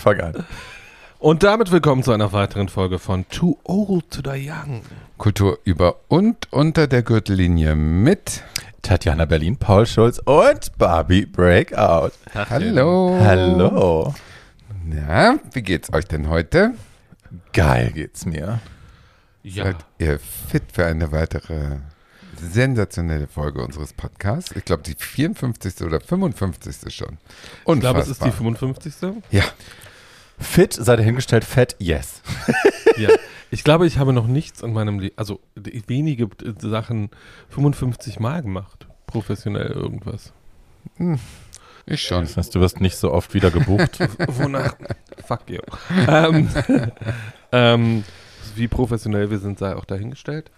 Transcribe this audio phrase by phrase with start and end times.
[0.00, 0.46] Und fang an.
[1.18, 4.80] Und damit willkommen zu einer weiteren Folge von Too Old to Die Young.
[5.18, 8.42] Kultur über und unter der Gürtellinie mit
[8.80, 12.12] Tatjana Berlin, Paul Schulz und Barbie Breakout.
[12.34, 13.18] Hallo.
[13.20, 14.14] Hallo.
[14.86, 16.72] Na, wie geht's euch denn heute?
[17.52, 18.60] Geil geht's mir.
[19.42, 19.64] Ja.
[19.64, 21.76] Seid ihr fit für eine weitere
[22.40, 24.52] sensationelle Folge unseres Podcasts?
[24.56, 25.82] Ich glaube, die 54.
[25.82, 26.94] oder 55.
[26.94, 27.18] schon.
[27.64, 27.74] Unfassbar.
[27.74, 28.94] Ich glaube, es ist die 55.
[29.30, 29.44] Ja,
[30.40, 32.22] Fit sei dahingestellt, fett, yes.
[32.96, 33.10] ja.
[33.50, 37.10] Ich glaube, ich habe noch nichts in meinem Leben, also wenige äh, Sachen
[37.50, 38.86] 55 Mal gemacht.
[39.06, 40.32] Professionell irgendwas.
[41.86, 42.24] ich schon.
[42.24, 43.98] Das heißt, du wirst nicht so oft wieder gebucht.
[44.28, 44.76] Wonach?
[45.26, 45.58] Fuck you.
[46.08, 46.48] ähm,
[47.52, 48.04] ähm,
[48.54, 50.50] wie professionell wir sind, sei auch dahingestellt.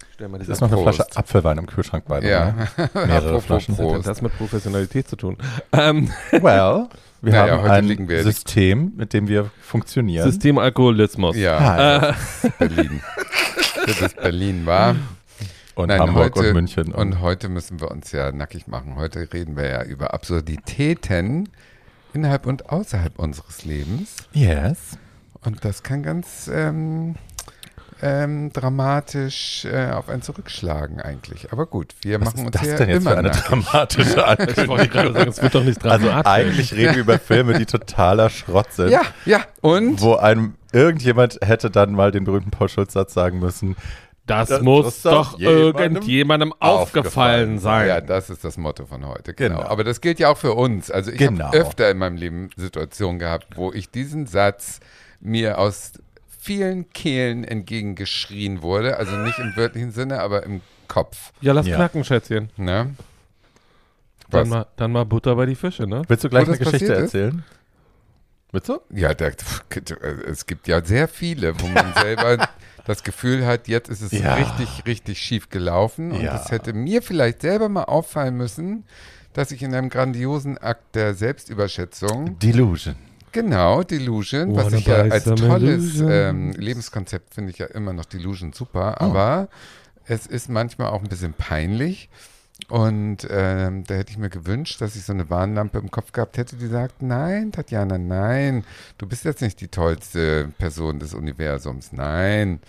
[0.00, 0.96] Ich stell mal diese ist noch eine Prost.
[0.96, 2.28] Flasche Apfelwein im Kühlschrank bei dir.
[2.28, 2.54] Ja,
[3.06, 3.76] Mehrere Flaschen.
[3.78, 4.06] Hat Prost.
[4.06, 5.38] das mit Professionalität zu tun?
[5.72, 6.88] Ähm, Well,
[7.26, 10.24] wir Naja, haben ein System, mit dem wir funktionieren.
[10.30, 11.36] System Alkoholismus.
[11.36, 13.00] Ja, Ah, das ist Berlin.
[13.86, 14.96] Das ist Berlin, war.
[15.74, 16.92] und Nein, Hamburg heute, und München.
[16.94, 18.96] Und heute müssen wir uns ja nackig machen.
[18.96, 21.48] Heute reden wir ja über Absurditäten
[22.14, 24.16] innerhalb und außerhalb unseres Lebens.
[24.32, 24.98] yes.
[25.44, 27.14] Und das kann ganz ähm,
[28.02, 31.52] ähm, dramatisch äh, auf einen zurückschlagen eigentlich.
[31.52, 33.42] Aber gut, wir Was machen ist uns das ja denn jetzt immer für eine nackig.
[33.44, 34.10] dramatische
[34.56, 35.28] Ich wollte Ankündigung?
[35.28, 36.30] es wird doch nicht Also dramatisch.
[36.32, 38.90] eigentlich reden wir über Filme, die totaler Schrott sind.
[38.90, 39.40] Ja, ja.
[39.62, 43.76] Und Wo einem irgendjemand hätte dann mal den berühmten Paul Schulz-Satz sagen müssen.
[44.26, 47.88] Das, Das muss doch doch jemandem irgendjemandem aufgefallen sein.
[47.88, 49.34] Ja, das ist das Motto von heute.
[49.34, 49.58] Genau.
[49.58, 49.68] Genau.
[49.70, 50.90] Aber das gilt ja auch für uns.
[50.90, 51.46] Also ich Genau.
[51.46, 54.80] habe öfter in meinem Leben Situationen gehabt, wo ich diesen Satz
[55.20, 55.92] mir aus
[56.46, 58.96] vielen Kehlen entgegengeschrien wurde.
[58.98, 61.32] Also nicht im wörtlichen Sinne, aber im Kopf.
[61.40, 61.74] Ja, lass Ja.
[61.76, 62.50] knacken, Schätzchen.
[62.56, 62.94] Ne?
[64.30, 64.48] Dann Was?
[64.48, 66.02] mal, dann mal Butter bei die Fische, ne?
[66.08, 67.14] Willst du gleich Wo eine das Geschichte passiert ist?
[67.14, 67.44] erzählen?
[68.52, 68.78] Willst du?
[68.90, 69.30] Ja, da,
[70.26, 72.48] es gibt ja sehr viele, wo man selber
[72.84, 74.34] das Gefühl hat, jetzt ist es Ja.
[74.34, 76.12] richtig, richtig schief gelaufen.
[76.12, 76.36] Und Ja.
[76.36, 78.84] es hätte mir vielleicht selber mal auffallen müssen,
[79.32, 82.94] dass ich in einem grandiosen Akt der Selbstüberschätzung, Delusion.
[83.36, 88.54] Genau, Delusion, was ich ja als tolles ähm, Lebenskonzept finde ich ja immer noch Delusion
[88.54, 89.48] super, aber
[90.06, 92.08] es ist manchmal auch ein bisschen peinlich.
[92.70, 96.38] Und ähm, da hätte ich mir gewünscht, dass ich so eine Warnlampe im Kopf gehabt
[96.38, 98.64] hätte, die sagt, nein, Tatjana, nein,
[98.96, 102.60] du bist jetzt nicht die tollste Person des Universums, nein.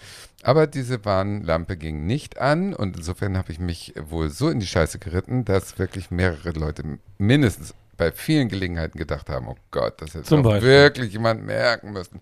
[0.43, 4.67] Aber diese Warnlampe ging nicht an und insofern habe ich mich wohl so in die
[4.67, 6.83] Scheiße geritten, dass wirklich mehrere Leute
[7.17, 12.21] mindestens bei vielen Gelegenheiten gedacht haben, oh Gott, das hätte wirklich jemand merken müssen.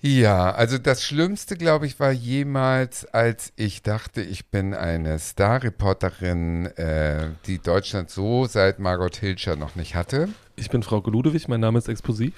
[0.00, 6.66] Ja, also das Schlimmste, glaube ich, war jemals, als ich dachte, ich bin eine Star-Reporterin,
[6.76, 10.28] äh, die Deutschland so seit Margot Hilscher noch nicht hatte.
[10.54, 12.32] Ich bin Frau Ludewig, mein Name ist Explosiv.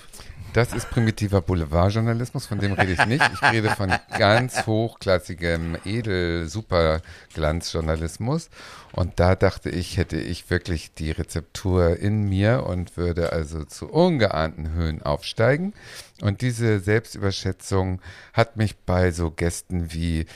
[0.52, 3.22] Das ist primitiver Boulevardjournalismus, von dem rede ich nicht.
[3.34, 8.50] Ich rede von ganz hochklassigem Edel-Superglanzjournalismus.
[8.90, 13.90] Und da dachte ich, hätte ich wirklich die Rezeptur in mir und würde also zu
[13.90, 15.72] ungeahnten Höhen aufsteigen.
[16.20, 20.26] Und diese Selbstüberschätzung hat mich bei so Gästen wie,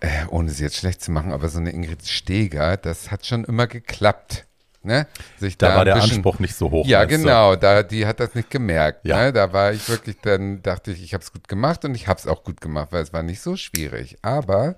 [0.00, 3.46] äh, ohne sie jetzt schlecht zu machen, aber so eine Ingrid Steger, das hat schon
[3.46, 4.44] immer geklappt.
[4.84, 5.06] Ne?
[5.38, 6.86] Sich Da war ein der bisschen- Anspruch nicht so hoch.
[6.86, 7.16] ja, du?
[7.16, 9.04] genau, da, die hat das nicht gemerkt.
[9.04, 9.16] Ja.
[9.24, 9.32] Ne?
[9.32, 12.18] Da war ich wirklich, dann dachte ich, ich habe es gut gemacht und ich habe
[12.20, 14.18] es auch gut gemacht, weil es war nicht so schwierig.
[14.22, 14.74] Aber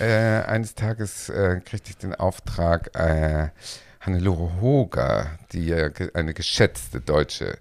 [0.00, 0.06] äh,
[0.42, 3.48] eines Tages äh, kriegte ich den Auftrag, äh,
[4.00, 5.74] Hannelore Hoger, die
[6.14, 7.58] eine geschätzte deutsche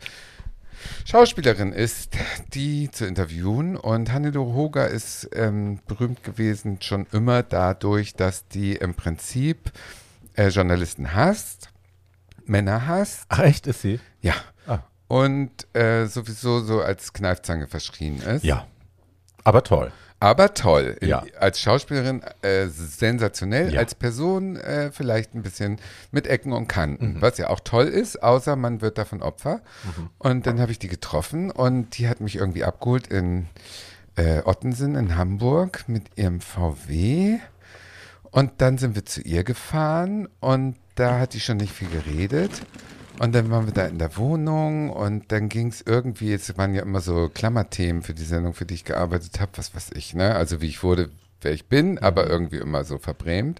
[1.06, 2.14] Schauspielerin ist,
[2.54, 3.76] die zu interviewen.
[3.76, 9.72] Und Hannelore Hoger ist ähm, berühmt gewesen schon immer dadurch, dass die im Prinzip
[10.36, 11.70] äh, Journalisten hasst,
[12.50, 13.26] Männer hasst.
[13.30, 14.00] Ach, echt ist sie?
[14.22, 14.34] Ja.
[14.66, 14.80] Ah.
[15.08, 18.44] Und äh, sowieso so als Kneifzange verschrien ist.
[18.44, 18.68] Ja.
[19.44, 19.92] Aber toll.
[20.20, 20.98] Aber toll.
[21.02, 21.24] Ja.
[21.40, 23.80] Als Schauspielerin äh, sensationell, Ja.
[23.82, 25.80] als Person äh, vielleicht ein bisschen
[26.12, 27.22] mit Ecken und Kanten, Mhm.
[27.22, 29.62] was ja auch toll ist, außer man wird davon Opfer.
[30.18, 33.46] Und dann habe ich die getroffen und die hat mich irgendwie abgeholt in
[34.16, 37.38] äh, Ottensen in Hamburg mit ihrem VW.
[38.32, 42.52] Und dann sind wir zu ihr gefahren und da hat die schon nicht viel geredet.
[43.20, 46.76] Und dann waren wir da in der Wohnung und dann ging es irgendwie, es waren
[46.76, 50.14] ja immer so Klammerthemen für die Sendung, für die ich gearbeitet habe, was weiß ich,
[50.14, 50.36] ne?
[50.36, 51.10] Also wie ich wurde,
[51.42, 53.60] wer ich bin, aber irgendwie immer so verbrämt.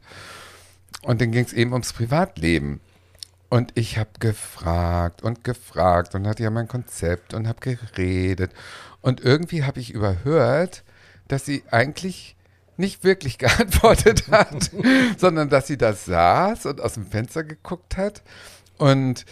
[1.02, 2.82] Und dann ging es eben ums Privatleben.
[3.50, 8.52] Und ich habe gefragt und gefragt und hatte ja mein Konzept und habe geredet.
[9.02, 10.84] Und irgendwie habe ich überhört,
[11.28, 12.37] dass sie eigentlich
[12.78, 14.72] nicht wirklich geantwortet hat,
[15.18, 18.22] sondern dass sie da saß und aus dem Fenster geguckt hat.
[18.78, 19.26] Und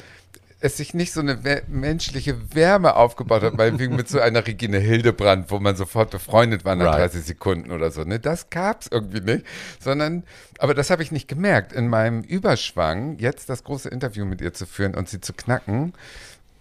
[0.66, 1.38] es sich nicht so eine
[1.68, 6.76] menschliche Wärme aufgebaut hat, meinetwegen mit so einer Regine Hildebrand, wo man sofort befreundet war
[6.76, 7.14] nach Right.
[7.14, 8.04] 30 Sekunden oder so.
[8.04, 8.20] Ne?
[8.20, 9.46] Das gab's irgendwie nicht,
[9.80, 10.24] sondern,
[10.58, 11.72] aber das habe ich nicht gemerkt.
[11.72, 15.94] In meinem Überschwang, jetzt das große Interview mit ihr zu führen und sie zu knacken,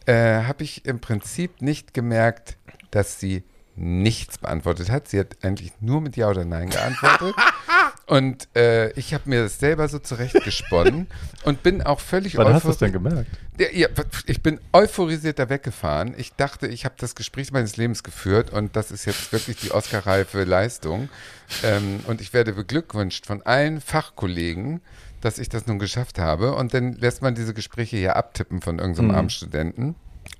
[0.06, 2.56] äh, habe ich im Prinzip nicht gemerkt,
[2.90, 3.42] dass sie
[3.76, 5.08] nichts beantwortet hat.
[5.08, 7.34] Sie hat eigentlich nur mit Ja oder Nein geantwortet.
[8.06, 11.06] Und äh, ich habe mir das selber so zurechtgesponnen
[11.44, 13.30] und bin auch völlig Wann hast du es denn gemerkt?
[13.58, 13.88] ja, ja,
[14.26, 16.14] ich bin euphorisiert da weggefahren.
[16.18, 19.70] Ich dachte, ich habe das Gespräch meines Lebens geführt und das ist jetzt wirklich die
[19.72, 21.08] Oscar-reife Leistung.
[21.62, 24.82] Ähm, und ich werde beglückwünscht von allen Fachkollegen,
[25.22, 26.54] dass ich das nun geschafft habe.
[26.54, 29.14] Und dann lässt man diese Gespräche hier abtippen von irgendeinem Mhm.
[29.14, 29.94] armen Studenten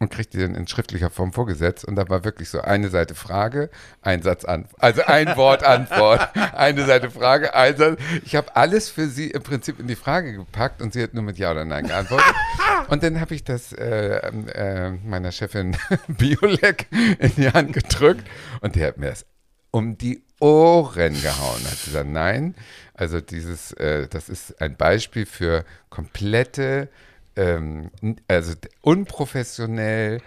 [0.05, 1.85] und kriegt die dann in schriftlicher Form vorgesetzt.
[1.85, 3.71] Und da war wirklich so eine Seite Frage,
[4.03, 4.83] ein Satz Antwort.
[4.83, 7.99] Also ein Wort Antwort, eine Seite Frage, ein Satz.
[8.25, 11.23] Ich habe alles für sie im Prinzip in die Frage gepackt und sie hat nur
[11.23, 12.35] mit Ja oder Nein geantwortet.
[12.89, 15.75] Und dann habe ich das äh, äh, meiner Chefin
[16.09, 16.87] Biolek
[17.19, 18.27] in die Hand gedrückt
[18.61, 19.25] und der hat mir das
[19.71, 21.65] um die Ohren gehauen.
[21.65, 22.55] Hat gesagt, nein,
[22.93, 26.91] also dieses, äh, das ist ein Beispiel für komplette,
[27.37, 27.91] ähm,
[28.29, 28.53] also
[28.83, 30.21] unprofessionell,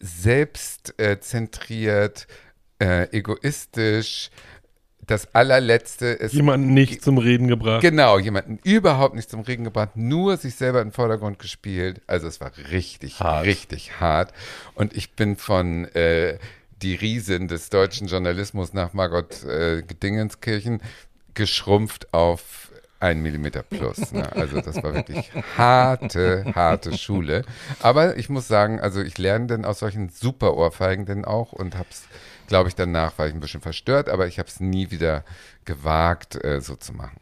[0.00, 2.26] selbstzentriert,
[2.78, 4.30] äh, egoistisch.
[5.04, 7.82] Das allerletzte ist Jemanden nicht zum Reden gebracht.
[7.82, 12.00] Genau, jemanden überhaupt nicht zum Regen gebracht, nur sich selber in den Vordergrund gespielt.
[12.06, 13.44] Also es war richtig, Hart.
[13.44, 14.32] richtig hart.
[14.74, 16.38] Und ich bin von äh,
[16.82, 20.80] die Riesin des deutschen Journalismus nach Margot äh, Dingenskirchen
[21.34, 22.70] geschrumpft auf
[23.02, 24.12] ein Millimeter plus.
[24.12, 24.30] Ne?
[24.32, 27.42] Also das war wirklich harte, harte Schule.
[27.80, 31.76] Aber ich muss sagen, also ich lerne dann aus solchen super Ohrfeigen denn auch und
[31.76, 32.04] hab's,
[32.46, 35.24] glaube ich, danach war ich ein bisschen verstört, aber ich habe es nie wieder
[35.64, 37.16] gewagt, äh, so zu machen.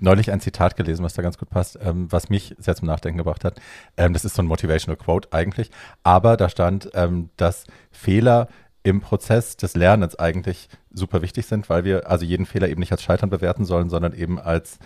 [0.00, 3.18] Neulich ein Zitat gelesen, was da ganz gut passt, ähm, was mich sehr zum Nachdenken
[3.18, 3.60] gebracht hat.
[3.98, 5.70] Ähm, das ist so ein Motivational Quote eigentlich,
[6.02, 8.48] aber da stand, ähm, dass Fehler
[8.84, 12.92] im Prozess des Lernens eigentlich super wichtig sind, weil wir also jeden Fehler eben nicht
[12.92, 14.78] als Scheitern bewerten sollen, sondern eben als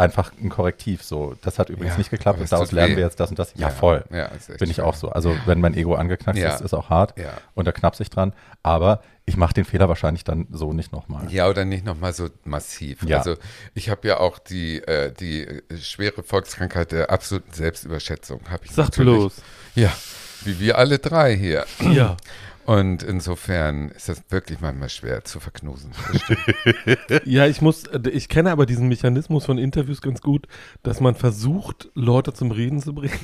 [0.00, 1.02] einfach ein Korrektiv.
[1.04, 2.96] So, das hat übrigens Ja, nicht geklappt und daraus lernen weh.
[2.96, 3.52] wir jetzt das und das.
[3.56, 4.04] Ja, voll.
[4.10, 5.10] Ja, ist echt Bin ich auch so.
[5.10, 6.54] Also wenn mein Ego angeknackt Ja.
[6.54, 7.30] ist, ist auch hart Ja.
[7.54, 8.32] und da knapse ich dran.
[8.62, 11.30] Aber ich mache den Fehler wahrscheinlich dann so nicht nochmal.
[11.30, 13.04] Ja, oder nicht nochmal so massiv.
[13.04, 13.18] Ja.
[13.18, 13.36] Also
[13.74, 18.40] ich habe ja auch die, äh, die äh, schwere Volkskrankheit der absoluten Selbstüberschätzung.
[18.50, 19.34] Hab ich Sag bloß.
[19.76, 19.92] Ja,
[20.44, 21.64] wie wir alle drei hier.
[21.80, 22.16] Ja.
[22.70, 25.90] Und insofern ist das wirklich manchmal schwer zu verknusen.
[27.24, 30.46] Ja, ich muss, äh, ich kenne aber diesen Mechanismus von Interviews ganz gut,
[30.84, 33.18] dass man versucht, Leute zum Reden zu bringen.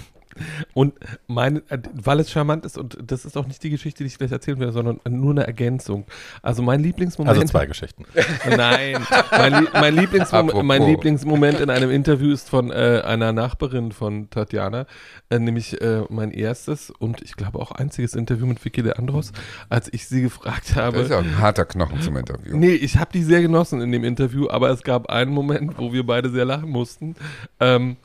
[0.75, 0.95] Und
[1.27, 1.63] meine,
[1.93, 4.59] weil es charmant ist, und das ist auch nicht die Geschichte, die ich gleich erzählen
[4.59, 6.05] werde, sondern nur eine Ergänzung.
[6.43, 7.37] Also mein Lieblingsmoment.
[7.37, 8.05] Also zwei Geschichten.
[8.49, 14.31] Nein, mein, mein, Lieblingsmom mein Lieblingsmoment in einem Interview ist von äh, einer Nachbarin von
[14.31, 14.87] Tatjana,
[15.31, 19.33] äh, nämlich äh, mein erstes und ich glaube auch einziges Interview mit Vicky Leandros,
[19.69, 20.99] als ich sie gefragt habe.
[20.99, 22.57] Das ist ja auch ein harter Knochen zum Interview.
[22.57, 25.93] Nee, ich habe die sehr genossen in dem Interview, aber es gab einen Moment, wo
[25.93, 27.15] wir beide sehr lachen mussten.
[27.61, 27.97] Ähm,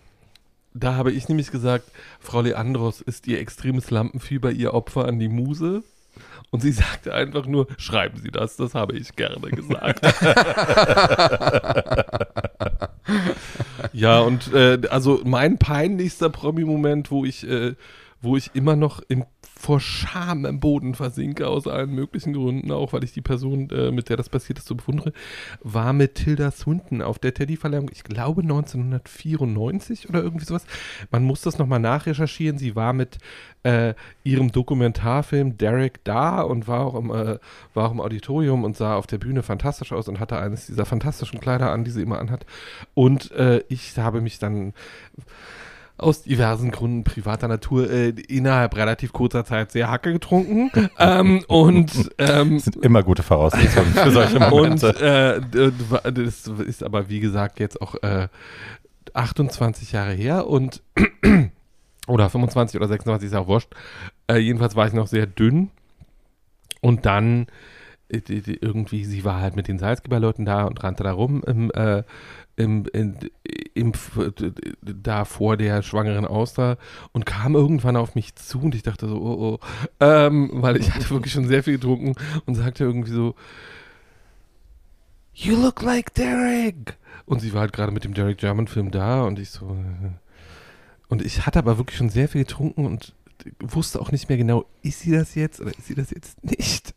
[0.73, 5.27] da habe ich nämlich gesagt, Frau Leandros, ist ihr extremes Lampenfieber ihr Opfer an die
[5.27, 5.83] Muse?
[6.49, 10.03] Und sie sagte einfach nur, schreiben Sie das, das habe ich gerne gesagt.
[13.93, 17.75] ja, und äh, also mein peinlichster Promi-Moment, wo ich, äh,
[18.21, 19.25] wo ich immer noch im,
[19.61, 23.91] vor Scham im Boden versinke, aus allen möglichen Gründen, auch weil ich die Person, äh,
[23.91, 25.13] mit der das passiert ist, so bewundere,
[25.61, 30.65] war mit Tilda Swinton auf der Teddy-Verleihung, ich glaube 1994 oder irgendwie sowas.
[31.11, 32.57] Man muss das nochmal nachrecherchieren.
[32.57, 33.19] Sie war mit
[33.63, 37.37] äh, ihrem Dokumentarfilm Derek da und war auch, im, äh,
[37.75, 40.85] war auch im Auditorium und sah auf der Bühne fantastisch aus und hatte eines dieser
[40.85, 42.47] fantastischen Kleider an, die sie immer anhat.
[42.95, 44.73] Und äh, ich habe mich dann
[46.01, 50.71] aus diversen Gründen privater Natur äh, innerhalb relativ kurzer Zeit sehr Hacke getrunken.
[50.99, 54.89] ähm, und ähm, Das sind immer gute Voraussetzungen für solche und Momente.
[54.89, 58.27] äh, d- d- das ist aber, wie gesagt, jetzt auch äh,
[59.13, 60.81] 28 Jahre her und
[62.07, 63.69] oder 25 oder 26 ist ja auch wurscht.
[64.27, 65.69] Äh, jedenfalls war ich noch sehr dünn.
[66.81, 67.47] Und dann
[68.09, 72.03] äh, irgendwie, sie war halt mit den Salzgeberleuten da und rannte da rum im, äh,
[72.61, 73.17] im, in,
[73.73, 73.93] im,
[74.81, 76.77] da vor der schwangeren Auster
[77.11, 79.59] und kam irgendwann auf mich zu und ich dachte so, oh, oh,
[79.99, 82.15] ähm, weil ich hatte wirklich schon sehr viel getrunken
[82.45, 83.35] und sagte irgendwie so,
[85.33, 86.97] You look like Derek.
[87.25, 89.69] Und sie war halt gerade mit dem Derek German Film da und ich so.
[89.69, 90.11] äh,
[91.07, 93.13] Und ich hatte aber wirklich schon sehr viel getrunken und
[93.59, 96.93] wusste auch nicht mehr genau, ist sie das jetzt oder ist sie das jetzt nicht?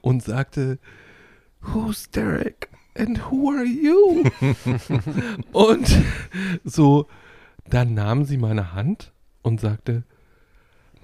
[0.00, 0.78] Und sagte,
[1.60, 2.68] Who's Derek?
[2.94, 4.24] And who are you?
[5.52, 5.96] und
[6.64, 7.06] so,
[7.68, 10.04] dann nahm sie meine Hand und sagte,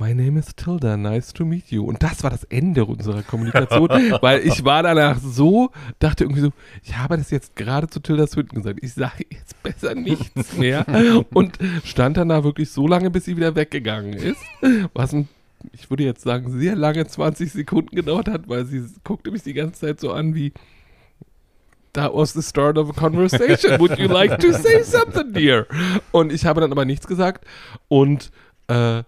[0.01, 1.85] My name is Tilda, nice to meet you.
[1.85, 3.89] Und das war das Ende unserer Kommunikation,
[4.21, 6.53] weil ich war danach so, dachte irgendwie so,
[6.85, 10.87] ich habe das jetzt gerade zu Tilda Swinton gesagt, ich sage jetzt besser nichts mehr
[11.35, 14.41] und stand dann da wirklich so lange, bis sie wieder weggegangen ist,
[14.95, 15.29] was ein
[15.73, 19.55] ich würde jetzt sagen, sehr lange 20 Sekunden gedauert hat, weil sie guckte mich die
[19.55, 20.53] ganze Zeit so an wie
[21.95, 23.81] That was the start of a conversation.
[23.81, 25.67] Would you like to say something, dear?
[26.13, 27.45] Und ich habe dann aber nichts gesagt.
[27.89, 28.31] Und
[28.69, 29.03] äh,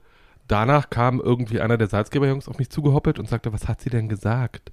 [0.49, 4.09] danach kam irgendwie einer der Salzgeberjungs auf mich zugehoppelt und sagte, was hat sie denn
[4.09, 4.73] gesagt?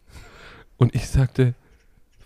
[0.77, 1.53] Und ich sagte,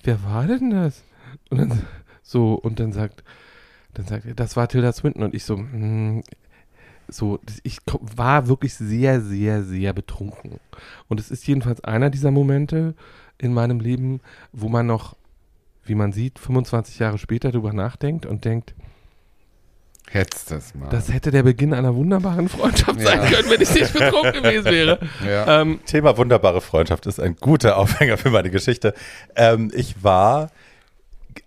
[0.03, 1.03] wer war denn das?
[1.49, 1.81] Und dann
[2.21, 3.23] so, und dann sagt,
[3.93, 5.23] dann sagt er, das war Tilda Swinton.
[5.23, 6.23] Und ich so, hm,
[7.07, 10.59] so, ich war wirklich sehr, sehr, sehr betrunken.
[11.09, 12.95] Und es ist jedenfalls einer dieser Momente
[13.37, 14.21] in meinem Leben,
[14.53, 15.15] wo man noch,
[15.91, 18.73] wie man sieht, 25 Jahre später drüber nachdenkt und denkt,
[20.09, 20.87] Hättest das mal.
[20.89, 23.05] das hätte der Beginn einer wunderbaren Freundschaft Ja.
[23.07, 24.99] sein können, wenn ich nicht betrunken gewesen wäre.
[25.25, 25.61] ja.
[25.61, 28.93] Ähm, Thema wunderbare Freundschaft ist ein guter Aufhänger für meine Geschichte.
[29.35, 30.49] Ähm, ich war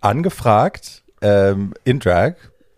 [0.01, 2.35] angefragt, ähm, in Drag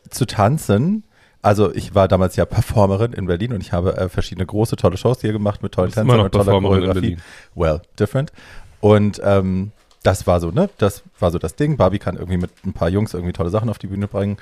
[0.10, 1.04] zu tanzen.
[1.42, 4.98] Also ich war damals ja Performerin in Berlin und ich habe äh, verschiedene große, tolle
[4.98, 6.94] Shows hier gemacht mit tollen Tänzern noch und toller Choreografie.
[7.02, 7.22] Berlin.
[7.56, 8.32] Well, different.
[8.80, 9.72] Und ähm,
[10.08, 10.70] das war so, ne?
[10.78, 11.76] Das war so das Ding.
[11.76, 14.38] Barbie kann irgendwie mit ein paar Jungs irgendwie tolle Sachen auf die Bühne bringen.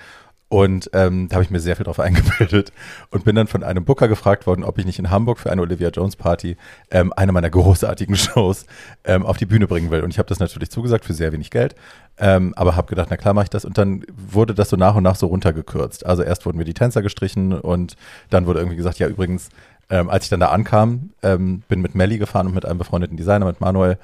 [0.48, 2.72] Und ähm, da habe ich mir sehr viel drauf eingebildet
[3.10, 5.64] und bin dann von einem Booker gefragt worden, ob ich nicht in Hamburg für eine
[5.64, 6.56] Olivia Jones Party
[6.92, 8.68] ähm, eine meiner großartigen Shows
[9.06, 10.02] ähm, auf die Bühne bringen will.
[10.02, 11.74] Und ich habe das natürlich zugesagt für sehr wenig Geld,
[12.20, 13.66] ähm, aber habe gedacht, na klar mache ich das.
[13.66, 16.06] Und dann wurde das so nach und nach so runtergekürzt.
[16.06, 17.96] Also erst wurden mir die Tänzer gestrichen und
[18.30, 19.50] dann wurde irgendwie gesagt, ja übrigens,
[19.90, 23.18] ähm, als ich dann da ankam, ähm, bin mit Melly gefahren und mit einem befreundeten
[23.18, 23.98] Designer, mit Manuel.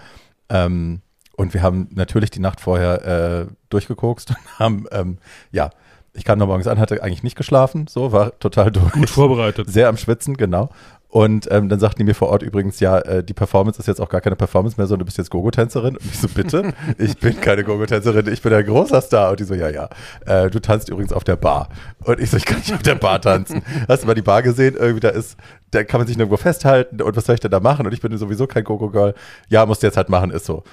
[0.49, 1.01] Ähm,
[1.41, 5.17] und wir haben natürlich die Nacht vorher äh, durchgekokst und haben, ähm,
[5.51, 5.71] ja,
[6.13, 8.91] ich kam da morgens an, hatte eigentlich nicht geschlafen, so, war total durch.
[8.91, 9.67] gut vorbereitet.
[9.69, 10.69] Sehr am Schwitzen, genau.
[11.11, 13.99] Und ähm, dann sagten die mir vor Ort übrigens, ja, äh, die Performance ist jetzt
[13.99, 15.97] auch gar keine Performance mehr, sondern du bist jetzt Gogo-Tänzerin.
[15.97, 16.73] Und ich so, bitte?
[16.97, 19.31] Ich bin keine Gogo-Tänzerin, ich bin ein großer Star.
[19.31, 19.89] Und die so, ja, ja.
[20.25, 21.67] Äh, du tanzt übrigens auf der Bar.
[22.05, 23.61] Und ich so, ich kann nicht auf der Bar tanzen.
[23.89, 24.75] Hast du mal die Bar gesehen?
[24.75, 25.37] Irgendwie, da ist,
[25.71, 27.01] da kann man sich nirgendwo festhalten.
[27.01, 27.85] Und was soll ich denn da machen?
[27.85, 29.13] Und ich bin sowieso kein Gogo-Girl.
[29.49, 30.63] Ja, musst du jetzt halt machen, ist so.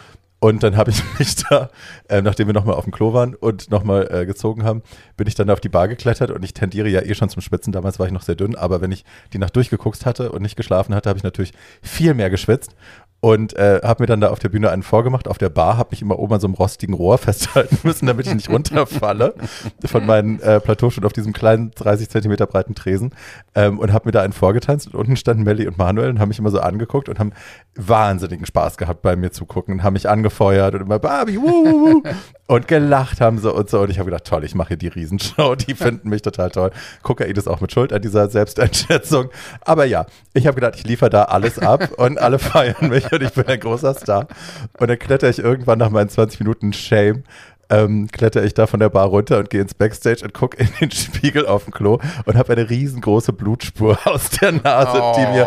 [0.40, 1.70] Und dann habe ich mich da,
[2.08, 4.82] äh, nachdem wir nochmal auf dem Klo waren und nochmal äh, gezogen haben,
[5.16, 7.72] bin ich dann auf die Bar geklettert und ich tendiere ja eh schon zum Schwitzen.
[7.72, 10.56] Damals war ich noch sehr dünn, aber wenn ich die Nacht durchgeguckt hatte und nicht
[10.56, 11.52] geschlafen hatte, habe ich natürlich
[11.82, 12.74] viel mehr geschwitzt
[13.20, 15.26] und äh, habe mir dann da auf der Bühne einen vorgemacht.
[15.26, 18.26] Auf der Bar habe mich immer oben an so einem rostigen Rohr festhalten müssen, damit
[18.26, 19.34] ich nicht runterfalle.
[19.86, 23.10] Von meinen äh, Plateauschuhen auf diesem kleinen 30 Zentimeter breiten Tresen.
[23.56, 24.86] Ähm, und habe mir da einen vorgetanzt.
[24.86, 27.32] Und unten standen Melly und Manuel und haben mich immer so angeguckt und haben
[27.74, 32.02] wahnsinnigen Spaß gehabt bei mir zugucken und haben mich angefeuert und immer Barbie, wuh, wuh,
[32.46, 33.80] und gelacht haben so und so.
[33.80, 36.70] Und ich habe gedacht, toll, ich mache hier die Riesenshow, die finden mich total toll.
[37.02, 41.10] Kokain ist auch mit Schuld an dieser Selbsteinschätzung, aber ja, ich habe gedacht, ich liefere
[41.10, 44.26] da alles ab und alle feiern mich und ich bin ein großer Star.
[44.78, 47.24] Und dann kletter ich irgendwann nach meinen 20 Minuten Shame
[47.70, 50.68] ähm, kletter ich da von der Bar runter und gehe ins Backstage und gucke in
[50.80, 55.46] den Spiegel auf dem Klo und habe eine riesengroße Blutspur aus der Nase, die mir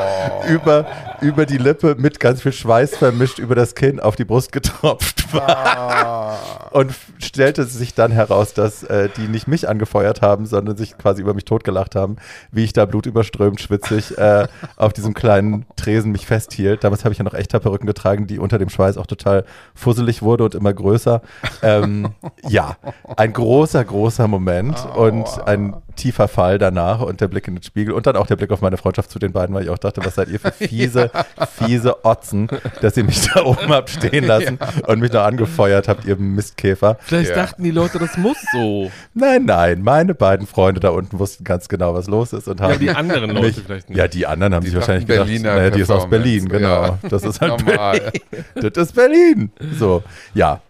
[0.49, 0.85] über,
[1.21, 5.33] über die Lippe mit ganz viel Schweiß vermischt über das Kinn auf die Brust getropft
[5.33, 6.37] war.
[6.71, 10.97] Und f- stellte sich dann heraus, dass äh, die nicht mich angefeuert haben, sondern sich
[10.97, 12.17] quasi über mich totgelacht haben,
[12.51, 14.47] wie ich da blutüberströmt, schwitzig äh,
[14.77, 16.83] auf diesem kleinen Tresen mich festhielt.
[16.83, 19.43] Damals habe ich ja noch echter Perücken getragen, die unter dem Schweiß auch total
[19.75, 21.21] fusselig wurde und immer größer.
[21.61, 22.10] Ähm,
[22.47, 22.77] ja,
[23.17, 27.93] ein großer, großer Moment und ein tiefer Fall danach und der Blick in den Spiegel
[27.93, 30.03] und dann auch der Blick auf meine Freundschaft zu den beiden, weil ich auch dachte,
[30.03, 31.11] was seid ihr für fiese,
[31.57, 32.47] fiese Otzen,
[32.81, 36.97] dass ihr mich da oben habt stehen lassen und mich noch angefeuert habt, ihr Mistkäfer.
[37.01, 37.35] Vielleicht Ja.
[37.35, 38.89] dachten die Leute, das muss so.
[39.13, 42.71] Nein, nein, meine beiden Freunde da unten wussten ganz genau, was los ist und haben
[42.71, 43.97] Ja, die anderen Leute mich, vielleicht nicht.
[43.97, 46.47] Ja, die anderen haben Die sich wahrscheinlich dachten, gedacht, Berliner naja, die ist aus Berlin,
[46.47, 46.83] genau.
[46.83, 46.97] ja.
[47.09, 48.11] Das ist halt Normal.
[48.53, 48.71] Berlin.
[48.73, 49.51] Das ist Berlin.
[49.77, 50.03] So,
[50.33, 50.61] ja.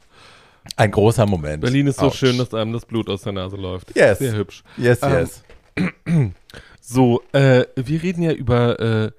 [0.77, 1.61] Ein großer Moment.
[1.61, 2.17] Berlin ist so Autsch.
[2.17, 3.95] schön, dass einem das Blut aus der Nase läuft.
[3.95, 4.19] Yes.
[4.19, 4.63] Sehr hübsch.
[4.77, 5.43] Yes, Ähm, yes.
[6.83, 9.11] So, äh, wir reden ja über äh,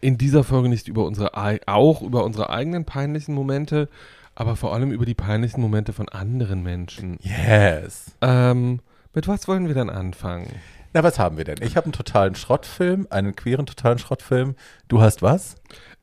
[0.00, 1.32] in dieser Folge nicht über unsere
[1.66, 3.88] auch über unsere eigenen peinlichen Momente,
[4.34, 7.18] aber vor allem über die peinlichen Momente von anderen Menschen.
[7.22, 8.12] Yes.
[8.20, 8.80] Ähm,
[9.14, 10.48] mit was wollen wir dann anfangen?
[10.92, 11.56] Na, was haben wir denn?
[11.62, 14.54] Ich habe einen totalen Schrottfilm, einen queeren totalen Schrottfilm.
[14.88, 15.54] Du hast was?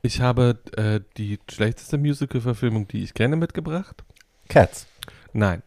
[0.02, 4.04] Ich habe äh, die schlechteste Musical-Verfilmung, die ich kenne, mitgebracht.
[4.48, 4.88] Cats.
[5.34, 5.62] Nein.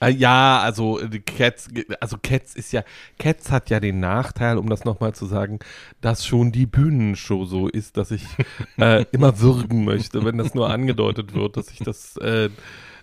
[0.00, 1.68] Äh, ja, also äh, die Cats,
[2.00, 2.82] also Cats ist ja,
[3.18, 5.60] Cats hat ja den Nachteil, um das nochmal zu sagen,
[6.00, 8.24] dass schon die Bühnenshow so ist, dass ich
[8.78, 12.50] äh, immer würgen möchte, wenn das nur angedeutet wird, dass ich das, äh,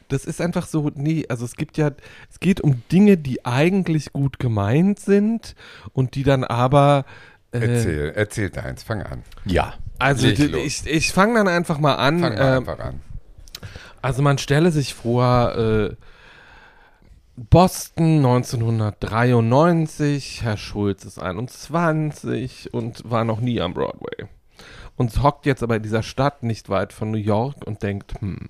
[0.09, 1.91] das ist einfach so, nee, also es gibt ja,
[2.29, 5.55] es geht um Dinge, die eigentlich gut gemeint sind
[5.93, 7.05] und die dann aber
[7.53, 9.23] Erzähl, erzähl deins, fang an.
[9.43, 9.73] Ja.
[9.99, 10.37] Also los.
[10.37, 12.21] ich, ich fange dann einfach mal an.
[12.21, 13.01] Fang mal ähm, einfach an.
[14.01, 15.95] Also man stelle sich vor, äh,
[17.37, 24.27] Boston 1993, Herr Schulz ist 21 und war noch nie am Broadway.
[24.97, 28.49] Und hockt jetzt aber in dieser Stadt nicht weit von New York und denkt, hm,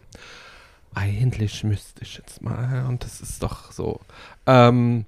[0.93, 3.99] eigentlich müsste ich jetzt mal, und das ist doch so.
[4.45, 5.05] Ähm,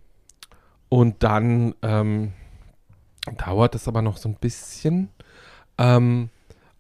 [0.87, 2.33] und dann ähm,
[3.37, 5.09] dauert es aber noch so ein bisschen.
[5.77, 6.29] Ähm,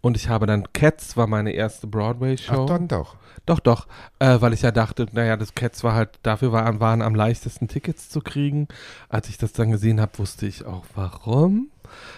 [0.03, 2.63] und ich habe dann Cats war meine erste Broadway-Show.
[2.63, 3.15] Ach, dann doch.
[3.45, 3.87] Doch, doch,
[4.19, 7.69] äh, weil ich ja dachte, naja, das Cats war halt, dafür waren, waren am leichtesten
[7.69, 8.67] Tickets zu kriegen.
[9.07, 11.69] Als ich das dann gesehen habe, wusste ich auch warum.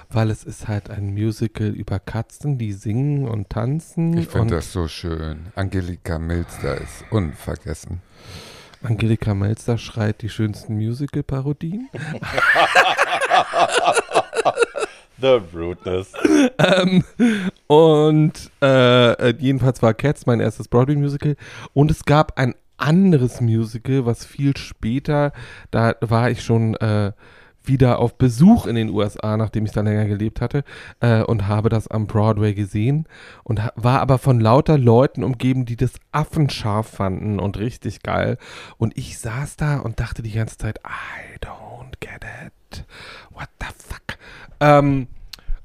[0.09, 4.17] Weil es ist halt ein Musical über Katzen, die singen und tanzen.
[4.17, 5.47] Ich finde das so schön.
[5.55, 8.01] Angelika Milster ist unvergessen.
[8.81, 11.89] Angelika Melzer schreit die schönsten Musical-Parodien.
[15.19, 16.13] The Rudeness.
[16.57, 17.03] ähm,
[17.67, 21.35] und äh, äh, jedenfalls war Cats mein erstes Broadway-Musical.
[21.73, 25.31] Und es gab ein anderes Musical, was viel später,
[25.71, 27.13] da war ich schon äh,
[27.67, 30.63] wieder auf Besuch in den USA, nachdem ich da länger gelebt hatte,
[30.99, 33.07] äh, und habe das am Broadway gesehen
[33.43, 38.37] und war aber von lauter Leuten umgeben, die das affenscharf fanden und richtig geil.
[38.77, 42.85] Und ich saß da und dachte die ganze Zeit, I don't get it.
[43.31, 44.17] What the fuck?
[44.59, 45.07] Ähm,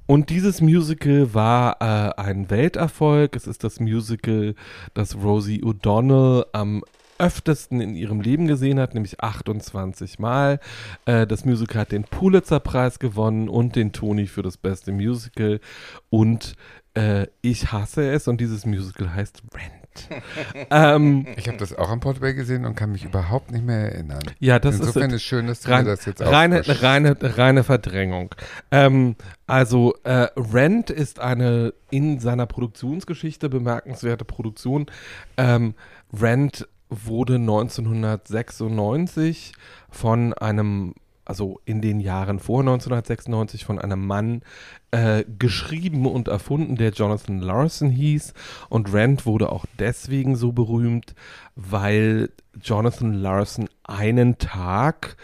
[0.06, 3.37] und dieses Musical war äh, ein Welterfolg.
[3.37, 4.54] Es ist das Musical,
[4.92, 6.83] das Rosie O'Donnell am
[7.20, 10.59] öftesten in ihrem Leben gesehen hat, nämlich 28 Mal.
[11.05, 15.61] Äh, das Musical hat den Pulitzer-Preis gewonnen und den Tony für das beste Musical.
[16.09, 16.57] Und
[16.94, 19.80] äh, ich hasse es und dieses Musical heißt Rent.
[20.70, 24.22] ähm, Ich habe das auch am Broadway gesehen und kann mich überhaupt nicht mehr erinnern.
[24.38, 27.64] ja, das Insofern ist ist schön, dass du rein, mir das jetzt reine, reine, reine
[27.64, 28.35] Verdrängung.
[28.70, 34.87] Ähm, also äh, Rent ist eine in seiner Produktionsgeschichte bemerkenswerte Produktion.
[35.37, 35.74] Ähm,
[36.12, 39.53] Rent wurde 1996
[39.90, 40.94] von einem,
[41.31, 44.43] also in den Jahren vor 1996 von einem Mann
[44.90, 48.35] äh, geschrieben und erfunden, der Jonathan Larson hieß.
[48.69, 51.14] Und Rent wurde auch deswegen so berühmt,
[51.55, 55.16] weil Jonathan Larson einen Tag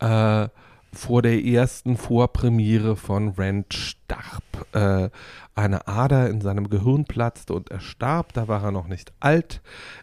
[0.00, 0.48] äh,
[0.92, 4.42] vor der ersten Vorpremiere von Rent starb.
[4.72, 5.10] Äh,
[5.54, 8.32] eine Ader in seinem Gehirn platzte und er starb.
[8.32, 9.60] Da war er noch nicht alt.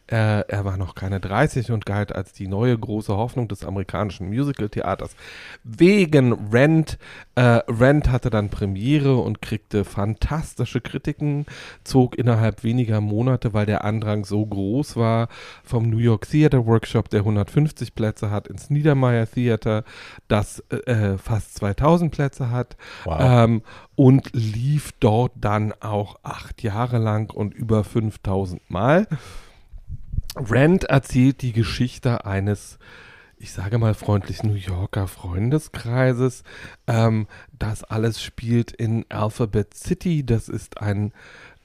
[0.07, 4.29] Äh, er war noch keine 30 und galt als die neue große Hoffnung des amerikanischen
[4.29, 5.15] Musical-Theaters.
[5.63, 6.99] Wegen Rent.
[7.35, 11.45] Äh, Rent hatte dann Premiere und kriegte fantastische Kritiken,
[11.83, 15.29] zog innerhalb weniger Monate, weil der Andrang so groß war,
[15.63, 19.83] vom New York Theater Workshop, der 150 Plätze hat, ins Niedermeyer Theater,
[20.27, 22.77] das äh, fast 2000 Plätze hat.
[23.05, 23.17] Wow.
[23.19, 23.62] Ähm,
[23.95, 29.08] und lief dort dann auch acht Jahre lang und über 5000 Mal.
[30.36, 32.78] Rand erzählt die Geschichte eines,
[33.38, 36.43] ich sage mal freundlich, New Yorker Freundeskreises.
[36.88, 40.25] Ähm, das alles spielt in Alphabet City.
[40.25, 41.13] Das ist ein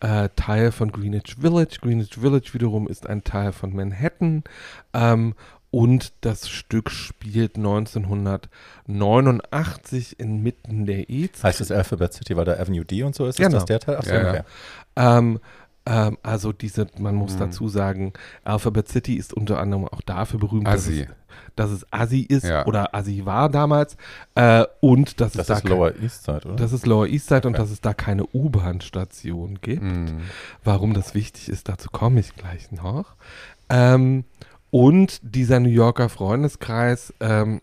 [0.00, 1.78] äh, Teil von Greenwich Village.
[1.80, 4.44] Greenwich Village wiederum ist ein Teil von Manhattan.
[4.92, 5.34] Ähm,
[5.74, 11.42] und das Stück spielt 1989 inmitten der AIDS.
[11.42, 13.36] Heißt das Alphabet City, weil da Avenue D und so ist?
[13.36, 13.48] Genau.
[13.48, 13.96] Ist das der Teil?
[13.96, 14.30] Achso, Ja, ja.
[14.30, 14.42] okay.
[14.96, 15.40] Ähm,
[15.86, 17.38] ähm, also diese, man muss Mhm.
[17.40, 18.12] dazu sagen,
[18.44, 21.02] Alphabet City ist unter anderem auch dafür berühmt, dass Assi.
[21.02, 21.08] es,
[21.56, 22.64] dass es Assi ist Ja.
[22.66, 23.96] oder Assi war damals
[24.34, 26.56] äh, und dass Das es da ist kein- Lower East Side, oder?
[26.56, 27.62] das ist Lower East Side und Okay.
[27.62, 29.82] dass es da keine U-Bahn-Station gibt.
[29.82, 30.20] Mm.
[30.62, 33.14] Warum das wichtig ist, dazu komme ich gleich noch.
[33.68, 34.24] Ähm,
[34.74, 37.60] und dieser New Yorker Freundeskreis ähm,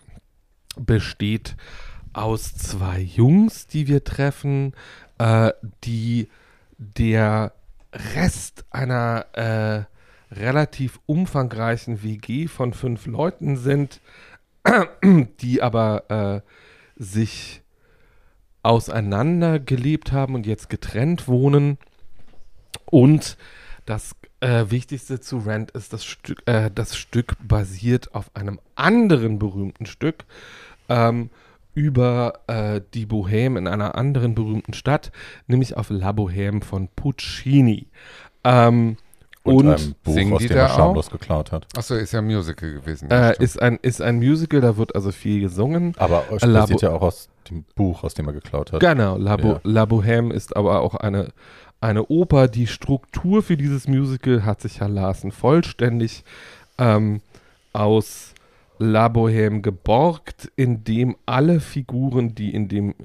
[0.78, 1.58] besteht
[2.14, 4.74] aus zwei Jungs, die wir treffen,
[5.18, 5.52] äh,
[5.84, 6.30] die
[6.78, 7.52] der
[8.16, 9.84] Rest einer äh,
[10.34, 14.00] relativ umfangreichen WG von fünf Leuten sind,
[15.42, 16.44] die aber
[16.96, 17.62] äh, sich
[18.64, 21.78] auseinandergelebt haben und jetzt getrennt wohnen.
[22.86, 23.36] Und
[23.86, 29.40] das äh, Wichtigste zu Rent ist, das Stück, äh, das Stück basiert auf einem anderen
[29.40, 30.26] berühmten Stück
[30.90, 31.30] ähm,
[31.74, 35.12] über äh, die Bohème in einer anderen berühmten Stadt,
[35.48, 37.88] nämlich auf La Bohème von Puccini.
[38.44, 38.98] Ähm,
[39.44, 41.66] und, und einem Buch, aus die dem er schamlos geklaut hat.
[41.76, 43.10] Achso, ist ja ein Musical gewesen.
[43.10, 45.96] äh, ist, ein, ist ein Musical, da wird also viel gesungen.
[45.98, 48.82] Aber es basiert ja auch aus dem Buch, aus dem er geklaut hat.
[48.82, 49.62] Genau, La, Bo Ja.
[49.64, 51.30] La Bohème ist aber auch eine,
[51.82, 52.48] eine Oper.
[52.48, 56.24] Die Struktur für dieses Musical hat sich Herr Larsen vollständig
[56.78, 57.22] ähm,
[57.74, 58.34] aus
[58.78, 62.96] La Bohème geborgt, indem alle Figuren, die in dem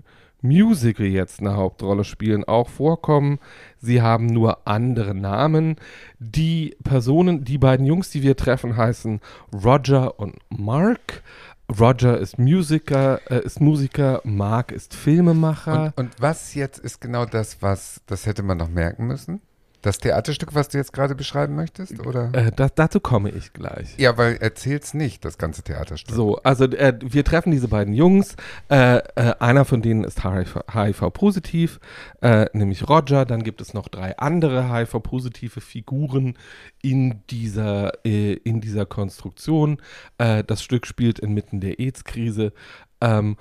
[0.43, 3.39] Musical jetzt eine Hauptrolle spielen, auch vorkommen.
[3.79, 5.77] Sie haben nur andere Namen.
[6.19, 9.21] Die Personen, die beiden Jungs, die wir treffen, heißen
[9.53, 11.23] Roger und Mark.
[11.69, 15.93] Roger ist Musiker, äh, ist Musiker, Mark ist Filmemacher.
[15.97, 19.41] Und, und was jetzt ist genau das, was, das hätte man noch merken müssen?
[19.87, 22.35] Das Theaterstück, was du jetzt gerade beschreiben möchtest, oder?
[22.35, 23.97] Äh, das, dazu komme ich gleich.
[23.99, 26.13] Ja, weil erzähl's nicht, das ganze Theaterstück.
[26.13, 28.35] So, also äh, wir treffen diese beiden Jungs.
[28.69, 31.79] Äh, äh, einer von denen ist HIV-positiv,
[32.21, 33.25] äh, nämlich Roger.
[33.25, 36.37] Dann gibt es noch drei andere HIV-positive Figuren
[36.83, 39.81] in dieser, äh, in dieser Konstruktion.
[40.19, 42.53] das Stück spielt inmitten der AIDS-Krise.
[43.01, 43.37] Ähm,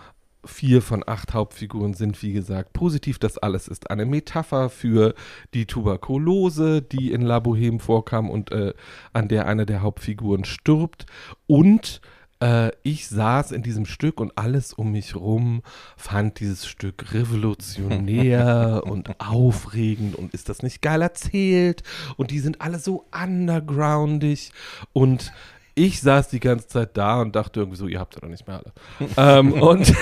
[0.46, 3.20] vier von acht Hauptfiguren sind, wie gesagt, positiv.
[3.20, 5.14] Das alles ist eine Metapher für
[5.54, 8.74] die Tuberkulose, die in La Boheme vorkam und äh,
[9.14, 11.06] an der eine der Hauptfiguren stirbt.
[11.48, 12.02] Und
[12.42, 15.62] äh, ich saß in diesem Stück und alles um mich rum
[15.96, 21.84] fand dieses Stück revolutionär und aufregend und ist das nicht geil erzählt
[22.18, 24.52] und die sind alle so undergroundig
[24.92, 25.32] und
[25.76, 28.48] ich saß die ganze Zeit da und dachte irgendwie so, ihr habt ja doch nicht
[28.48, 28.74] mehr alle.
[29.18, 29.94] ähm, und,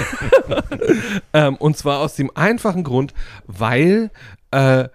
[1.34, 3.14] ähm, und zwar aus dem einfachen Grund,
[3.46, 4.12] weil
[4.52, 4.88] äh,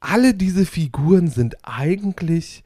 [0.00, 2.62] alle diese Figuren sind eigentlich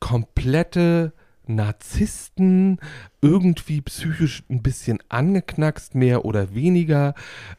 [0.00, 1.12] komplette
[1.48, 2.78] Narzissten,
[3.22, 7.14] irgendwie psychisch ein bisschen angeknackst, mehr oder weniger,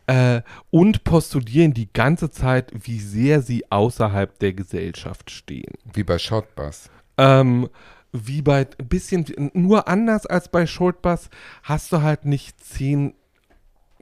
[0.06, 5.74] äh, und postulieren die ganze Zeit, wie sehr sie außerhalb der Gesellschaft stehen.
[5.92, 6.92] Wie bei Shotbus.
[7.18, 7.68] Ähm,
[8.12, 11.30] wie bei ein bisschen, nur anders als bei Shortbus
[11.64, 13.14] hast du halt nicht 10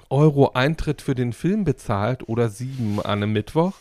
[0.10, 3.74] Euro Eintritt für den Film bezahlt oder sieben an einem Mittwoch,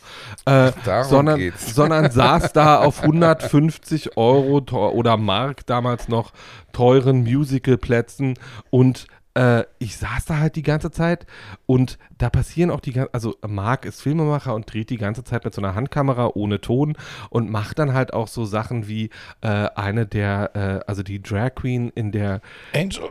[0.45, 0.71] äh,
[1.03, 4.57] sondern, sondern saß da auf 150 Euro
[4.89, 6.33] oder Mark damals noch
[6.73, 8.33] teuren Musicalplätzen
[8.69, 9.07] und
[9.37, 11.27] äh, ich saß da halt die ganze Zeit
[11.67, 15.45] und da passieren auch die ganze, also Marc ist Filmemacher und dreht die ganze Zeit
[15.45, 16.97] mit so einer Handkamera ohne Ton
[17.29, 21.53] und macht dann halt auch so Sachen wie äh, eine der, äh, also die Drag
[21.55, 22.41] Queen in der
[22.73, 23.09] Angel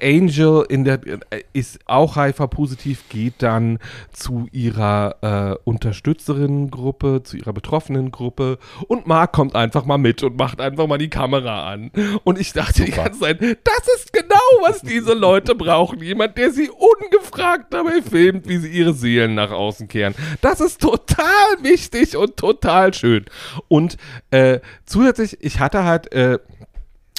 [0.00, 3.78] Angel in der äh, ist auch HIV-positiv, geht dann
[4.12, 10.60] zu ihrer äh, Unterstützerinnengruppe, zu ihrer Betroffenengruppe und Mark kommt einfach mal mit und macht
[10.60, 11.90] einfach mal die Kamera an.
[12.24, 12.84] Und ich dachte Super.
[12.86, 14.34] die ganze Zeit, das ist genau,
[14.66, 16.02] was diese Leute brauchen.
[16.02, 20.14] Jemand, der sie ungefragt dabei filmt, wie sie ihre Seelen nach außen kehren.
[20.40, 21.26] Das ist total
[21.62, 23.26] wichtig und total schön.
[23.68, 23.96] Und
[24.30, 26.38] äh, zusätzlich, ich hatte halt äh,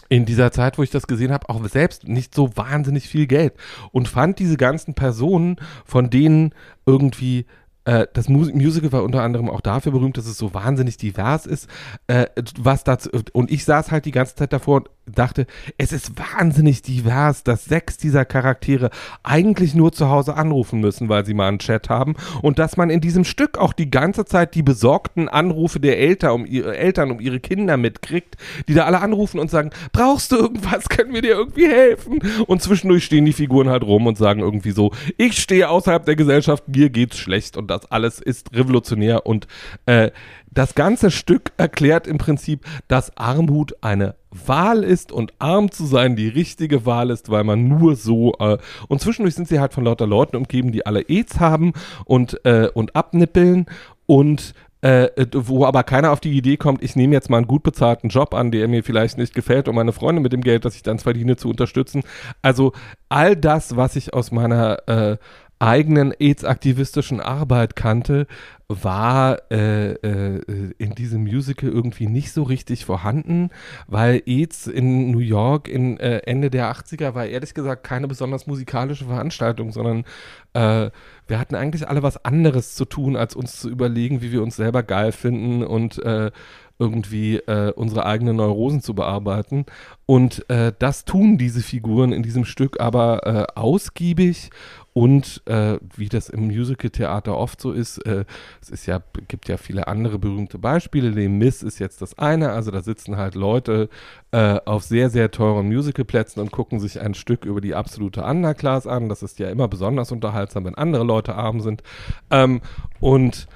[0.10, 3.54] in dieser Zeit, wo ich das gesehen habe, auch selbst nicht so wahnsinnig viel Geld.
[3.92, 6.54] Und fand diese ganzen Personen, von denen
[6.86, 7.46] irgendwie
[7.90, 11.68] äh, das Musical war unter anderem auch dafür berühmt, dass es so wahnsinnig divers ist.
[12.06, 12.28] Äh,
[12.60, 15.48] was dazu, und ich saß halt die ganze Zeit davor und dachte,
[15.80, 18.92] es ist wahnsinnig divers, dass sechs dieser Charaktere
[19.24, 22.16] eigentlich nur zu Hause anrufen müssen, weil sie mal einen Chat haben.
[22.44, 26.34] Und dass man in diesem Stück auch die ganze Zeit die besorgten Anrufe der Eltern
[26.34, 28.36] um ihre Eltern, um ihre Kinder mitkriegt,
[28.68, 32.20] die da alle anrufen und sagen, brauchst du irgendwas, können wir dir irgendwie helfen?
[32.46, 36.16] Und zwischendurch stehen die Figuren halt rum und sagen irgendwie so, ich stehe außerhalb der
[36.16, 39.48] Gesellschaft, mir geht's schlecht und das alles ist revolutionär und
[39.86, 40.12] äh,
[40.52, 46.16] das ganze Stück erklärt im Prinzip, dass Armut eine Wahl ist und arm zu sein
[46.16, 49.84] die richtige Wahl ist, weil man nur so äh, und zwischendurch sind sie halt von
[49.84, 51.74] lauter Leuten umgeben, die alle AIDS haben
[52.06, 53.66] und äh, und abnippeln
[54.06, 57.64] und äh, wo aber keiner auf die Idee kommt, ich nehme jetzt mal einen gut
[57.64, 60.76] bezahlten Job an, der mir vielleicht nicht gefällt, um meine Freunde mit dem Geld, das
[60.76, 62.04] ich dann verdiene, zu unterstützen.
[62.42, 62.72] Also
[63.10, 65.18] all das, was ich aus meiner äh,
[65.60, 68.28] eigenen AIDS-aktivistischen Arbeit kannte,
[68.70, 73.50] war äh, äh, in diesem Musical irgendwie nicht so richtig vorhanden,
[73.88, 78.46] weil AIDS in New York in äh, Ende der 80er war ehrlich gesagt keine besonders
[78.46, 80.06] musikalische Veranstaltung, sondern
[80.54, 80.92] äh,
[81.28, 84.56] wir hatten eigentlich alle was anderes zu tun, als uns zu überlegen, wie wir uns
[84.56, 86.30] selber geil finden und äh,
[86.78, 89.66] irgendwie äh, unsere eigenen Neurosen zu bearbeiten.
[90.06, 94.50] Und äh, das tun diese Figuren in diesem Stück aber äh, ausgiebig
[95.00, 98.26] und äh, wie das im Musical-Theater oft so ist, äh,
[98.62, 101.10] es ist ja, gibt ja viele andere berühmte Beispiele.
[101.10, 103.88] Les Miss ist jetzt das eine, also da sitzen halt Leute
[104.32, 108.88] äh, auf sehr, sehr teuren Musicalplätzen und gucken sich ein Stück über die absolute Underclass
[108.88, 109.08] an.
[109.08, 111.82] Das ist ja immer besonders unterhaltsam, wenn andere Leute arm sind.
[112.30, 112.60] Ähm,
[113.00, 113.48] und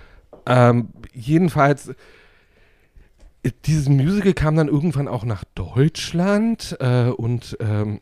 [0.45, 1.93] ähm, jedenfalls
[3.65, 7.99] dieses Musical kam dann irgendwann auch nach Deutschland äh, und ähm,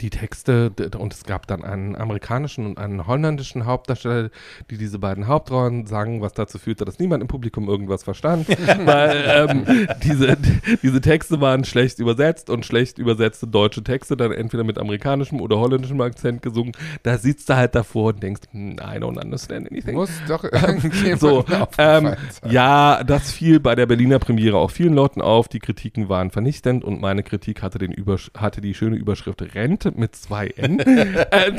[0.00, 4.30] die Texte und es gab dann einen amerikanischen und einen holländischen Hauptdarsteller,
[4.68, 8.48] die diese beiden Hauptrollen sangen, was dazu führte, dass niemand im Publikum irgendwas verstand,
[8.84, 10.36] weil ähm, diese,
[10.82, 15.58] diese Texte waren schlecht übersetzt und schlecht übersetzte deutsche Texte dann entweder mit amerikanischem oder
[15.58, 16.72] holländischem Akzent gesungen.
[17.04, 19.94] Da sitzt du halt davor und denkst, hm, I don't understand anything.
[19.94, 21.44] Muss doch irgendjemand So,
[21.78, 22.14] ähm,
[22.48, 25.46] ja, das fiel bei der Berliner Premiere auch vielen Leuten auf.
[25.46, 29.40] Die Kritiken waren vernichtend und meine Kritik hatte, den Übersch hatte die schöne Überschrift
[29.76, 30.78] Rente mit zwei N.
[31.30, 31.52] Äh,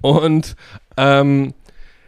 [0.00, 0.56] und
[0.96, 1.54] ähm,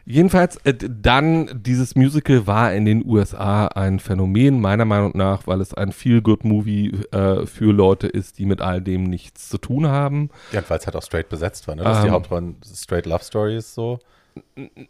[0.04, 5.60] jedenfalls, äh, dann dieses Musical war in den USA ein Phänomen, meiner Meinung nach, weil
[5.60, 10.30] es ein Feel-Good-Movie äh, für Leute ist, die mit all dem nichts zu tun haben.
[10.52, 11.84] Ja, weil es halt auch straight besetzt war, ne?
[11.84, 12.12] Dass die Ähm.
[12.12, 13.98] Hauptrollen straight Love Stories so.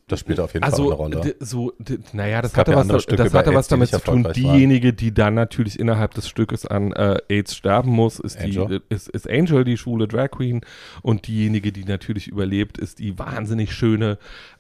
[0.09, 1.35] Das spielt auf jeden Also, Fall eine Rolle.
[1.40, 1.72] so,
[2.12, 4.26] naja, das hatte, ja was, Stücke das hatte was die damit zu tun.
[4.35, 8.82] Diejenige, die dann natürlich innerhalb des Stückes an äh, AIDS sterben muss, ist, die, Angel.
[8.90, 10.61] äh, ist, ist Angel, die schwule Drag Queen.
[11.02, 14.18] Und diejenige, die natürlich überlebt, ist die wahnsinnig schöne,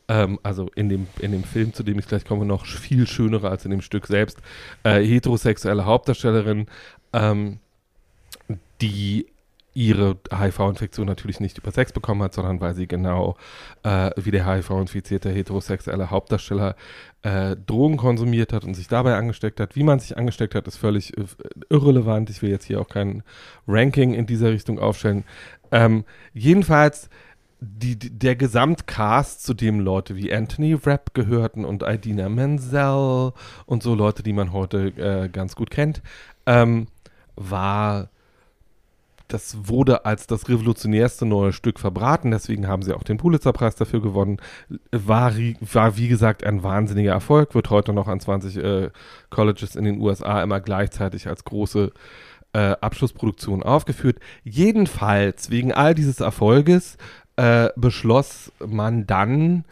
[0.08, 3.48] ähm, also in dem, in dem Film, zu dem ich gleich komme, noch viel schönere
[3.50, 4.38] als in dem Stück selbst,
[4.84, 6.66] äh, heterosexuelle Hauptdarstellerin,
[7.12, 7.58] ähm,
[8.80, 9.26] die
[9.76, 13.36] ihre HIV-Infektion natürlich nicht über Sex bekommen hat, sondern weil sie genau
[13.82, 16.76] äh, wie der HIV-infizierte heterosexuelle Hauptdarsteller
[17.20, 19.76] äh, Drogen konsumiert hat und sich dabei angesteckt hat.
[19.76, 21.24] Wie man sich angesteckt hat, ist völlig äh,
[21.68, 22.30] irrelevant.
[22.30, 23.22] Ich will jetzt hier auch kein
[23.68, 25.24] Ranking in dieser Richtung aufstellen.
[25.70, 27.10] Ähm, jedenfalls
[27.60, 33.34] die, der Gesamtcast, zu dem Leute wie Anthony Rapp gehörten und Idina Menzel
[33.66, 36.00] und so Leute, die man heute äh, ganz gut kennt,
[36.46, 36.86] ähm,
[37.34, 38.08] war
[39.28, 44.00] das wurde als das revolutionärste neue Stück verbraten, deswegen haben sie auch den Pulitzerpreis dafür
[44.00, 44.38] gewonnen.
[44.92, 48.90] War, war wie gesagt ein wahnsinniger Erfolg, wird heute noch an 20 äh,
[49.30, 51.92] Colleges in den USA immer gleichzeitig als große
[52.52, 54.18] äh, Abschlussproduktion aufgeführt.
[54.44, 56.96] Jedenfalls, wegen all dieses Erfolges,
[57.36, 59.64] äh, beschloss man dann,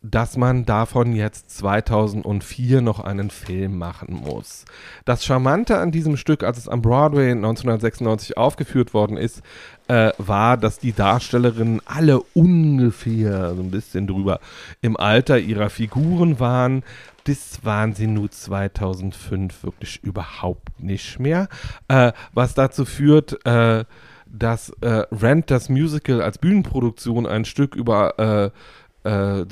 [0.00, 4.64] dass man davon jetzt 2004 noch einen Film machen muss.
[5.04, 9.42] Das Charmante an diesem Stück, als es am Broadway 1996 aufgeführt worden ist,
[9.88, 14.38] äh, war, dass die Darstellerinnen alle ungefähr so ein bisschen drüber
[14.82, 16.84] im Alter ihrer Figuren waren.
[17.24, 21.48] Das waren sie nur 2005 wirklich überhaupt nicht mehr.
[21.88, 23.84] Äh, was dazu führt, äh,
[24.26, 28.50] dass äh, Rent das Musical als Bühnenproduktion ein Stück über äh,
[29.08, 29.44] äh,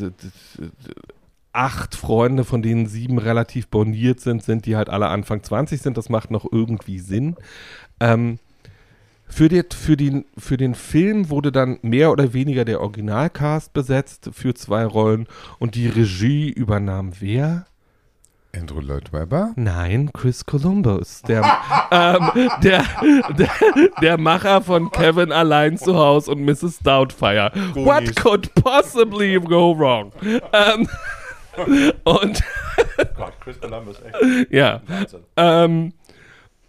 [1.52, 5.96] acht Freunde, von denen sieben relativ borniert sind, sind, die halt alle Anfang 20 sind.
[5.96, 7.36] Das macht noch irgendwie Sinn.
[7.98, 8.38] Ähm,
[9.26, 14.30] für, die, für, den, für den Film wurde dann mehr oder weniger der Originalcast besetzt
[14.32, 15.26] für zwei Rollen
[15.58, 17.66] und die Regie übernahm wer?
[18.56, 19.52] Andrew Lloyd Webber?
[19.56, 21.42] Nein, Chris Columbus, der,
[21.90, 22.30] ähm,
[22.62, 22.84] der,
[23.38, 23.50] der,
[24.00, 26.78] der Macher von Kevin allein zu Hause und Mrs.
[26.80, 27.52] Doubtfire.
[27.74, 30.12] What could possibly go wrong?
[30.52, 30.88] Ähm,
[32.04, 32.42] und
[33.16, 34.80] Gott, Chris Columbus, echt ja,
[35.36, 35.92] ähm,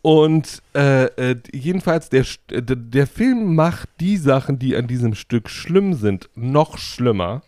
[0.01, 5.15] und äh, äh, jedenfalls, der, äh, der, der Film macht die Sachen, die an diesem
[5.15, 7.41] Stück schlimm sind, noch schlimmer.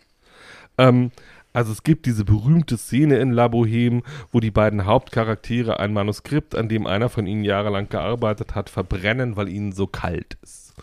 [0.76, 1.10] Ähm,
[1.52, 6.54] also es gibt diese berühmte Szene in La Boheme, wo die beiden Hauptcharaktere ein Manuskript,
[6.54, 10.74] an dem einer von ihnen jahrelang gearbeitet hat, verbrennen, weil ihnen so kalt ist.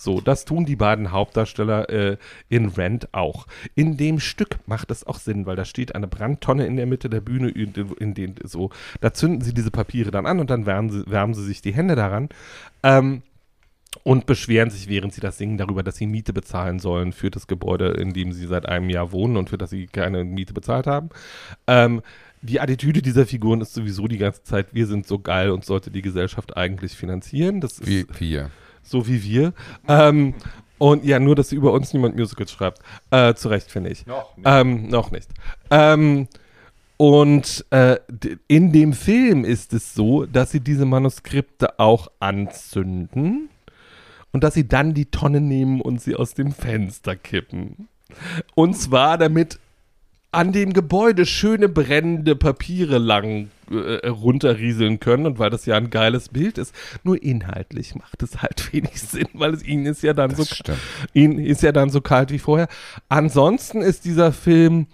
[0.00, 2.16] So, das tun die beiden Hauptdarsteller äh,
[2.48, 3.48] in Rent auch.
[3.74, 7.10] In dem Stück macht es auch Sinn, weil da steht eine Brandtonne in der Mitte
[7.10, 10.66] der Bühne, in, in den so, da zünden sie diese Papiere dann an und dann
[10.66, 12.28] wärmen sie, wärmen sie sich die Hände daran.
[12.84, 13.22] Ähm,
[14.02, 17.46] und beschweren sich, während sie das singen, darüber, dass sie Miete bezahlen sollen für das
[17.46, 20.86] Gebäude, in dem sie seit einem Jahr wohnen und für das sie keine Miete bezahlt
[20.86, 21.08] haben.
[21.66, 22.02] Ähm,
[22.42, 25.90] die Attitüde dieser Figuren ist sowieso die ganze Zeit, wir sind so geil und sollte
[25.90, 27.60] die Gesellschaft eigentlich finanzieren.
[27.60, 28.50] Das ist Wie wir.
[28.82, 29.52] so wie wir.
[29.88, 30.34] Ähm,
[30.78, 32.80] und ja, nur, dass über uns niemand Musicals schreibt.
[33.10, 34.06] Äh, zu Recht, finde ich.
[34.06, 34.46] Noch nicht.
[34.46, 35.28] Ähm, noch nicht.
[35.70, 36.28] Ähm,
[36.96, 37.96] und äh,
[38.46, 43.50] in dem Film ist es so, dass sie diese Manuskripte auch anzünden
[44.32, 47.88] und dass sie dann die Tonne nehmen und sie aus dem Fenster kippen.
[48.54, 49.58] Und zwar damit
[50.30, 55.90] an dem Gebäude schöne brennende Papiere lang äh, runterrieseln können und weil das ja ein
[55.90, 56.74] geiles Bild ist.
[57.02, 60.56] Nur inhaltlich macht es halt wenig Sinn, weil es ihnen ist ja dann so Das
[60.56, 60.78] stimmt.
[61.14, 62.68] Ihnen ist ja dann so kalt wie vorher.
[63.08, 64.86] Ansonsten ist dieser Film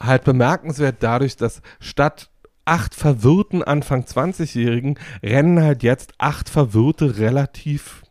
[0.00, 2.30] halt bemerkenswert dadurch, dass statt
[2.64, 8.02] acht verwirrten Anfang 20-Jährigen rennen halt jetzt acht verwirrte, relativ,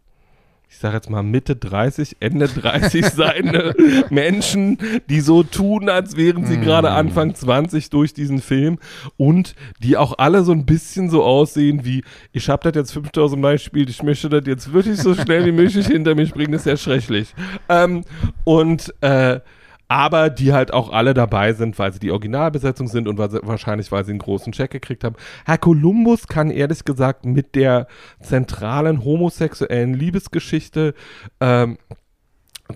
[0.75, 3.73] ich sage jetzt mal Mitte 30, Ende 30 seine
[4.09, 4.77] Menschen,
[5.09, 8.79] die so tun, als wären sie gerade Anfang 20 durch diesen Film
[9.15, 13.41] und die auch alle so ein bisschen so aussehen wie, ich habe das jetzt 5000
[13.41, 16.65] Mal gespielt, ich möchte das jetzt wirklich so schnell wie möglich hinter mich bringen, das
[16.65, 17.33] ist ja schrecklich.
[17.69, 18.03] Ähm,
[18.43, 19.39] und äh,
[19.87, 23.39] aber die halt auch alle dabei sind, weil sie die Originalbesetzung sind und weil sie,
[23.43, 25.15] wahrscheinlich, weil sie einen großen Check gekriegt haben.
[25.45, 27.87] Herr Columbus kann ehrlich gesagt mit der
[28.21, 30.93] zentralen homosexuellen Liebesgeschichte
[31.39, 31.77] ähm,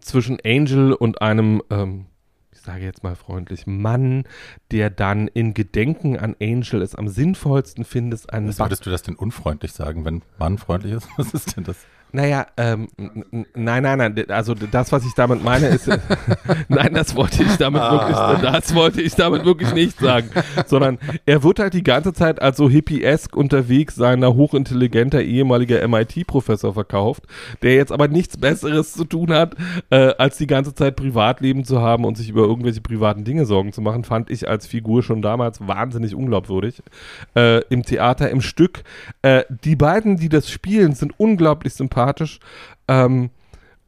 [0.02, 2.06] zwischen Angel und einem, ähm,
[2.52, 4.26] ich sage jetzt mal freundlich, Mann,
[4.72, 9.02] der dann in Gedenken an Angel es am sinnvollsten findet, einen Was würdest du das
[9.02, 11.08] denn unfreundlich sagen, wenn Mann freundlich ist?
[11.18, 11.78] Was ist denn das?
[12.12, 12.88] Naja, ähm,
[13.54, 15.88] nein, nein, nein, also das, was ich damit meine, ist,
[16.68, 17.92] nein, das wollte ich damit Ah.
[18.32, 20.30] wirklich, das wollte ich damit wirklich nicht sagen,
[20.66, 26.74] sondern er wird halt die ganze Zeit als so hippiesk unterwegs seiner hochintelligenter ehemaliger MIT-Professor
[26.74, 27.24] verkauft,
[27.62, 29.56] der jetzt aber nichts Besseres zu tun hat,
[29.92, 33.72] äh, als die ganze Zeit Privatleben zu haben und sich über irgendwelche privaten Dinge Sorgen
[33.72, 36.82] zu machen, fand ich als Figur schon damals wahnsinnig unglaubwürdig.
[37.36, 38.82] Äh, Im Theater, im Stück.
[39.22, 41.99] Äh, die beiden, die das spielen, sind unglaublich sympathisch.
[42.88, 43.30] Ähm,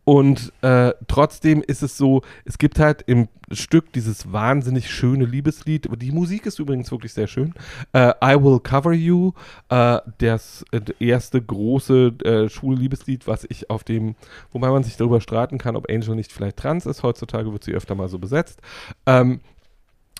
[0.03, 5.87] und äh, trotzdem ist es so, es gibt halt im Stück dieses wahnsinnig schöne Liebeslied.
[6.01, 7.53] Die Musik ist übrigens wirklich sehr schön.
[7.93, 9.33] Äh, I Will Cover You,
[9.69, 14.15] äh, das äh, erste große äh, Schulliebeslied, was ich auf dem,
[14.51, 17.03] wobei man sich darüber streiten kann, ob Angel nicht vielleicht trans ist.
[17.03, 18.59] Heutzutage wird sie öfter mal so besetzt.
[19.05, 19.39] Ähm,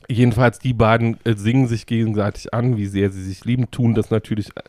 [0.07, 4.09] Jedenfalls, die beiden äh, singen sich gegenseitig an, wie sehr sie sich lieben, tun das
[4.09, 4.61] natürlich, äh,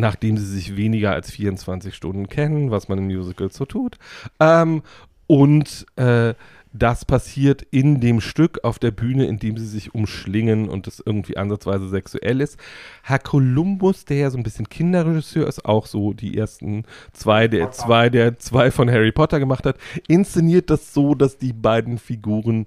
[0.00, 3.98] nachdem sie sich weniger als 24 Stunden kennen, was man in Musicals so tut.
[4.40, 4.82] Ähm,
[5.26, 6.34] und äh,
[6.72, 11.02] das passiert in dem Stück auf der Bühne, in dem sie sich umschlingen und es
[11.04, 12.58] irgendwie ansatzweise sexuell ist.
[13.02, 17.70] Herr Columbus, der ja so ein bisschen Kinderregisseur ist, auch so die ersten zwei, der
[17.72, 22.66] zwei, der zwei von Harry Potter gemacht hat, inszeniert das so, dass die beiden Figuren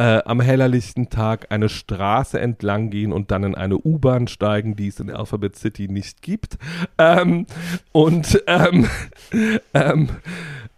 [0.00, 4.88] äh, am hellerlichten Tag eine Straße entlang gehen und dann in eine U-Bahn steigen, die
[4.88, 6.56] es in Alphabet City nicht gibt.
[6.96, 7.44] Ähm,
[7.92, 8.88] und ähm,
[9.74, 10.08] ähm,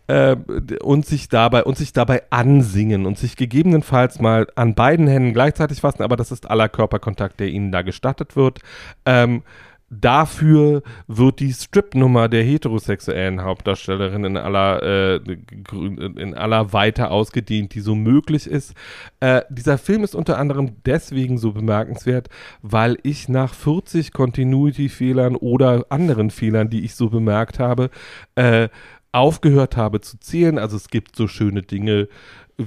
[0.09, 0.35] äh,
[0.83, 5.83] und sich dabei und sich dabei ansingen und sich gegebenenfalls mal an beiden Händen gleichzeitig
[5.83, 8.59] fassen, aber das ist aller Körperkontakt, der ihnen da gestattet wird.
[9.07, 9.45] Ähm,
[9.95, 15.17] Dafür wird die Strip-Nummer der heterosexuellen Hauptdarstellerin in aller, äh,
[15.77, 18.73] in aller Weite ausgedehnt, die so möglich ist.
[19.21, 22.31] Äh, dieser Film ist unter anderem deswegen so bemerkenswert,
[22.63, 27.91] weil ich nach 40 Continuity-Fehlern oder anderen Fehlern, die ich so bemerkt habe,
[28.35, 28.71] äh,
[29.13, 30.59] aufgehört habe zu zählen.
[30.59, 32.09] Also es gibt so schöne Dinge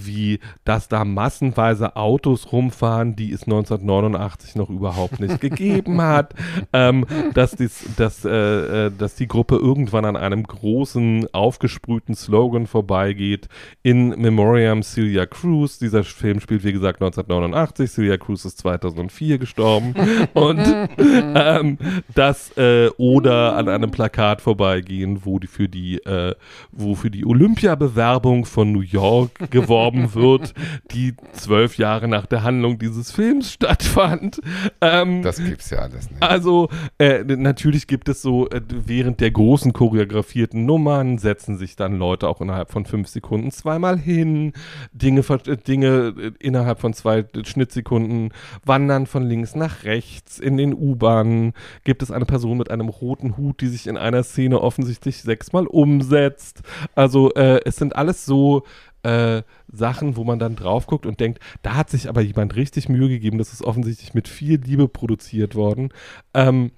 [0.05, 6.33] wie, dass da massenweise Autos rumfahren, die es 1989 noch überhaupt nicht gegeben hat,
[6.73, 12.67] ähm, dass, dies, dass, äh, äh, dass die Gruppe irgendwann an einem großen, aufgesprühten Slogan
[12.67, 13.47] vorbeigeht,
[13.83, 15.79] in Memoriam Celia Cruz.
[15.79, 17.91] Dieser Film spielt, wie gesagt, 1989.
[17.91, 19.93] Celia Cruz ist 2004 gestorben.
[20.33, 20.61] Und
[20.97, 21.77] ähm,
[22.13, 26.35] das äh, oder an einem Plakat vorbeigehen, wo die für die, äh,
[26.71, 29.51] wo für die Olympiabewerbung von New York
[29.85, 30.53] geworben wird,
[30.91, 34.39] die zwölf Jahre nach der Handlung dieses Films stattfand.
[34.81, 36.21] Ähm, Das gibt's ja alles nicht.
[36.21, 41.97] also, äh, natürlich gibt es so, äh, während der großen choreografierten Nummern setzen sich dann
[41.97, 44.53] Leute auch innerhalb von fünf Sekunden zweimal hin.
[44.91, 48.31] Dinge, äh, Dinge äh, innerhalb von zwei äh, Schnittsekunden
[48.65, 50.39] wandern von links nach rechts.
[50.39, 54.23] In den U-Bahnen gibt es eine Person mit einem roten Hut, die sich in einer
[54.23, 56.61] Szene offensichtlich sechsmal umsetzt.
[56.95, 58.63] Also, äh, es sind alles so
[59.05, 62.89] äh, Sachen, wo man dann drauf guckt und denkt, da hat sich aber jemand richtig
[62.89, 63.37] Mühe gegeben.
[63.37, 65.89] Das ist offensichtlich mit viel Liebe produziert worden.
[66.33, 66.71] Ähm,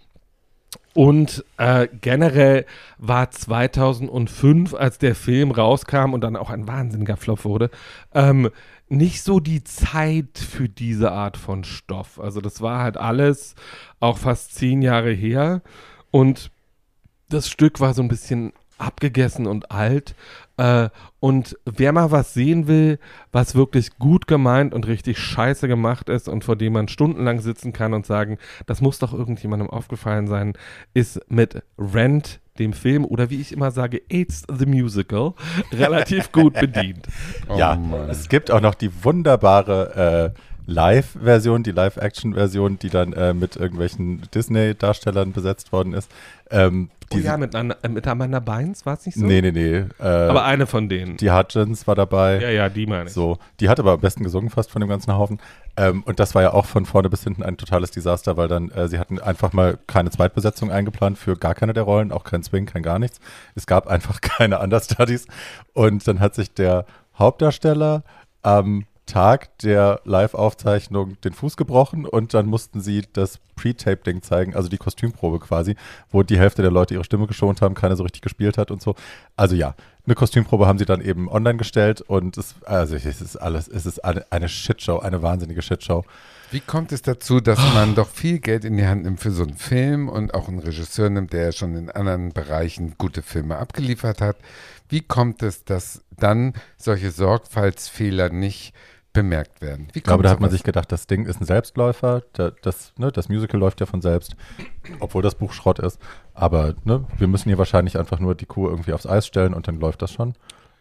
[0.94, 2.66] und äh, generell
[2.98, 7.70] war 2005, als der Film rauskam und dann auch ein wahnsinniger Flop wurde,
[8.14, 8.50] ähm,
[8.90, 12.20] nicht so die Zeit für diese Art von Stoff.
[12.20, 13.56] Also das war halt alles
[14.00, 15.62] auch fast zehn Jahre her
[16.10, 16.52] und
[17.30, 20.16] das Stück war so ein bisschen abgegessen und alt.
[20.58, 20.90] Äh,
[21.20, 23.00] und wer mal was sehen will,
[23.32, 27.74] was wirklich gut gemeint und richtig scheiße gemacht ist und vor dem man stundenlang sitzen
[27.74, 30.54] kann und sagen, das muss doch irgendjemandem aufgefallen sein,
[30.94, 35.34] ist mit Rent, dem Film, oder wie ich immer sage, AIDS the Musical,
[35.72, 37.08] relativ gut bedient.
[37.50, 38.10] Oh ja, Mann.
[38.10, 40.34] es gibt auch noch die wunderbare
[40.68, 46.12] Live-Version, die Live-Action-Version, die dann äh, mit irgendwelchen Disney-Darstellern besetzt worden ist.
[46.52, 49.26] Ähm, Oh die, ja, mit, Anna- äh, mit Amanda Bynes war es nicht so?
[49.26, 49.86] nee, nee, nee.
[49.98, 51.16] Äh, Aber eine von denen.
[51.16, 52.42] die Hutchins war dabei.
[52.42, 53.14] ja, ja, die meine ich.
[53.14, 55.40] So, die hat aber am besten gesungen fast von dem ganzen Haufen.
[55.78, 58.72] Ähm, und das war ja auch von vorne bis hinten ein totales Desaster, weil dann,
[58.72, 62.44] äh, sie hatten einfach mal keine Zweitbesetzung eingeplant für gar keine der Rollen, auch kein
[62.44, 63.22] Swing, kein gar nichts.
[63.56, 65.28] Es gab einfach keine Understudies.
[65.72, 66.84] Und dann hat sich der
[67.18, 68.04] Hauptdarsteller
[68.42, 74.70] am Tag der Live-Aufzeichnung den Fuß gebrochen und dann mussten sie das Pre-Tape-Ding zeigen, also
[74.70, 75.76] die Kostümprobe quasi,
[76.12, 78.82] wo die Hälfte der Leute ihre Stimme geschont haben, keiner so richtig gespielt hat und
[78.82, 78.96] so.
[79.36, 83.36] Also ja, eine Kostümprobe haben sie dann eben online gestellt und es, also es ist
[83.38, 86.06] alles, es ist eine, eine Shitshow, eine wahnsinnige Shitshow.
[86.50, 89.44] Wie kommt es dazu, dass man doch viel Geld in die Hand nimmt für so
[89.44, 94.22] einen Film und auch einen Regisseur nimmt, der schon in anderen Bereichen gute Filme abgeliefert
[94.22, 94.38] hat?
[94.88, 98.74] Wie kommt es, dass dann solche Sorgfaltsfehler nicht
[99.18, 99.88] bemerkt werden?
[99.94, 102.94] Wie Ich glaube, da hat man sich gedacht, das Ding ist ein Selbstläufer, da, das,
[102.98, 104.36] ne, das Musical läuft ja von selbst,
[105.00, 106.00] obwohl das Buch Schrott ist.
[106.34, 109.68] Aber ne, wir müssen hier wahrscheinlich einfach nur die Kuh irgendwie aufs Eis stellen und
[109.68, 110.36] dann läuft das schon.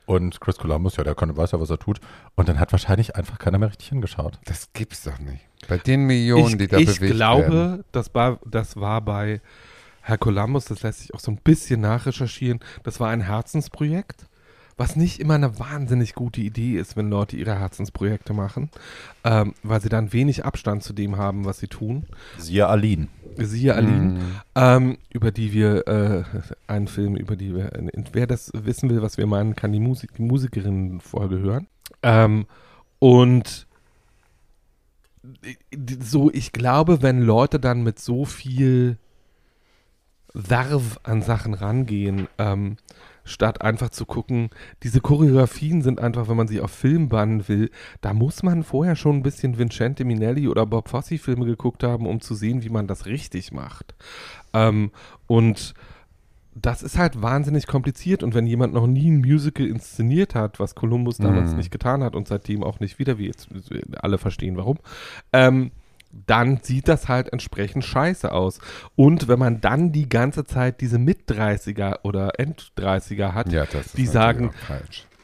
[0.05, 1.99] Und Chris Columbus, ja, der kann, weiß ja, was er tut.
[2.37, 4.39] Und dann hat wahrscheinlich einfach keiner mehr richtig hingeschaut.
[4.45, 5.45] Das gibt's doch nicht.
[5.67, 7.85] Bei den Millionen, ich, die da ich bewegt glaube, werden.
[7.91, 9.41] das war, das war bei
[10.03, 14.27] Herr Columbus, das lässt sich auch so ein bisschen nachrecherchieren, das war ein Herzensprojekt,
[14.77, 18.71] was nicht immer eine wahnsinnig gute Idee ist, wenn Leute ihre Herzensprojekte machen,
[19.25, 22.05] ähm, weil sie dann wenig Abstand zu dem haben, was sie tun.
[22.39, 23.09] Siehe Aline.
[23.39, 24.41] Siehe Aline, Mhm.
[24.55, 26.25] ähm, über die wir, äh,
[26.67, 29.81] einen Film, über die wir, äh, wer das wissen will, was wir meinen, kann die,
[29.81, 31.67] Musik, die Musikerinnen-Folge hören.
[32.03, 32.47] Ähm,
[32.99, 33.67] und
[36.01, 38.99] so, ich glaube, wenn Leute dann mit so viel
[40.33, 42.77] Werf an Sachen rangehen, ähm,
[43.27, 44.49] statt einfach zu gucken,
[44.83, 47.71] diese Choreografien sind einfach, wenn man sie auf Film bannen will,
[48.01, 52.07] da muss man vorher schon ein bisschen Vincente Minelli oder Bob Fosse Filme geguckt haben,
[52.07, 53.95] um zu sehen, wie man das richtig macht.
[54.55, 54.91] Ähm,
[55.27, 55.75] und
[56.55, 60.75] das ist halt wahnsinnig kompliziert und wenn jemand noch nie ein Musical inszeniert hat, was
[60.75, 61.59] Columbus damals Mhm.
[61.59, 63.49] nicht getan hat und seitdem auch nicht wieder, wie jetzt
[64.01, 64.79] alle verstehen warum,
[65.35, 65.71] ähm,
[66.27, 68.61] dann sieht das halt entsprechend scheiße aus.
[68.95, 74.53] Und wenn man dann die ganze Zeit diese Mit-30er oder End-30er hat, Ja, die sagen,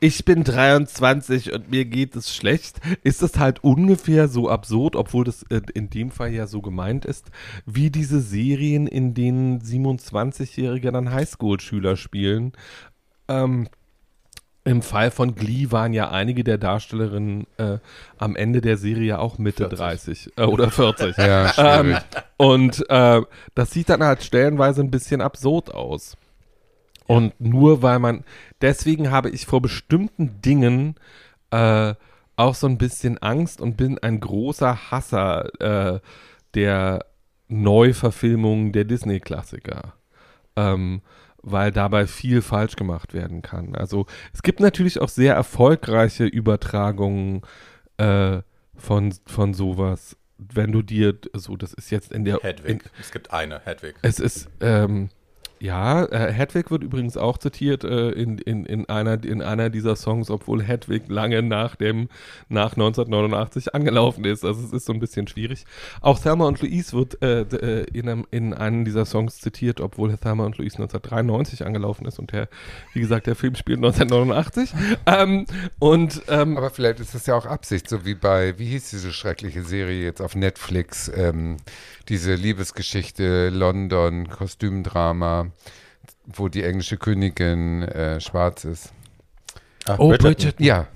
[0.01, 5.23] ich bin 23 und mir geht es schlecht, ist das halt ungefähr so absurd, obwohl
[5.25, 7.31] das in dem Fall ja so gemeint ist,
[7.67, 12.53] wie diese Serien, in denen 27-Jährige dann Highschool-Schüler spielen.
[13.29, 13.69] Ähm,
[14.65, 17.79] Im Fall von Glee waren ja einige der Darstellerinnen äh,
[18.17, 19.79] am Ende der Serie auch Mitte 40.
[19.79, 21.17] 30 äh, oder 40.
[21.23, 21.81] Ja.
[21.81, 21.97] Ähm,
[22.37, 23.23] und äh,
[23.57, 26.17] das sieht dann halt stellenweise ein bisschen absurd aus.
[27.07, 28.25] Und nur weil man,
[28.61, 30.95] deswegen habe ich vor bestimmten Dingen
[31.51, 31.95] äh,
[32.37, 36.01] auch so ein bisschen Angst und bin ein großer Hasser äh,
[36.55, 37.05] der
[37.49, 39.95] Neuverfilmungen der Disney-Klassiker.
[40.57, 41.03] Ähm,
[41.43, 43.75] weil dabei viel falsch gemacht werden kann.
[43.75, 47.43] Also es gibt natürlich auch sehr erfolgreiche Übertragungen
[47.97, 48.43] äh,
[48.77, 50.17] von, von sowas.
[50.39, 52.91] Wenn du dir, so das ist jetzt in der in, Hedwig.
[53.01, 53.95] es gibt eine, Hedwig.
[54.03, 55.11] es ist, ähm,
[55.63, 59.95] ja, äh, Hedwig wird übrigens auch zitiert äh, in, in, in, einer, in einer dieser
[59.95, 62.09] Songs, obwohl Hedwig lange nach dem,
[62.49, 64.45] nach 1989 angelaufen ist.
[64.45, 65.65] Also es ist so ein bisschen schwierig.
[66.01, 70.13] Auch Thelma und Louise wird äh, äh, in, einem, in einem dieser Songs zitiert, obwohl
[70.17, 72.49] Thelma und Louise 1993 angelaufen ist und der,
[72.93, 74.75] wie gesagt, der Film spielt 1989.
[75.07, 75.47] ähm,
[75.79, 79.13] und ähm, Aber vielleicht ist das ja auch Absicht, so wie bei, wie hieß diese
[79.13, 81.59] schreckliche Serie jetzt auf Netflix, ähm,
[82.09, 85.52] diese Liebesgeschichte London, Kostümdrama,
[86.27, 88.93] wo die englische Königin äh, schwarz ist.
[89.87, 90.65] Ach, Oh, Bridgerton.
[90.65, 90.87] Ja,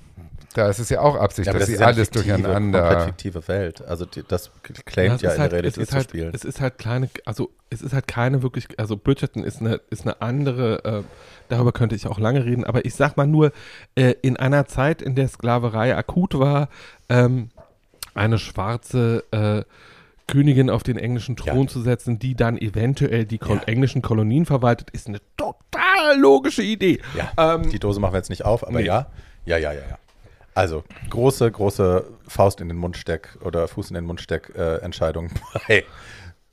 [0.53, 2.33] da ist es ja auch Absicht, Ja, dass das sie ist ja eine alles fiktive,
[2.33, 3.05] komplett durcheinander.
[3.05, 3.81] fiktive Welt.
[3.85, 6.09] Also die, das Ja, claimt ja, ist in halt- der es Realität ist zu halt,
[6.09, 6.31] spielen.
[6.33, 10.03] Es ist halt kleine, also es ist halt keine wirklich, also Bridgerton ist eine, ist
[10.03, 11.03] eine andere, äh,
[11.49, 13.51] darüber könnte ich auch lange reden, aber ich sag mal nur,
[13.95, 16.69] äh, in einer Zeit, in der Sklaverei akut war,
[17.09, 17.49] ähm,
[18.15, 19.63] eine schwarze äh,
[20.27, 21.67] Königin auf den englischen Thron Ja.
[21.67, 23.63] zu setzen, die dann eventuell die Kol Ja.
[23.63, 26.99] englischen Kolonien verwaltet, ist eine total logische Idee.
[27.15, 28.85] Ja, Ähm, die Dose machen wir jetzt nicht auf, aber nee.
[28.85, 29.07] ja.
[29.45, 29.97] Ja, ja, ja, ja.
[30.53, 34.77] Also, große, große Faust in den Mund steck oder Fuß in den Mund steck äh,
[34.77, 35.29] Entscheidung
[35.67, 35.85] bei,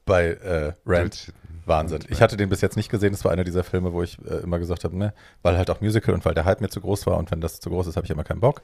[0.04, 1.32] bei äh, Rand.
[1.66, 2.00] Wahnsinn.
[2.10, 3.12] Ich hatte den bis jetzt nicht gesehen.
[3.12, 5.80] Das war einer dieser Filme, wo ich äh, immer gesagt habe, ne, weil halt auch
[5.80, 7.96] Musical und weil der Hype mir zu groß war und wenn das zu groß ist,
[7.96, 8.60] habe ich immer keinen Bock.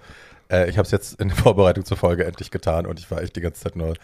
[0.53, 3.23] Äh, ich habe es jetzt in der Vorbereitung zur Folge endlich getan und ich war
[3.23, 3.95] echt die ganze Zeit nur,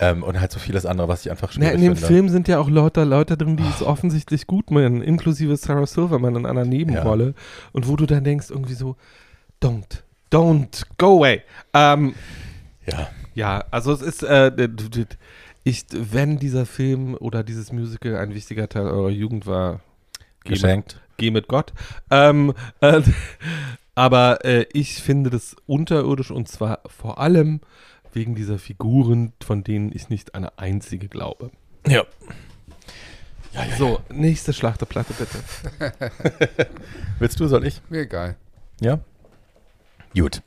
[0.00, 2.06] Ähm, und halt so vieles andere, was ich einfach Na, schwierig in dem finde.
[2.06, 6.36] Film sind ja auch lauter Leute drin, die es offensichtlich gut meinen, inklusive Sarah Silverman
[6.36, 7.34] in einer Nebenrolle.
[7.72, 8.94] Und wo du dann denkst, irgendwie so,
[9.60, 11.42] don't, don't, go away.
[11.74, 12.14] Ähm,
[12.86, 13.08] Ja.
[13.34, 14.50] ja, also es ist, äh,
[15.64, 19.80] ich, wenn dieser Film oder dieses Musical ein wichtiger Teil eurer Jugend war,
[20.44, 21.00] geh mit, Geschenkt.
[21.18, 21.72] geh mit Gott.
[22.10, 23.02] Ähm, äh,
[23.94, 27.60] aber äh, ich finde das unterirdisch und zwar vor allem
[28.14, 31.50] wegen dieser Figuren, von denen ich nicht eine einzige glaube.
[31.86, 32.04] Ja.
[33.76, 35.38] So, nächste Schlachterplatte bitte.
[37.18, 37.80] Willst du, soll ich?
[37.88, 38.36] Mir egal.
[38.80, 39.00] Ja?
[40.14, 40.42] Gut.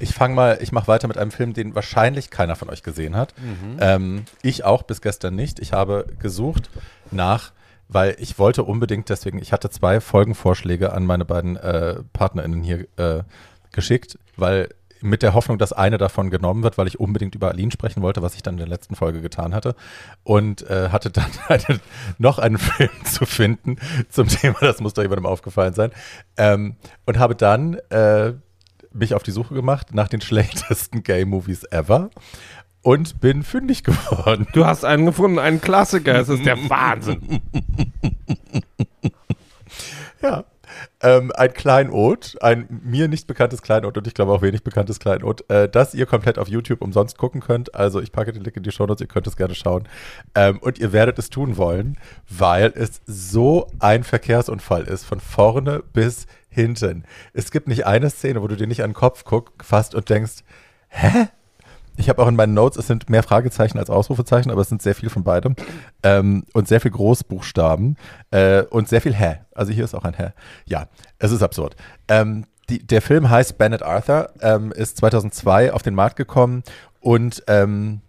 [0.00, 3.16] Ich fange mal, ich mache weiter mit einem Film, den wahrscheinlich keiner von euch gesehen
[3.16, 3.32] hat.
[3.80, 5.60] Ähm, ich auch bis gestern nicht.
[5.60, 6.68] Ich habe gesucht
[7.10, 7.52] nach,
[7.88, 12.86] weil ich wollte unbedingt, deswegen, ich hatte zwei Folgenvorschläge an meine beiden äh, PartnerInnen hier
[12.96, 13.22] äh,
[13.70, 14.68] geschickt, weil
[15.04, 18.22] mit der Hoffnung, dass eine davon genommen wird, weil ich unbedingt über Aline sprechen wollte,
[18.22, 19.76] was ich dann in der letzten Folge getan hatte.
[20.22, 21.80] Und äh, hatte dann eine,
[22.16, 23.76] noch einen Film zu finden
[24.08, 25.90] zum Thema, das muss doch jemandem aufgefallen sein.
[26.38, 28.32] Ähm, und habe dann äh,
[28.94, 32.10] mich auf die Suche gemacht nach den schlechtesten Gay-Movies ever
[32.82, 34.46] und bin fündig geworden.
[34.52, 36.18] Du hast einen gefunden, einen Klassiker.
[36.18, 37.40] Es ist der Wahnsinn.
[40.22, 40.44] Ja.
[41.04, 45.48] Ähm, ein Kleinod, ein mir nicht bekanntes Kleinod und ich glaube auch wenig bekanntes Kleinod,
[45.50, 47.74] äh, das ihr komplett auf YouTube umsonst gucken könnt.
[47.74, 49.86] Also ich packe den Link in die Show Notes, ihr könnt es gerne schauen.
[50.34, 55.82] Ähm, und ihr werdet es tun wollen, weil es so ein Verkehrsunfall ist, von vorne
[55.92, 57.04] bis hinten.
[57.34, 60.08] Es gibt nicht eine Szene, wo du dir nicht an den Kopf guckst, fasst und
[60.08, 60.42] denkst,
[60.88, 61.28] hä?
[61.96, 64.82] Ich habe auch in meinen Notes, es sind mehr Fragezeichen als Ausrufezeichen, aber es sind
[64.82, 65.54] sehr viel von beidem.
[66.02, 67.96] Ähm, und sehr viel Großbuchstaben
[68.30, 69.38] äh, und sehr viel Hä.
[69.54, 70.30] Also hier ist auch ein Hä.
[70.66, 70.88] Ja,
[71.18, 71.76] es ist absurd.
[72.08, 76.62] Ähm, die, der Film heißt Bennett Arthur, ähm, ist 2002 auf den Markt gekommen
[77.00, 78.00] und ähm,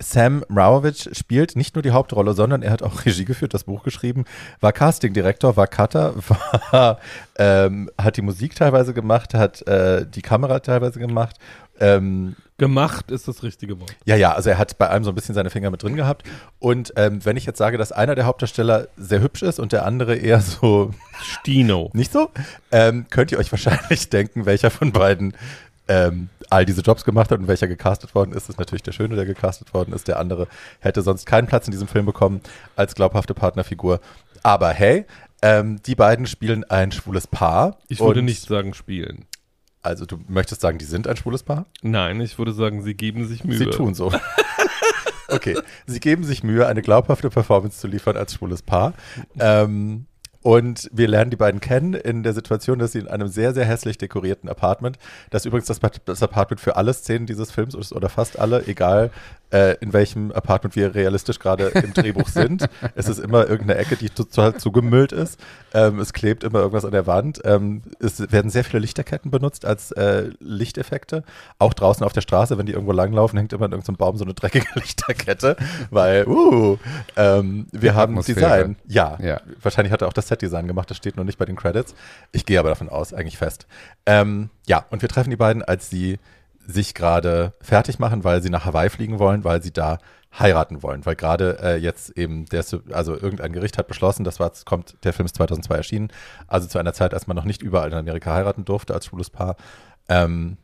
[0.00, 3.82] Sam Mrawowicz spielt nicht nur die Hauptrolle, sondern er hat auch Regie geführt, das Buch
[3.82, 4.24] geschrieben,
[4.60, 6.14] war Castingdirektor, war Cutter,
[6.70, 6.98] war,
[7.36, 11.36] ähm, hat die Musik teilweise gemacht, hat äh, die Kamera teilweise gemacht.
[11.80, 13.94] Ähm, Gemacht ist das richtige Wort.
[14.04, 16.24] ja, ja, also er hat bei allem so ein bisschen seine Finger mit drin gehabt.
[16.58, 19.86] Und ähm, wenn ich jetzt sage, dass einer der Hauptdarsteller sehr hübsch ist und der
[19.86, 20.90] andere eher so
[21.22, 21.90] Stino.
[21.94, 22.30] nicht so,
[22.72, 25.34] ähm, könnt ihr euch wahrscheinlich denken, welcher von beiden
[25.86, 28.48] ähm, all diese Jobs gemacht hat und welcher gecastet worden ist.
[28.48, 30.08] Das ist natürlich der Schöne, der gecastet worden ist.
[30.08, 30.48] Der andere
[30.80, 32.40] hätte sonst keinen Platz in diesem Film bekommen
[32.74, 34.00] als glaubhafte Partnerfigur.
[34.42, 35.06] Aber hey,
[35.42, 37.78] ähm, die beiden spielen ein schwules Paar.
[37.86, 39.27] Ich würde nicht sagen spielen.
[39.88, 41.64] Also du möchtest sagen, die sind ein schwules Paar?
[41.80, 43.56] Nein, ich würde sagen, sie geben sich Mühe.
[43.56, 44.12] Sie tun so.
[45.28, 48.92] okay, sie geben sich Mühe, eine glaubhafte Performance zu liefern als schwules Paar.
[49.38, 50.04] Ähm,
[50.42, 53.64] und wir lernen die beiden kennen in der Situation, dass sie in einem sehr, sehr
[53.64, 54.98] hässlich dekorierten Apartment,
[55.30, 59.10] das übrigens das, das Apartment für alle Szenen dieses Films ist oder fast alle, egal
[59.50, 62.68] äh, in welchem Apartment wir realistisch gerade im Drehbuch sind.
[62.94, 65.38] Es ist immer irgendeine Ecke, die total zugemüllt ist.
[65.72, 67.40] Ähm, es klebt immer irgendwas an der Wand.
[67.44, 71.24] Ähm, es werden sehr viele Lichterketten benutzt als äh, Lichteffekte.
[71.58, 74.24] Auch draußen auf der Straße, wenn die irgendwo langlaufen, hängt immer in irgendeinem Baum so
[74.24, 75.56] eine dreckige Lichterkette,
[75.90, 76.76] weil, uh,
[77.16, 78.36] ähm, wir haben Atmosphäre.
[78.40, 78.76] Design.
[78.86, 79.40] Ja, Ja.
[79.62, 81.94] wahrscheinlich hat er auch das Set-Design gemacht, das steht noch nicht bei den Credits.
[82.32, 83.66] Ich gehe aber davon aus, eigentlich fest.
[84.06, 86.18] Ähm, ja, und wir treffen die beiden, als sie
[86.70, 89.98] sich gerade fertig machen, weil sie nach Hawaii fliegen wollen, weil sie da
[90.38, 92.62] heiraten wollen, weil gerade äh, jetzt eben der,
[92.92, 96.08] also irgendein Gericht hat beschlossen, das war, kommt, der Film ist 2002 erschienen,
[96.46, 99.30] also zu einer Zeit, als man noch nicht überall in Amerika heiraten durfte als schwules
[99.30, 99.56] Paar.
[100.10, 100.58] Ähm,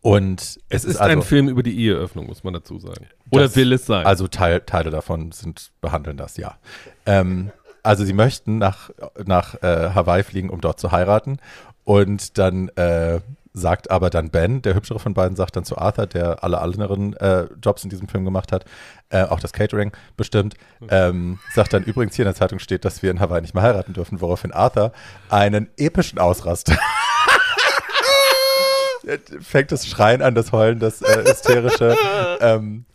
[0.00, 3.06] und es, Es ist also, ein Film über die Eheöffnung, muss man dazu sagen.
[3.30, 4.06] Oder Das- will es sein?
[4.06, 6.56] Also Teil, Teile davon sind behandeln das, ja.
[7.06, 7.50] Ähm,
[7.82, 8.90] also sie möchten nach,
[9.26, 11.38] nach äh, Hawaii fliegen, um dort zu heiraten.
[11.84, 13.20] Und dann äh,
[13.54, 17.14] sagt aber dann Ben, der hübschere von beiden, sagt dann zu Arthur, der alle anderen
[17.16, 18.64] äh, Jobs in diesem Film gemacht hat,
[19.10, 20.56] äh, auch das Catering bestimmt,
[20.90, 23.62] ähm, sagt dann übrigens hier in der Zeitung steht, dass wir in Hawaii nicht mehr
[23.62, 24.92] heiraten dürfen, woraufhin Arthur
[25.30, 26.76] einen epischen Ausraster
[29.40, 31.96] fängt das Schreien an, das Heulen, das äh, hysterische.
[32.40, 32.86] ähm,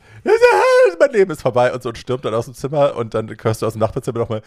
[1.00, 3.62] mein Leben ist vorbei und so und stürmt dann aus dem Zimmer und dann hörst
[3.62, 4.42] du aus dem Nachbarzimmer nochmal.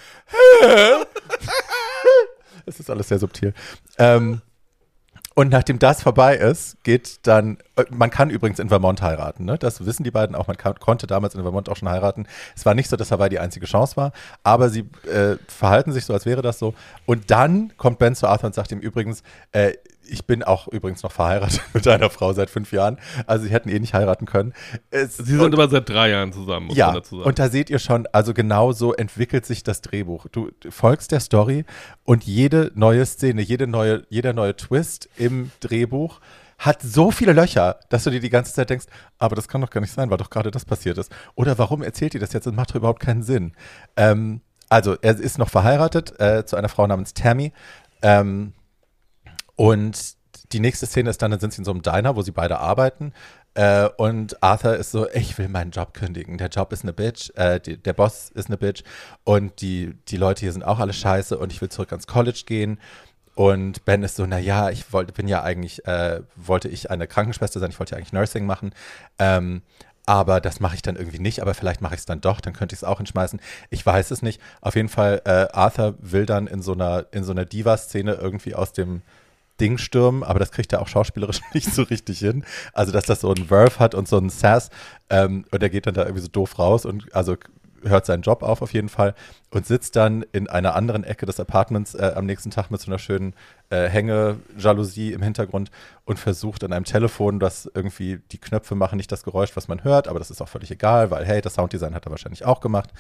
[2.65, 3.55] Es ist alles sehr subtil.
[3.99, 4.41] Ähm,
[5.35, 9.59] und nachdem das vorbei ist, geht dann, äh, man kann übrigens in Vermont heiraten, ne?
[9.59, 12.27] das wissen die beiden auch, man kann, konnte damals in Vermont auch schon heiraten.
[12.55, 14.13] Es war nicht so, dass Hawaii die einzige Chance war,
[14.43, 16.75] aber sie äh, verhalten sich so, als wäre das so.
[17.07, 19.23] Und dann kommt Ben zu Arthur und sagt ihm übrigens,
[19.53, 19.73] äh,
[20.13, 22.99] ich bin auch übrigens noch verheiratet mit einer Frau seit fünf Jahren.
[23.27, 24.53] Also sie hätten eh nicht heiraten können.
[24.91, 27.29] Es, Sie sind aber seit drei Jahren zusammen, muss ja, man dazu sagen.
[27.29, 30.27] und da seht ihr schon, also genau so entwickelt sich das Drehbuch.
[30.31, 31.65] Du folgst der Story
[32.05, 36.21] und jede neue Szene, jede neue, jeder neue Twist im Drehbuch
[36.59, 38.87] hat so viele Löcher, dass du dir die ganze Zeit denkst,
[39.19, 41.11] aber das kann doch gar nicht sein, weil doch gerade das passiert ist.
[41.35, 42.47] Oder warum erzählt ihr das jetzt?
[42.47, 43.53] Das macht doch überhaupt keinen Sinn.
[43.97, 47.53] Ähm, also, er ist noch verheiratet äh, zu einer Frau namens Tammy.
[48.01, 48.53] Ähm,
[49.63, 50.17] und
[50.53, 52.59] die nächste Szene ist dann, dann sind sie in so einem Diner, wo sie beide
[52.59, 53.13] arbeiten.
[53.55, 56.37] Äh, und Arthur ist so, ich will meinen Job kündigen.
[56.37, 58.83] Der Job ist eine Bitch, äh, die, der Boss ist eine Bitch
[59.23, 62.43] und die, die Leute hier sind auch alle scheiße und ich will zurück ans College
[62.45, 62.81] gehen.
[63.37, 67.07] Und Ben ist so, na ja, ich wollte, bin ja eigentlich, äh, wollte ich eine
[67.07, 68.75] Krankenschwester sein, ich wollte ja eigentlich Nursing machen.
[69.21, 69.63] Ähm,
[70.07, 72.53] aber das mache ich dann irgendwie nicht, aber vielleicht mache ich es dann doch, dann
[72.53, 73.41] könnte ich es auch hinschmeißen.
[73.71, 74.41] Ich weiß es nicht.
[74.61, 78.57] Auf jeden Fall, äh, Arthur will dann in so einer, in so einer Diva-Szene irgendwie
[78.57, 79.03] aus dem
[79.61, 82.45] Ding stürmen, aber das kriegt er auch schauspielerisch nicht so richtig hin.
[82.73, 84.71] Also, dass das so ein Verve hat und so ein Sass
[85.11, 87.37] ähm, und er geht dann da irgendwie so doof raus und also
[87.83, 89.15] hört seinen Job auf auf jeden Fall
[89.53, 92.91] und sitzt dann in einer anderen Ecke des Apartments äh, am nächsten Tag mit so
[92.91, 93.35] einer schönen
[93.69, 95.71] äh, Hänge-Jalousie im Hintergrund
[96.07, 99.85] und versucht an einem Telefon, das irgendwie die Knöpfe machen nicht das Geräusch, was man
[99.85, 102.61] hört, aber das ist auch völlig egal, weil hey, das Sounddesign hat er wahrscheinlich auch
[102.61, 102.91] gemacht.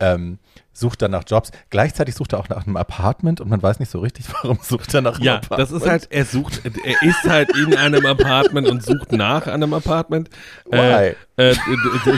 [0.00, 0.38] Ähm,
[0.72, 1.50] sucht dann nach Jobs.
[1.70, 4.94] Gleichzeitig sucht er auch nach einem Apartment und man weiß nicht so richtig, warum sucht
[4.94, 5.60] er nach einem ja, Apartment.
[5.60, 9.74] das ist halt, er sucht, er ist halt in einem Apartment und sucht nach einem
[9.74, 10.30] Apartment.
[10.70, 11.16] Äh, Why?
[11.38, 11.54] äh,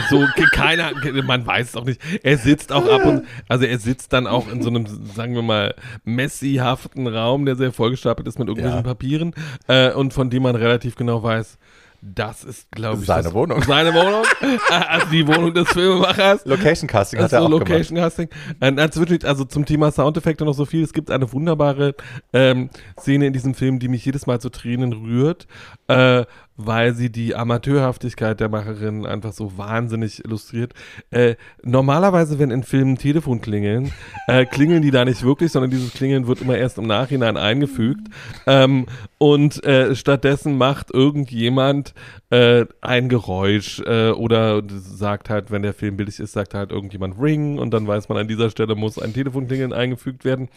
[0.09, 0.91] so, keiner,
[1.23, 2.01] man weiß es auch nicht.
[2.23, 5.41] Er sitzt auch ab und, also er sitzt dann auch in so einem, sagen wir
[5.41, 8.83] mal, messihaften Raum, der sehr vollgestapelt ist mit irgendwelchen Ja.
[8.83, 9.33] Papieren
[9.67, 11.57] äh, und von dem man relativ genau weiß,
[12.03, 13.61] das ist, glaube ich, Seine das, Wohnung.
[13.61, 16.45] Seine Wohnung, äh, also die Wohnung des Filmemachers.
[16.45, 18.27] Location Casting hat Also er auch Location Casting.
[18.59, 20.83] Äh, das wirklich, also zum Thema Soundeffekte noch so viel.
[20.83, 21.93] Es gibt eine wunderbare
[22.33, 25.45] ähm, Szene in diesem Film, die mich jedes Mal zu Tränen rührt,
[25.87, 26.25] äh,
[26.65, 30.73] weil sie die Amateurhaftigkeit der Macherin einfach so wahnsinnig illustriert.
[31.11, 33.91] Äh, normalerweise, wenn in Filmen Telefon klingeln,
[34.27, 38.07] äh, klingeln die da nicht wirklich, sondern dieses Klingeln wird immer erst im Nachhinein eingefügt.
[38.47, 38.85] Ähm,
[39.17, 41.93] und äh, stattdessen macht irgendjemand
[42.31, 47.19] äh, ein Geräusch äh, oder sagt halt, wenn der Film billig ist, sagt halt irgendjemand
[47.19, 50.49] Ring und dann weiß man, an dieser Stelle muss ein Telefonklingeln eingefügt werden.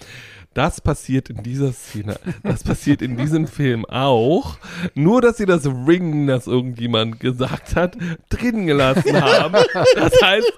[0.55, 2.17] Das passiert in dieser Szene.
[2.45, 4.57] Das passiert in diesem Film auch.
[4.95, 5.94] Nur, dass sie das Ring,
[6.27, 7.97] das irgendjemand gesagt hat,
[8.29, 9.55] drin gelassen haben.
[9.97, 10.53] Das heißt,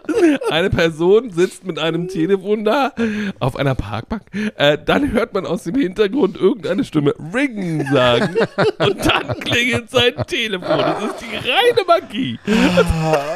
[0.51, 2.93] eine Person sitzt mit einem Telefon da
[3.39, 4.23] auf einer Parkbank.
[4.57, 8.37] Äh, dann hört man aus dem Hintergrund irgendeine Stimme Ring sagen.
[8.79, 10.79] Und dann klingelt sein Telefon.
[10.79, 12.39] Das ist die reine Magie.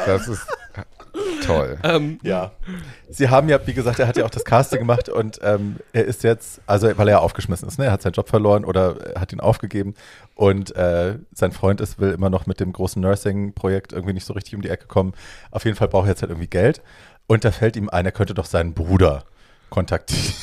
[0.05, 0.45] Das ist
[1.45, 1.77] toll.
[1.83, 2.51] Ähm, Ja.
[3.09, 6.05] Sie haben ja, wie gesagt, er hat ja auch das Casting gemacht und ähm, er
[6.05, 7.85] ist jetzt, also weil er ja aufgeschmissen ist, ne?
[7.85, 9.95] Er hat seinen Job verloren oder er hat ihn aufgegeben
[10.41, 14.33] und äh, sein Freund ist, will immer noch mit dem großen Nursing-Projekt irgendwie nicht so
[14.33, 15.13] richtig um die Ecke kommen.
[15.51, 16.81] Auf jeden Fall braucht er jetzt halt irgendwie Geld
[17.27, 19.23] und da fällt ihm ein, er könnte doch seinen Bruder
[19.69, 20.33] kontaktieren.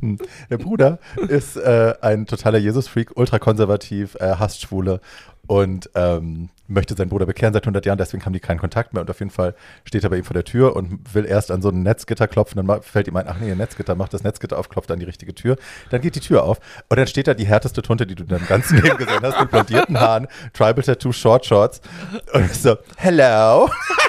[0.00, 0.18] Hm,
[0.50, 0.98] Der Bruder
[1.28, 5.00] ist äh, ein totaler Jesus-Freak, ultrakonservativ, äh, hasst Schwule
[5.46, 9.00] und ähm, möchte seinen Bruder bekehren seit 100 Jahren, deswegen haben die keinen Kontakt mehr
[9.00, 9.54] und auf jeden Fall
[9.84, 12.66] steht er bei ihm vor der Tür und will erst an so ein Netzgitter klopfen,
[12.66, 15.06] dann fällt ihm ein, ach nee, ein Netzgitter, macht das Netzgitter auf, klopft an die
[15.06, 15.56] richtige Tür,
[15.90, 16.60] dann geht die Tür auf
[16.90, 19.40] und dann steht da die härteste Tunte, die du in deinem ganzen Leben gesehen hast,
[19.40, 21.80] mit blondierten Haaren, Tribal Tattoo, Short Shorts
[22.34, 23.70] und ich so, hello.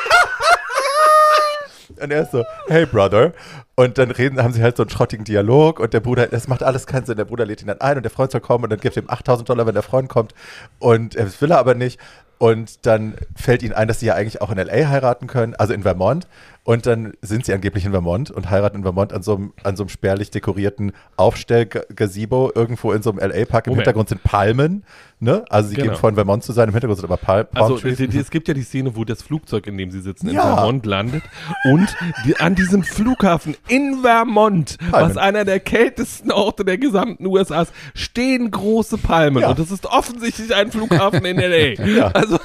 [2.02, 3.34] Und er ist so, hey Brother.
[3.76, 6.64] Und dann reden, haben sie halt so einen schrottigen Dialog und der Bruder, das macht
[6.64, 7.18] alles keinen Sinn.
[7.18, 9.10] Der Bruder lädt ihn dann ein und der Freund soll kommen und dann gibt ihm
[9.10, 10.34] 8000 Dollar, wenn der Freund kommt.
[10.80, 12.00] Und er will er aber nicht.
[12.38, 14.88] Und dann fällt ihnen ein, dass sie ja eigentlich auch in L.A.
[14.88, 16.26] heiraten können, also in Vermont.
[16.70, 19.76] Und dann sind sie angeblich in Vermont und heiraten in Vermont an so einem, an
[19.76, 23.66] so einem spärlich dekorierten Aufstellgazebo irgendwo in so einem L.A.-Park.
[23.66, 23.88] Im Moment.
[23.88, 24.84] Hintergrund sind Palmen,
[25.20, 25.46] ne?
[25.50, 25.88] Also sie Genau.
[25.88, 28.20] geben vor, in Vermont zu sein, im Hintergrund sind aber Pal Palm Also die, die,
[28.20, 30.56] es gibt ja die Szene, wo das Flugzeug, in dem sie sitzen, in Ja.
[30.58, 31.24] Vermont landet
[31.66, 31.96] und
[32.26, 35.10] die, an diesem Flughafen in Vermont, Palmen.
[35.10, 39.50] was einer der kältesten Orte der gesamten USA ist, stehen große Palmen Ja.
[39.50, 41.84] und es ist offensichtlich ein Flughafen in L.A.
[41.90, 42.08] Ja.
[42.10, 42.38] Also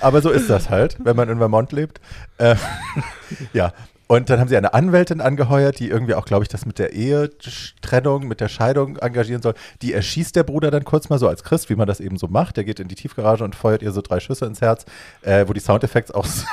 [0.00, 2.00] Aber so ist das halt, wenn man in Vermont lebt.
[2.38, 2.56] Äh,
[3.52, 3.72] ja.
[4.06, 6.94] Und dann haben sie eine Anwältin angeheuert, die irgendwie auch, glaube ich, das mit der
[6.94, 9.54] Ehetrennung, mit der Scheidung engagieren soll.
[9.82, 12.26] Die erschießt der Bruder dann kurz mal so als Christ, wie man das eben so
[12.26, 12.56] macht.
[12.56, 14.84] Der geht in die Tiefgarage und feuert ihr so drei Schüsse ins Herz,
[15.22, 16.44] äh, wo die Soundeffekte aus,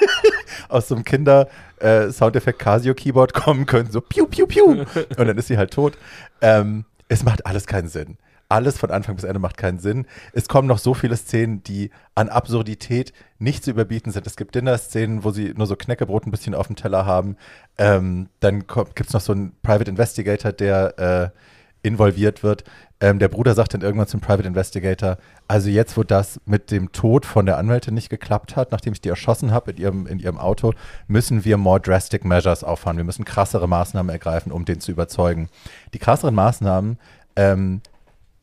[0.68, 3.92] aus so einem Kinder-Soundeffekt Casio-Keyboard kommen können.
[3.92, 4.64] So piu, piu, piu.
[4.64, 5.96] Und dann ist sie halt tot.
[6.40, 8.16] Ähm, es macht alles keinen Sinn.
[8.50, 10.06] Alles von Anfang bis Ende macht keinen Sinn.
[10.32, 14.26] Es kommen noch so viele Szenen, die an Absurdität nicht zu überbieten sind.
[14.26, 17.36] Es gibt Dinner-Szenen, wo sie nur so Knäckebrot ein bisschen auf dem Teller haben.
[17.76, 22.64] Ähm, dann gibt es noch so einen Private Investigator, der äh, involviert wird.
[23.00, 26.90] Ähm, der Bruder sagt dann irgendwann zum Private Investigator, also jetzt, wo das mit dem
[26.92, 30.18] Tod von der Anwältin nicht geklappt hat, nachdem ich die erschossen habe in ihrem, in
[30.18, 30.72] ihrem Auto,
[31.06, 32.96] müssen wir more drastic measures auffahren.
[32.96, 35.48] Wir müssen krassere Maßnahmen ergreifen, um den zu überzeugen.
[35.92, 36.98] Die krasseren Maßnahmen
[37.36, 37.82] ähm,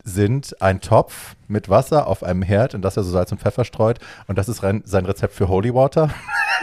[0.06, 3.64] sind ein Topf mit Wasser auf einem Herd, in das er so Salz und Pfeffer
[3.64, 3.98] streut.
[4.28, 6.10] Und das ist rein, sein Rezept für Holy Water.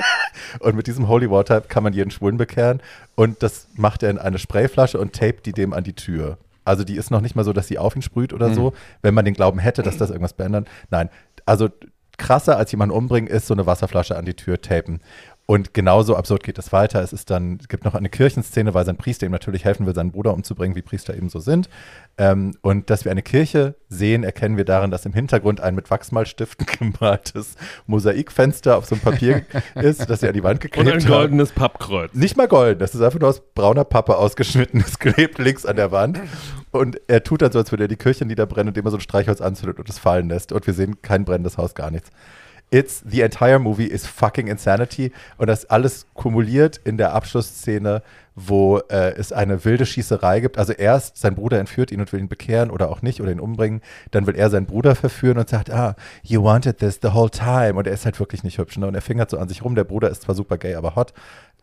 [0.60, 2.82] und mit diesem Holy Water kann man jeden Schwulen bekehren.
[3.16, 6.38] Und das macht er in eine Sprayflasche und tapet die dem an die Tür.
[6.66, 8.54] Also die ist noch nicht mal so, dass sie auf ihn sprüht oder Mhm.
[8.54, 10.68] so, wenn man den Glauben hätte, dass das irgendwas beändert.
[10.90, 11.10] Nein,
[11.46, 11.68] also
[12.18, 15.02] krasser als jemanden umbringen ist so eine Wasserflasche an die Tür tapen.
[15.46, 17.02] Und genauso absurd geht es weiter.
[17.02, 19.94] Es ist dann, es gibt noch eine Kirchenszene, weil sein Priester ihm natürlich helfen will,
[19.94, 21.68] seinen Bruder umzubringen, wie Priester eben so sind.
[22.18, 25.92] Ähm, und dass wir eine Kirche sehen, erkennen wir darin, dass im Hintergrund ein mit
[25.92, 27.56] Wachsmalstiften gemaltes
[27.88, 29.42] Mosaikfenster auf so einem Papier
[29.76, 31.12] ist, das sie an die Wand Und geklebt ein haben.
[31.12, 32.14] goldenes Pappkreuz.
[32.14, 35.76] Nicht mal golden, das ist einfach nur aus brauner Pappe ausgeschnitten, es klebt links an
[35.76, 36.22] der Wand.
[36.72, 39.02] Und er tut dann so, als würde er die Kirche niederbrennen, indem er so ein
[39.02, 40.54] Streichholz anzündet und es fallen lässt.
[40.54, 42.10] Und wir sehen kein brennendes Haus, gar nichts.
[42.72, 45.12] It's, the entire movie is fucking insanity.
[45.38, 48.02] Und das alles kumuliert in der Abschlussszene,
[48.36, 50.58] wo äh, es eine wilde Schießerei gibt.
[50.58, 53.40] Also erst sein Bruder entführt ihn und will ihn bekehren oder auch nicht oder ihn
[53.40, 53.82] umbringen.
[54.12, 57.74] Dann will er seinen Bruder verführen und sagt, ah, you wanted this the whole time.
[57.74, 58.78] Und er ist halt wirklich nicht hübsch.
[58.78, 58.88] Ne?
[58.88, 59.76] Und er fingert so an sich rum.
[59.76, 61.14] Der Bruder ist zwar super gay, aber hot,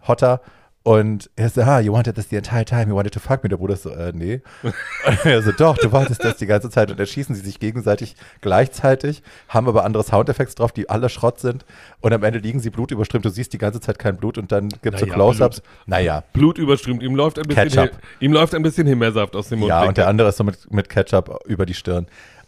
[0.07, 0.40] hotter.
[0.83, 3.51] Und er so, ah, you wanted this the entire time, you wanted to fuck me.
[3.51, 4.41] Der Bruder so, äh, nee.
[4.62, 6.91] Und er so, doch, du wolltest das die ganze Zeit.
[6.91, 11.39] Und dann schießen sie sich gegenseitig gleichzeitig, haben aber andere Soundeffekte drauf, die alle Schrott
[11.39, 11.66] sind.
[12.01, 13.26] Und am Ende liegen sie blutüberströmt.
[13.26, 15.62] Du siehst die ganze Zeit kein Blut und dann gibt es so Naja, Close-Ups.
[15.85, 17.03] Naja, Blut überströmt.
[17.03, 17.91] Ihm läuft ein bisschen, Ketchup.
[18.20, 19.68] Ihm läuft ein bisschen Himbeersaft aus dem Mund.
[19.68, 22.07] ja, und der andere ist so mit, mit Ketchup über die Stirn.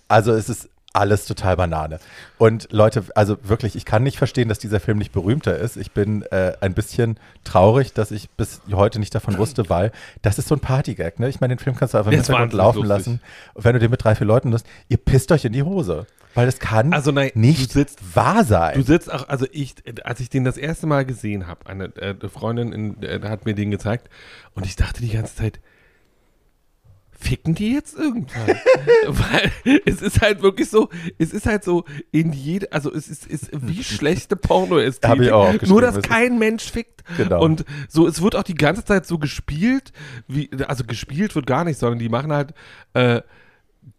[0.09, 1.99] Also es ist alles total Banane.
[2.39, 5.77] Und Leute, also wirklich, ich kann nicht verstehen, dass dieser Film nicht berühmter ist.
[5.77, 10.39] Ich bin äh, ein bisschen traurig, dass ich bis heute nicht davon wusste, weil das
[10.39, 11.29] ist so ein Partygag, ne?
[11.29, 12.89] Ich meine, den Film kannst du einfach im Hintergrund laufen lustig.
[12.89, 13.21] lassen.
[13.55, 16.07] Und wenn du den mit drei, vier Leuten nutzt, ihr pisst euch in die Hose.
[16.35, 18.75] Weil das kann Also nein, nicht du sitzt- wahr sein.
[18.79, 19.75] Du sitzt auch, also ich,
[20.05, 23.45] als ich den das erste Mal gesehen habe, eine, äh, eine Freundin in, äh, hat
[23.45, 24.09] mir den gezeigt
[24.55, 25.61] und ich dachte die ganze Zeit,
[27.23, 28.47] ficken die jetzt irgendwann?
[29.07, 33.27] Weil es ist halt wirklich so, es ist halt so in jede, also es ist,
[33.27, 35.07] ist wie schlechte porno ist.
[35.07, 35.55] Hab ich auch.
[35.63, 37.03] Nur, dass kein Mensch fickt.
[37.17, 37.43] Genau.
[37.43, 39.93] Und so, es wird auch die ganze Zeit so gespielt,
[40.29, 42.55] wie, also gespielt wird gar nicht, sondern die machen halt,
[42.95, 43.23] äh,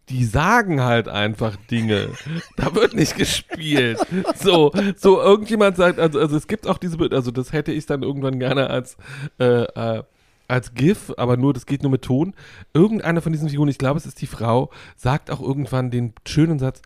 [0.09, 2.09] die sagen halt einfach Dinge.
[2.57, 3.99] Da wird nicht gespielt.
[4.35, 8.03] So, so irgendjemand sagt, also, also es gibt auch diese, also das hätte ich dann
[8.03, 8.97] irgendwann gerne als,
[9.39, 10.03] äh, äh,
[10.47, 12.33] als GIF, aber nur, das geht nur mit Ton.
[12.73, 16.59] Irgendeine von diesen Figuren, ich glaube, es ist die Frau, sagt auch irgendwann den schönen
[16.59, 16.81] Satz,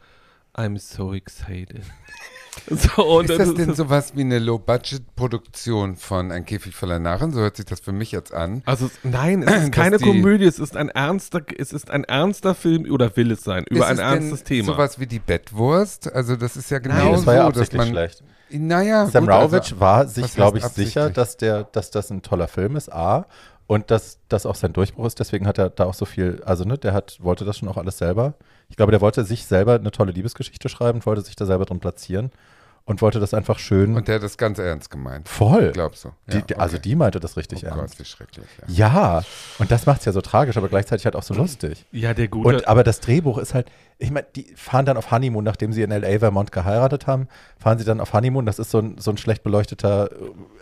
[0.55, 1.81] I'm so excited.
[2.69, 7.31] So, und ist das denn ist- sowas wie eine Low-Budget-Produktion von Ein Käfig voller Narren?
[7.31, 8.61] So hört sich das für mich jetzt an.
[8.65, 12.55] Also nein, es ist keine die- Komödie, es ist ein ernster, es ist ein ernster
[12.55, 14.73] Film oder will es sein über ist ein es ernstes denn Thema.
[14.73, 16.11] sowas wie die Bettwurst?
[16.13, 17.87] Also das ist ja genau nee, das war ja so, dass man...
[17.89, 18.23] schlecht.
[18.49, 22.21] Naja, Sam gut, also- war sich, was glaube ich, sicher, dass, der, dass das ein
[22.21, 23.25] toller Film ist, A.
[23.69, 25.19] Und dass das auch sein Durchbruch ist.
[25.19, 27.75] Deswegen hat er da auch so viel, also ne, der hat, wollte das schon auch
[27.75, 28.35] alles selber.
[28.69, 31.79] Ich glaube, der wollte sich selber eine tolle Liebesgeschichte schreiben, wollte sich da selber drin
[31.79, 32.31] platzieren
[32.87, 35.27] und wollte das einfach schön Und der hat das ganz ernst gemeint.
[35.27, 35.73] voll.
[35.73, 36.11] Glaubst du?
[36.31, 37.97] Die, die, Also die meinte das richtig oh ernst.
[37.97, 38.47] Gott, wie schrecklich.
[38.67, 38.87] Ja.
[38.93, 39.23] Ja,
[39.59, 41.85] und das macht es ja so tragisch, aber gleichzeitig halt auch so lustig.
[41.91, 42.47] ja, der gute.
[42.47, 45.81] Und aber das Drehbuch ist halt, ich meine, die fahren dann auf Honeymoon, nachdem sie
[45.81, 47.27] in LA Vermont geheiratet haben,
[47.59, 48.45] fahren sie dann auf Honeymoon.
[48.45, 50.09] Das ist so ein, so ein schlecht beleuchteter,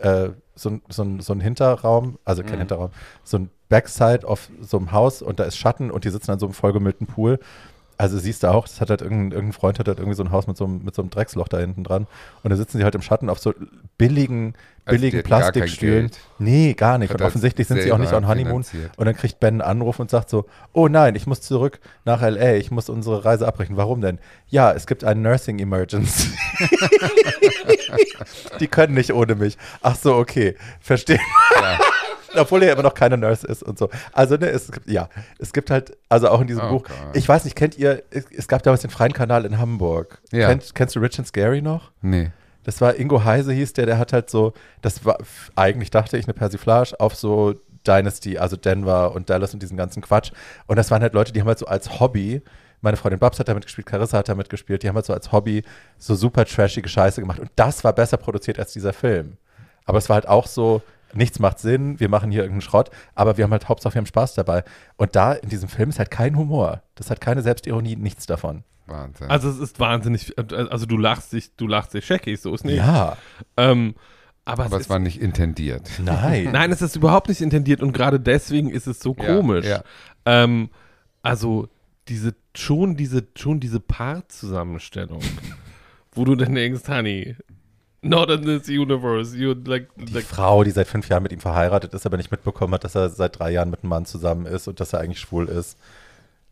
[0.02, 2.90] äh, so, ein, so, ein, so ein Hinterraum, also kein Hinterraum,
[3.24, 6.40] so ein Backside auf so einem Haus und da ist Schatten und die sitzen an
[6.40, 7.40] so einem vollgemüllten Pool.
[7.98, 10.32] Also siehst du auch, das hat halt irgendein, irgendein Freund hat halt irgendwie so ein
[10.32, 12.08] Haus mit so, einem, mit so einem Drecksloch da hinten dran.
[12.44, 13.54] Und da sitzen sie halt im Schatten auf so
[13.98, 16.12] billigen, Also billigen kein Plastikstühlen.
[16.38, 17.14] Nee, gar nicht.
[17.14, 18.64] Hat Und offensichtlich sind sie auch nicht on Honeymoon.
[18.64, 18.98] finanziert.
[18.98, 22.22] Und dann kriegt Ben einen Anruf und sagt so, oh nein, ich muss zurück nach
[22.22, 23.78] L.A., ich muss unsere Reise abbrechen.
[23.78, 24.20] Warum denn?
[24.48, 26.30] Ja, es gibt einen Nursing Emergency.
[28.60, 29.58] Die können nicht ohne mich.
[29.82, 30.56] Ach so, okay.
[30.80, 31.20] Verstehe.
[31.62, 31.80] Ja.
[32.42, 33.90] Obwohl er immer noch keine Nurse ist und so.
[34.14, 35.10] Also, ne, es gibt, ja,
[35.40, 36.96] es gibt halt, also auch in diesem Oh Buch, Gott.
[37.14, 40.22] ich weiß nicht, kennt ihr, es, gab damals den Freien Kanal in Hamburg.
[40.32, 40.48] Ja.
[40.50, 41.92] Kennt, kennst du Rich and Scary noch?
[42.02, 42.32] Nee.
[42.64, 45.18] Das war Ingo Heise hieß der, der hat halt so, das war
[45.56, 47.54] eigentlich dachte ich eine Persiflage auf so
[47.86, 50.32] Dynasty, also Denver und Dallas und diesen ganzen Quatsch.
[50.66, 52.42] Und das waren halt Leute, die haben halt so als Hobby,
[52.82, 55.32] meine Freundin Babs hat damit gespielt, Carissa hat damit gespielt, die haben halt so als
[55.32, 55.64] Hobby
[55.98, 57.40] so super trashige Scheiße gemacht.
[57.40, 59.38] Und das war besser produziert als dieser Film.
[59.86, 60.82] Aber es war halt auch so,
[61.16, 64.06] nichts macht Sinn, wir machen hier irgendeinen Schrott, aber wir haben halt Hauptsache, wir haben
[64.06, 64.64] Spaß dabei.
[64.98, 66.82] Und da in diesem Film ist halt kein Humor.
[66.96, 68.64] Das hat keine Selbstironie, nichts davon.
[68.88, 69.30] Wahnsinn.
[69.32, 72.78] also es ist wahnsinnig, also du lachst dich, du lachst dich scheckig, so ist nicht.
[72.78, 73.18] Ja,
[73.58, 73.96] Ähm,
[74.48, 75.90] aber, Aber es es ist, war nicht intendiert.
[76.04, 76.50] nein.
[76.52, 79.66] nein, es ist überhaupt nicht intendiert und gerade deswegen ist es so Ja, komisch.
[79.66, 79.84] ja.
[80.26, 80.70] Ähm,
[81.24, 81.68] Also
[82.10, 85.22] diese, schon diese, schon diese Paarzusammenstellung,
[86.12, 87.36] wo du dann denkst, Honey,
[88.06, 89.36] not in this universe.
[89.36, 92.32] You like, Die like Frau, die seit fünf Jahren mit ihm verheiratet ist, aber nicht
[92.32, 95.00] mitbekommen hat, dass er seit drei Jahren mit einem Mann zusammen ist und dass er
[95.00, 95.78] eigentlich schwul ist.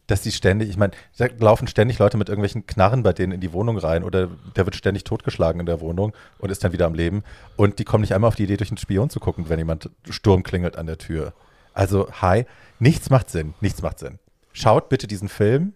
[0.08, 3.40] Dass die ständig, ich meine, da laufen ständig Leute mit irgendwelchen Knarren bei denen in
[3.40, 6.88] die Wohnung rein oder der wird ständig totgeschlagen in der Wohnung und ist dann wieder
[6.88, 7.24] am Leben.
[7.56, 9.90] Und die kommen nicht einmal auf die Idee, durch einen Spion zu gucken, wenn jemand
[10.10, 11.34] Sturm klingelt an der Tür.
[11.74, 12.46] Also, hi,
[12.80, 14.20] nichts macht Sinn, nichts macht Sinn.
[14.52, 15.74] Schaut bitte diesen Film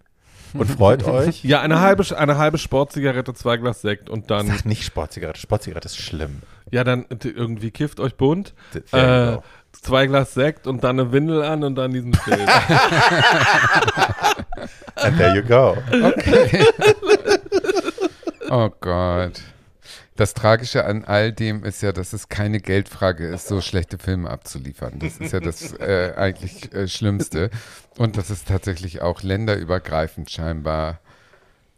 [0.54, 1.44] und freut euch.
[1.44, 5.88] ja, eine halbe, eine halbe Sportzigarette, zwei Glas Sekt und dann, Sag nicht Sportzigarette, Sportzigarette
[5.88, 6.42] ist schlimm.
[6.72, 8.80] ja, dann irgendwie kifft euch bunt, äh,
[9.36, 9.44] go.
[9.72, 12.40] zwei Glas Sekt und dann eine Windel an und dann diesen Film.
[14.96, 15.78] And there you go.
[15.92, 16.66] Okay.
[18.50, 19.42] oh Gott.
[20.18, 24.30] Das Tragische an all dem ist ja, dass es keine Geldfrage ist, so schlechte Filme
[24.30, 24.98] abzuliefern.
[24.98, 27.52] Das ist ja das äh, eigentlich äh, Schlimmste.
[27.98, 31.00] Und dass es tatsächlich auch länderübergreifend scheinbar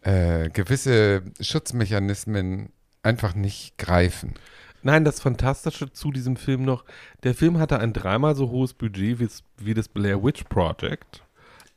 [0.04, 2.70] äh, gewisse Schutzmechanismen
[3.04, 4.36] einfach nicht greifen.
[4.84, 6.86] Nein, das Fantastische zu diesem Film noch,
[7.24, 9.20] der Film hatte ein dreimal so hohes Budget
[9.58, 11.24] wie, das Blair Witch Project.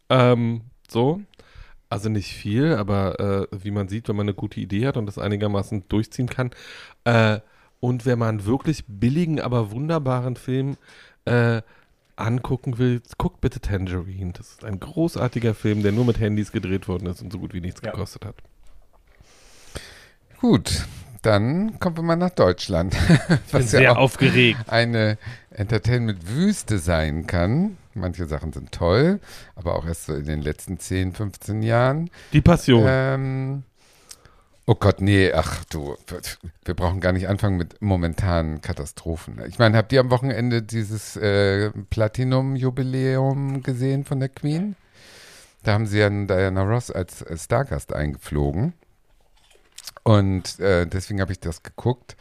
[0.09, 1.21] Ähm, so.
[1.93, 5.05] Also nicht viel, aber äh, wie man sieht, wenn man eine gute Idee hat und
[5.05, 6.51] das einigermaßen durchziehen kann.
[7.05, 7.41] Äh,
[7.81, 10.79] und wenn man wirklich billigen, aber wunderbaren Film
[11.27, 11.61] äh,
[12.17, 14.33] angucken will, guckt bitte Tangerine.
[14.33, 17.53] Das ist ein großartiger Film, der nur mit Handys gedreht worden ist und so gut
[17.53, 17.91] wie nichts Ja.
[17.91, 18.37] gekostet hat.
[20.41, 20.87] Gut,
[21.23, 22.95] dann kommen wir mal nach Deutschland.
[23.11, 24.61] Ich bin Was sehr ja auch aufgeregt.
[24.69, 25.19] eine
[25.51, 27.77] Entertainment-Wüste sein kann.
[27.95, 29.21] Manche Sachen sind toll,
[29.55, 32.11] aber auch erst so in den letzten 10, 15 Jahren.
[32.33, 32.85] Die Passion.
[32.87, 33.63] Ähm,
[34.67, 35.97] oh Gott, nee, ach du,
[36.65, 39.41] wir brauchen gar nicht anfangen mit momentanen Katastrophen.
[39.49, 44.77] Ich meine, habt ihr am Wochenende dieses äh, Platinum-Jubiläum gesehen von der Queen?
[45.63, 48.75] Da haben sie ja Diana Ross als äh, Stargast eingeflogen.
[50.03, 52.17] Und äh, deswegen habe ich das geguckt.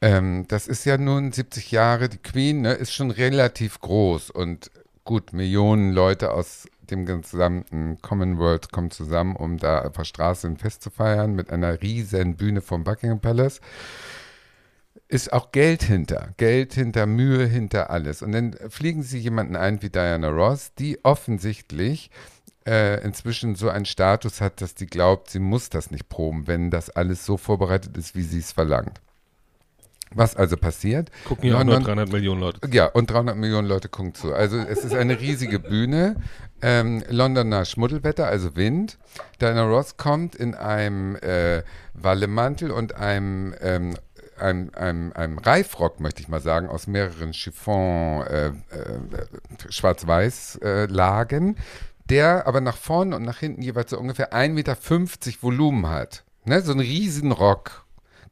[0.00, 4.70] Ähm, das ist ja nun 70 Jahre, die Queen ne, ist schon relativ groß und
[5.04, 10.56] gut, Millionen Leute aus dem gesamten Commonwealth kommen zusammen, um da auf der Straße ein
[10.56, 13.60] Fest zu feiern mit einer riesen Bühne vom Buckingham Palace.
[15.08, 18.22] Ist auch Geld hinter, Geld hinter, Mühe hinter alles.
[18.22, 22.10] Und dann fliegen sie jemanden ein wie Diana Ross, die offensichtlich
[22.66, 26.70] äh, inzwischen so einen Status hat, dass die glaubt, sie muss das nicht proben, wenn
[26.70, 29.00] das alles so vorbereitet ist, wie sie es verlangt.
[30.14, 31.10] Was also passiert?
[31.26, 32.60] Gucken ja auch nur London- 300 Millionen Leute.
[32.72, 34.32] ja, und 300 Millionen Leute gucken zu.
[34.32, 36.16] Also es ist eine riesige Bühne.
[36.62, 38.96] Ähm, Londoner Schmuddelwetter, also Wind.
[39.40, 41.62] Diana Ross kommt in einem äh,
[41.92, 43.96] Wallemantel und einem, ähm,
[44.38, 48.52] einem, einem, einem Reifrock, möchte ich mal sagen, aus mehreren Chiffon äh, äh,
[49.68, 51.56] Schwarz-Weiß-Lagen,
[52.08, 54.76] der aber nach vorne und nach hinten jeweils so ungefähr 1,50 Meter
[55.42, 56.24] Volumen hat.
[56.44, 56.60] Ne?
[56.60, 57.83] So ein Riesenrock.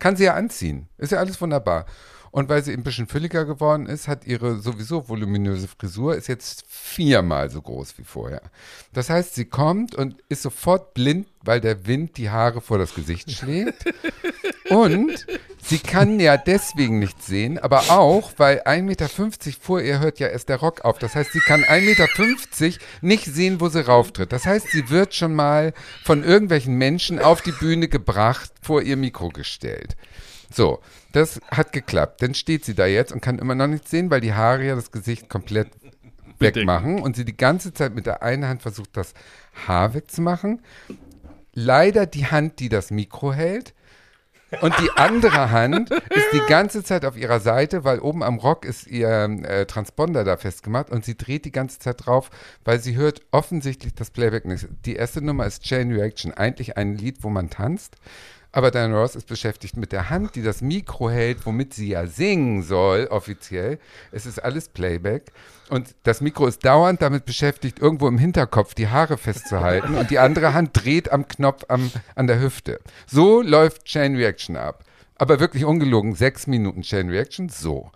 [0.03, 0.89] Kann sie ja anziehen.
[0.99, 1.87] Ist ja alles wunderbar.
[2.33, 6.65] Und weil sie ein bisschen fülliger geworden ist, hat ihre sowieso voluminöse Frisur ist jetzt
[6.67, 8.41] viermal so groß wie vorher.
[8.95, 12.95] Das heißt, sie kommt und ist sofort blind, weil der Wind die Haare vor das
[12.95, 13.85] Gesicht schlägt.
[14.71, 15.27] Und
[15.63, 19.09] sie kann ja deswegen nicht sehen, aber auch, weil 1,50 Meter
[19.61, 20.99] vor ihr hört ja erst der Rock auf.
[20.99, 24.33] Das heißt, sie kann 1,50 Meter nicht sehen, wo sie rauftritt.
[24.33, 25.75] Das heißt, sie wird schon mal
[26.05, 29.97] von irgendwelchen Menschen auf die Bühne gebracht, vor ihr Mikro gestellt.
[30.51, 30.81] So,
[31.13, 32.23] das hat geklappt.
[32.23, 34.75] Dann steht sie da jetzt und kann immer noch nichts sehen, weil die Haare ja
[34.75, 35.69] das Gesicht komplett
[36.39, 39.15] wegmachen und sie die ganze Zeit mit der einen Hand versucht, das
[39.67, 40.63] Haar wegzumachen.
[41.55, 43.75] Leider die Hand, die das Mikro hält.
[44.61, 48.65] Und die andere Hand ist die ganze Zeit auf ihrer Seite, weil oben am Rock
[48.67, 52.31] ist ihr äh, Transponder da festgemacht und sie dreht die ganze Zeit drauf,
[52.65, 54.69] weil sie hört offensichtlich das Playback nicht.
[54.85, 57.97] Die erste Nummer ist Chain Reaction, eigentlich ein Lied, wo man tanzt.
[58.55, 62.07] Aber Diana Ross ist beschäftigt mit der Hand, die das Mikro hält, womit sie ja
[62.07, 63.79] singen soll, offiziell.
[64.13, 65.33] Es ist alles Playback.
[65.71, 69.95] Und das Mikro ist dauernd damit beschäftigt, irgendwo im Hinterkopf die Haare festzuhalten.
[69.95, 72.81] Und die andere Hand dreht am Knopf am, an der Hüfte.
[73.07, 74.85] So läuft Chain Reaction ab.
[75.17, 77.91] Aber wirklich ungelogen, sechs Minuten Chain Reaction, so.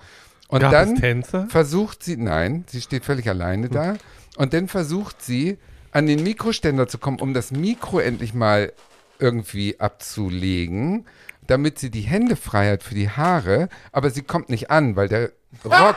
[0.48, 3.96] Und Gab dann versucht sie, nein, sie steht völlig alleine da.
[4.36, 5.59] Und dann versucht sie,
[5.92, 8.72] an den Mikroständer zu kommen, um das Mikro endlich mal
[9.18, 11.06] irgendwie abzulegen,
[11.46, 13.68] damit sie die Hände frei hat für die Haare.
[13.92, 15.30] Aber sie kommt nicht an, weil der
[15.64, 15.96] Rock,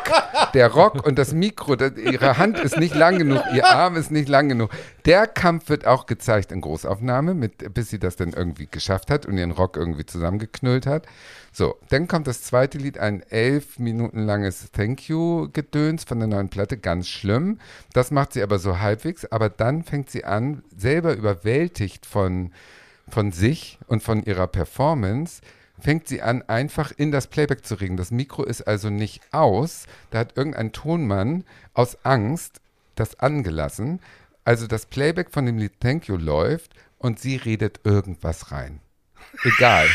[0.53, 4.11] der Rock und das Mikro, das, ihre Hand ist nicht lang genug, ihr Arm ist
[4.11, 4.69] nicht lang genug.
[5.05, 9.25] Der Kampf wird auch gezeigt in Großaufnahme, mit, bis sie das dann irgendwie geschafft hat
[9.25, 11.07] und ihren Rock irgendwie zusammengeknüllt hat.
[11.51, 16.49] So, dann kommt das zweite Lied, ein elf Minuten langes Thank You-Gedöns von der neuen
[16.49, 17.59] Platte, ganz schlimm.
[17.93, 22.51] Das macht sie aber so halbwegs, aber dann fängt sie an, selber überwältigt von,
[23.09, 25.41] von sich und von ihrer Performance,
[25.79, 27.97] fängt sie an, einfach in das Playback zu regen.
[27.97, 29.85] Das Mikro ist also nicht aus.
[30.11, 31.43] Da hat irgendein Tonmann
[31.73, 32.61] aus Angst
[32.95, 33.99] das angelassen.
[34.43, 38.81] Also das Playback von dem Lied Thank You läuft und sie redet irgendwas rein.
[39.43, 39.87] Egal.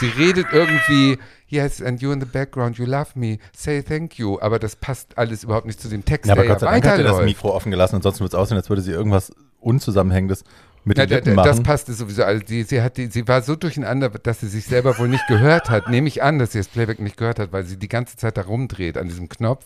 [0.00, 4.38] sie redet irgendwie, yes, and you in the background, you love me, say thank you.
[4.40, 6.86] Aber das passt alles überhaupt nicht zu dem Text, Ja, aber der Gott sei Dank
[6.86, 7.24] hat er das.
[7.24, 10.44] Mikro offen gelassen, ansonsten würde es aussehen, als würde sie irgendwas Unzusammenhängendes
[10.86, 11.64] mit Ja, den Lippen da, das machen.
[11.64, 12.22] passte sowieso.
[12.22, 15.26] Also die, sie, hat die, sie war so durcheinander, dass sie sich selber wohl nicht
[15.26, 15.88] gehört hat.
[15.88, 18.36] Nehme ich an, dass sie das Playback nicht gehört hat, weil sie die ganze Zeit
[18.36, 19.64] da rumdreht an diesem Knopf,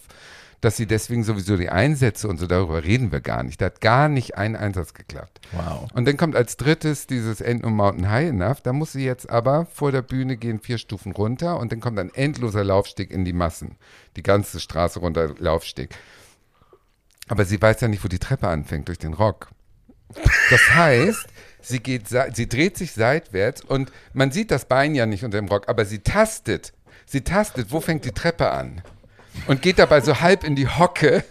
[0.63, 3.61] dass sie deswegen sowieso die Einsätze und so, darüber reden wir gar nicht.
[3.61, 5.41] Da hat gar nicht ein Einsatz geklappt.
[5.53, 5.89] Wow.
[5.93, 8.63] Und dann kommt als drittes dieses End No Mountain High Enough.
[8.63, 11.99] Da muss sie jetzt aber vor der Bühne gehen vier Stufen runter und dann kommt
[11.99, 13.77] ein endloser Laufsteg in die Massen.
[14.17, 15.91] Die ganze Straße runter Laufsteg.
[17.29, 19.51] Aber sie weiß ja nicht, wo die Treppe anfängt durch den Rock.
[20.51, 21.27] Das heißt,
[21.63, 22.05] sie geht,
[22.35, 25.85] sie dreht sich seitwärts und man sieht das Bein ja nicht unter dem Rock, aber
[25.85, 26.73] sie tastet.
[27.07, 28.83] Sie tastet, wo fängt die Treppe an?
[29.47, 31.25] Und geht dabei so halb in die Hocke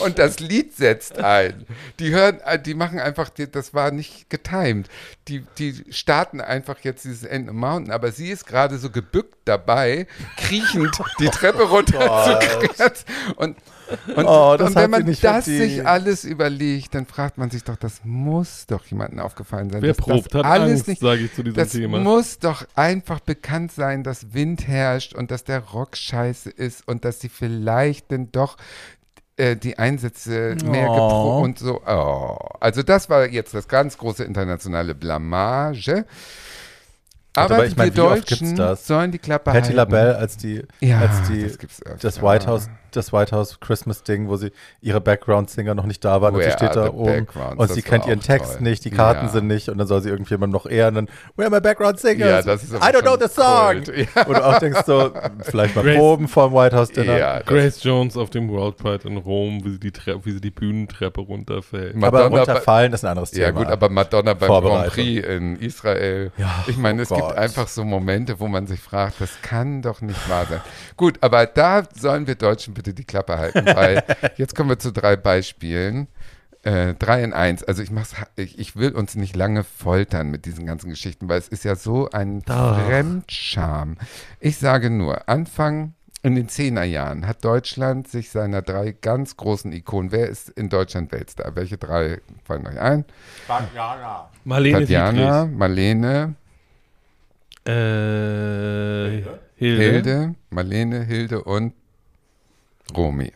[0.00, 1.66] und das Lied setzt ein.
[1.98, 4.88] Die hören, äh, die machen einfach, die- das war nicht getimed.
[5.28, 9.36] Die, die starten einfach jetzt dieses End of Mountain, aber sie ist gerade so gebückt
[9.46, 10.06] dabei,
[10.36, 13.06] kriechend die Treppe runter zu kratzen.
[13.36, 13.56] Und,
[14.16, 15.44] und, Oh, das und wenn man das verdient.
[15.44, 19.82] sich alles überlegt, dann fragt man sich doch, das muss doch jemandem aufgefallen sein.
[19.82, 21.98] Wer probt, das hat alles Angst, nicht, sage ich zu diesem das Thema.
[21.98, 27.04] muss doch einfach bekannt sein, dass Wind herrscht und dass der Rock scheiße ist und
[27.04, 28.56] dass sie vielleicht denn doch
[29.36, 31.40] äh, die Einsätze mehr Oh.
[31.42, 31.80] und so.
[31.86, 32.36] Oh.
[32.60, 36.04] Also das war jetzt das ganz große internationale Blamage.
[37.36, 38.86] Aber, aber ich meine, wir wie oft Deutschen gibt's das?
[38.88, 39.76] sollen die Klappe Patty halten.
[39.76, 41.98] LaBelle als die, Ja, als die das gibt's öfter.
[42.00, 46.20] das White House, das White House Christmas Ding, wo sie ihre Background-Singer noch nicht da
[46.20, 47.26] waren und sie steht da oben
[47.56, 48.62] und sie kennt ihren Text toll.
[48.62, 49.32] nicht, die Karten Ja.
[49.32, 52.28] sind nicht und dann soll sie irgendjemandem noch ehren und Where are my background singers?
[52.28, 53.84] Ja, das ist I don't know the song.
[53.84, 53.88] Kult.
[54.14, 54.26] Ja.
[54.26, 55.12] Und du auch denkst so,
[55.42, 57.18] vielleicht mal Grace- proben vor dem White House Dinner.
[57.18, 60.40] Ja, Grace Jones auf dem World Pride in Rom, wie sie die, Treppe, wie sie
[60.40, 61.94] die Bühnentreppe runterfällt.
[61.96, 63.44] Ma- Aber Madonna- runterfallen ist ein anderes Thema.
[63.44, 64.88] Ja gut, aber Madonna beim Grand.
[64.92, 66.32] Prix in Israel.
[66.38, 67.36] Ja, ich meine, es oh gibt Gott.
[67.38, 70.60] einfach so Momente, wo man sich fragt, das kann doch nicht wahr sein.
[70.96, 74.02] Gut, aber da sollen wir Deutschen bitte die Klappe halten, weil
[74.36, 76.08] jetzt kommen wir zu drei Beispielen.
[76.62, 77.62] Äh, drei in eins.
[77.62, 81.38] Also ich mach's, ich, ich will uns nicht lange foltern mit diesen ganzen Geschichten, weil
[81.38, 82.78] es ist ja so ein Doch.
[82.86, 83.96] Fremdscham.
[84.40, 90.12] Ich sage nur, Anfang in den Zehnerjahren hat Deutschland sich seiner drei ganz großen Ikonen,
[90.12, 91.56] wer ist in Deutschland Weltstar?
[91.56, 93.06] Welche drei fallen euch ein?
[94.44, 96.34] Marlene Tatjana, Marlene,
[97.64, 99.26] Dietrich.
[99.26, 99.82] Äh, Hilde.
[99.82, 101.74] Hilde, Marlene, Hilde und
[102.96, 103.32] Romy.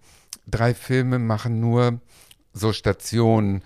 [0.45, 2.01] drei Filme machen nur
[2.53, 3.64] so Stationen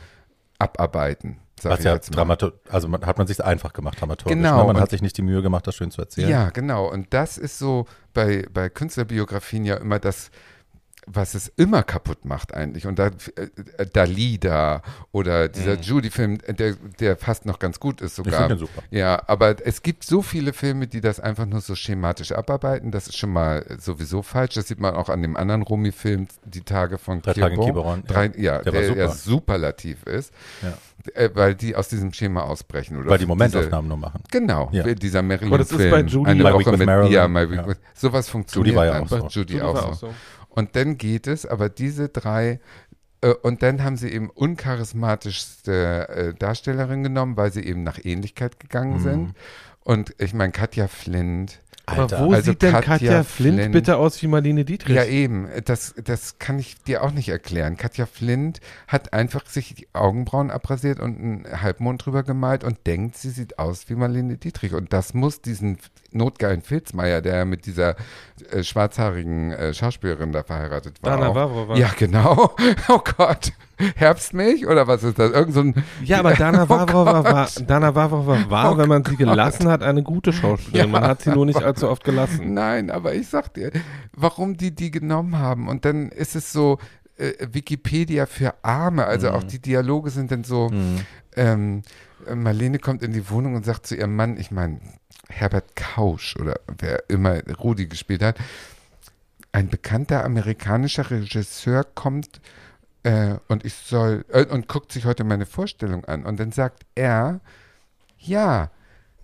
[0.59, 1.39] abarbeiten.
[1.63, 1.97] Was ja.
[1.97, 4.35] Dramatur also man, hat man sich einfach gemacht, dramaturgisch.
[4.35, 4.73] Genau, Ne?
[4.73, 6.29] Man hat sich nicht die Mühe gemacht, das schön zu erzählen.
[6.29, 6.89] Ja, genau.
[6.91, 10.31] Und das ist so bei, bei Künstlerbiografien ja immer das,
[11.07, 12.87] was es immer kaputt macht eigentlich.
[12.87, 14.81] Und da äh, Dalida
[15.11, 18.41] oder dieser Judy-Film, äh, der, der fast noch ganz gut ist Ich sogar.
[18.41, 18.81] finde den super.
[18.91, 22.91] Ja, aber es gibt so viele Filme, die das einfach nur so schematisch abarbeiten.
[22.91, 24.55] Das ist schon mal sowieso falsch.
[24.55, 27.55] Das sieht man auch an dem anderen Romy-Film, Die Tage von Drei Tage.
[27.55, 29.35] Quiberon, Drei, ja, Der war der, ja super.
[29.45, 30.33] superlativ ist,
[30.63, 30.73] Ja.
[31.13, 32.97] äh, weil die aus diesem Schema ausbrechen.
[32.97, 34.21] Oder Weil die diese- Momentaufnahmen nur machen.
[34.31, 34.83] Genau, Ja.
[34.93, 37.11] dieser Marilyn Aber das ist bei Judy- Eine My Woche mit, Marilyn.
[37.11, 37.73] ja, My Week Ja.
[37.93, 39.17] sowas funktioniert war ja auch so.
[39.19, 40.13] Bei Judy, Judy auch, war so.
[40.55, 42.59] Und dann geht es, aber diese drei,
[43.21, 48.59] äh, und dann haben sie eben uncharismatischste äh, Darstellerin genommen, weil sie eben nach Ähnlichkeit
[48.59, 48.99] gegangen Mhm.
[49.03, 49.33] sind.
[49.83, 51.61] Und ich meine, Katja Flint.
[51.87, 54.95] Aber wo Also sieht denn Katja Katja, Flint, Flint- bitte aus wie Marlene Dietrich?
[54.95, 55.47] Ja, eben.
[55.65, 57.77] Das, das kann ich dir auch nicht erklären.
[57.77, 63.17] Katja Flint hat einfach sich die Augenbrauen abrasiert und einen Halbmond drüber gemalt und denkt,
[63.17, 64.73] sie sieht aus wie Marlene Dietrich.
[64.73, 65.77] Und das muss diesen
[66.11, 67.95] notgeilen Filzmeier, der mit dieser
[68.51, 71.17] äh, schwarzhaarigen äh, Schauspielerin da verheiratet war.
[71.17, 71.35] Dana.
[71.35, 71.77] Wawrowa.
[71.77, 72.55] Ja, genau.
[72.89, 73.53] Oh Gott.
[73.95, 75.31] Herbstmilch oder was ist das?
[75.31, 75.83] Irgend so ein.
[76.03, 77.63] Ja, aber Dana Oh Wawrowa war, Gott.
[77.67, 80.91] Dana Wawrowa war Oh wenn man sie gelassen hat, eine gute Schauspielerin.
[80.91, 82.53] Ja, man hat sie nur nicht allzu oft gelassen.
[82.53, 83.71] Nein, aber ich sag dir,
[84.13, 85.67] warum die die genommen haben.
[85.67, 86.77] Und dann ist es so
[87.17, 89.05] äh, Wikipedia für Arme.
[89.05, 90.71] Also auch die Dialoge sind dann so.
[91.35, 91.81] Ähm,
[92.27, 94.79] äh, Marlene kommt in die Wohnung und sagt zu ihrem Mann, ich meine,
[95.29, 98.37] Herbert Kausch oder wer immer Rudi gespielt hat,
[99.51, 102.41] ein bekannter amerikanischer Regisseur kommt
[103.03, 106.25] äh, und ich soll äh, und guckt sich heute meine Vorstellung an.
[106.25, 107.39] Und dann sagt er,
[108.17, 108.71] ja,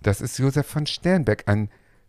[0.00, 1.68] das ist Josef von Sternberg, ein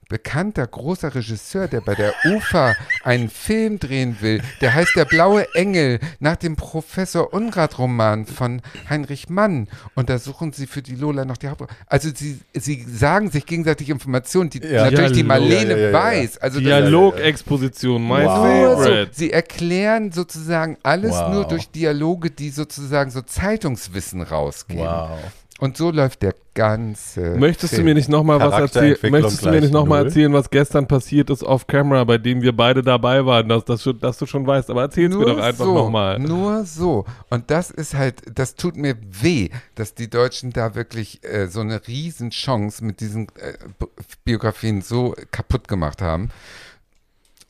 [0.10, 4.42] bekannter großer Regisseur, der bei der UFA einen Film drehen will.
[4.62, 9.68] Der heißt Der blaue Engel nach dem Professor Unrat-Roman von Heinrich Mann.
[9.96, 11.72] Und da suchen sie für die Lola noch die Hauptrolle.
[11.88, 14.86] Also sie, sie sagen sich gegenseitig Informationen, die Ja.
[14.86, 15.28] natürlich die Dialog.
[15.28, 16.38] Marlene Ja, ja, weiß.
[16.40, 18.46] Also Dialogexposition, my Wow.
[18.46, 19.12] nur so, favorite.
[19.14, 21.34] sie erklären sozusagen alles Wow.
[21.34, 24.84] nur durch Dialoge, die sozusagen so Zeitungswissen rausgeben.
[24.86, 25.20] Wow.
[25.60, 27.36] Und so läuft der ganze.
[27.38, 27.86] Möchtest du Film.
[27.86, 28.98] mir nicht nochmal was erzählen?
[29.12, 30.08] Möchtest du mir nicht noch mal null.
[30.08, 33.84] erzählen, was gestern passiert ist off camera, bei dem wir beide dabei waren, dass, dass,
[33.84, 34.70] du, dass du schon weißt?
[34.72, 36.20] Aber erzähl's mir doch einfach so, nochmal.
[36.20, 37.06] Nur so.
[37.30, 41.62] Und das ist halt, das tut mir weh, dass die Deutschen da wirklich äh, so
[41.62, 43.54] eine Riesenchance mit diesen äh,
[44.26, 46.30] Biografien so kaputt gemacht haben.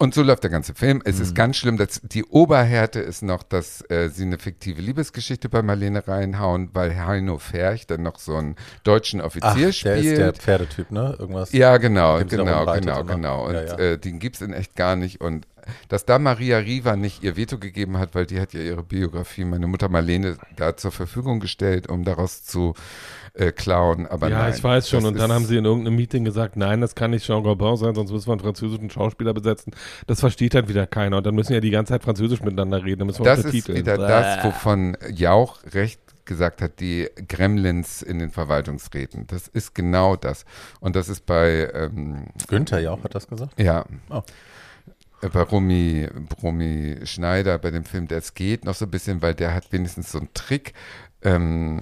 [0.03, 1.01] Und so läuft der ganze Film.
[1.05, 1.21] Es Mhm.
[1.21, 5.61] ist ganz schlimm, dass die Oberhärte ist noch, dass äh, sie eine fiktive Liebesgeschichte bei
[5.61, 10.03] Marlene reinhauen, weil Heino Ferch dann noch so einen deutschen Ach, Offizier der spielt.
[10.05, 11.15] ist der Pferdetyp, ne?
[11.17, 11.53] Irgendwas.
[11.53, 13.03] Ja, genau, genau, genau, immer.
[13.15, 13.47] genau.
[13.47, 13.77] Und Ja, ja.
[13.77, 15.21] Äh, den gibt es in echt gar nicht.
[15.21, 15.47] Und
[15.87, 19.45] dass da Maria Riva nicht ihr Veto gegeben hat, weil die hat ja ihre Biografie,
[19.45, 22.73] meine Mutter Marlene, da zur Verfügung gestellt, um daraus zu
[23.33, 24.05] äh, klauen.
[24.07, 25.05] Aber ja, nein, ich weiß schon.
[25.05, 27.95] Und dann haben sie in irgendeinem Meeting gesagt, nein, das kann nicht Jean Gabin sein,
[27.95, 29.73] sonst müssen wir einen französischen Schauspieler besetzen.
[30.07, 31.17] Das versteht dann wieder keiner.
[31.17, 32.99] Und dann müssen ja die ganze Zeit Französisch miteinander reden.
[32.99, 34.07] Dann müssen wir Das ist wieder Bäh.
[34.07, 39.27] das, wovon Jauch recht gesagt hat, die Gremlins in den Verwaltungsräten.
[39.27, 40.45] Das ist genau das.
[40.79, 43.59] Und das ist bei, ähm, Günther Jauch hat das gesagt.
[43.59, 44.21] ja, Oh.
[45.21, 46.07] äh, bei Romy,
[46.41, 50.11] Romy Schneider, bei dem Film Das geht noch so ein bisschen, weil der hat wenigstens
[50.11, 50.73] so einen Trick.
[51.23, 51.81] Ähm,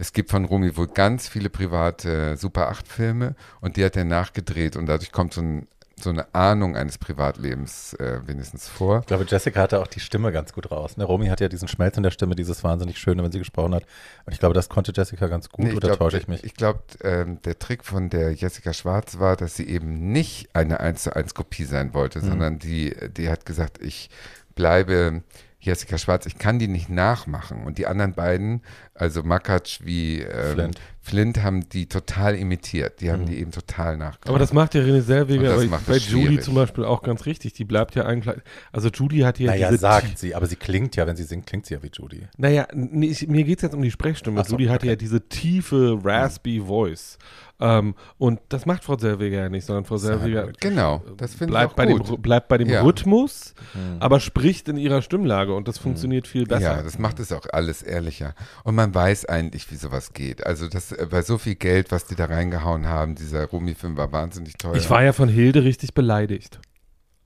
[0.00, 4.04] es gibt von Romy wohl ganz viele private Super 8 Filme und die hat er
[4.04, 9.00] nachgedreht und dadurch kommt so, ein, so eine Ahnung eines Privatlebens äh, wenigstens vor.
[9.00, 10.96] Ich glaube, Jessica hatte auch die Stimme ganz gut raus.
[10.96, 11.04] Ne?
[11.04, 13.84] Romy hat ja diesen Schmelz in der Stimme, dieses wahnsinnig Schöne, wenn sie gesprochen hat.
[14.24, 16.44] Und ich glaube, das konnte Jessica ganz gut, Nee, oder glaub, täusche ich mich?
[16.44, 20.80] Ich glaube, ähm, der Trick von der Jessica Schwarz war, dass sie eben nicht eine
[20.80, 22.26] 1 zu 1 Kopie sein wollte, Mhm.
[22.26, 24.08] sondern die, die hat gesagt, ich
[24.54, 25.22] bleibe
[25.62, 27.64] Jessica Schwarz, ich kann die nicht nachmachen.
[27.64, 28.62] Und die anderen beiden,
[28.94, 30.80] also Makatsch wie ähm, Flint.
[31.02, 31.42] Flint.
[31.42, 33.00] haben die total imitiert.
[33.00, 33.26] Die haben Mhm.
[33.26, 34.28] die eben total nachgemacht.
[34.28, 36.42] Aber das macht ja René Selweger das aber macht bei schwierig.
[36.42, 37.52] zum Beispiel auch ganz richtig.
[37.52, 38.36] Die bleibt ja eigentlich.
[38.72, 39.80] Also Judy hat ja naja, diese.
[39.80, 42.26] sagt sie, aber sie klingt ja, wenn sie singt, klingt sie ja wie Judy.
[42.38, 44.42] Naja, nee, ich, mir geht es jetzt um die Sprechstimme.
[44.44, 44.88] So, Judy hatte okay.
[44.90, 47.18] ja diese tiefe, raspy Voice.
[47.60, 50.60] Ähm, und das macht Frau Selweger ja nicht, sondern Frau gut.
[50.60, 52.22] Genau, das finde ich bleibt bei, dem, gut.
[52.22, 52.82] Bleibt bei dem Ja.
[52.82, 53.96] Rhythmus, Mhm.
[54.00, 56.76] aber spricht in ihrer Stimmlage und das funktioniert viel besser.
[56.76, 58.34] Ja, das macht es auch alles ehrlicher.
[58.64, 60.46] Und man weiß eigentlich, wie sowas geht.
[60.46, 64.10] Also das äh, bei so viel Geld, was die da reingehauen haben, dieser Rumi-Film war
[64.12, 64.74] wahnsinnig teuer.
[64.76, 66.60] Ich war ja von Hilde richtig beleidigt.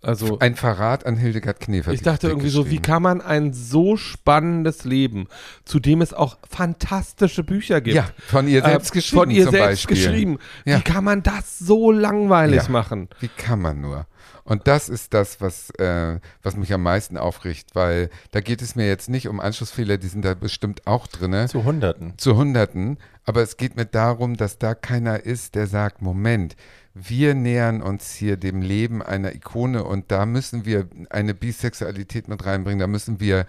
[0.04, 1.86] Also Ein Verrat an Hildegard Knef.
[1.86, 5.28] hat ich dachte irgendwie so, wie kann man ein so spannendes Leben,
[5.64, 9.44] zu dem es auch fantastische Bücher gibt, Ja, von ihr selbst äh, geschrieben von ihr
[9.44, 9.96] zum selbst Beispiel.
[9.96, 10.78] geschrieben, Ja.
[10.78, 12.68] wie kann man das so langweilig Ja.
[12.70, 13.08] machen?
[13.20, 14.06] Wie kann man nur?
[14.44, 18.76] Und das ist das, was, äh, was mich am meisten aufricht, weil da geht es
[18.76, 21.48] mir jetzt nicht um Anschlussfehler, die sind da bestimmt auch drin.
[21.48, 22.12] Zu Hunderten.
[22.18, 22.98] Zu Hunderten.
[23.24, 26.56] Aber es geht mir darum, dass da keiner ist, der sagt, Moment,
[26.92, 32.44] wir nähern uns hier dem Leben einer Ikone und da müssen wir eine Bisexualität mit
[32.44, 33.46] reinbringen, da müssen wir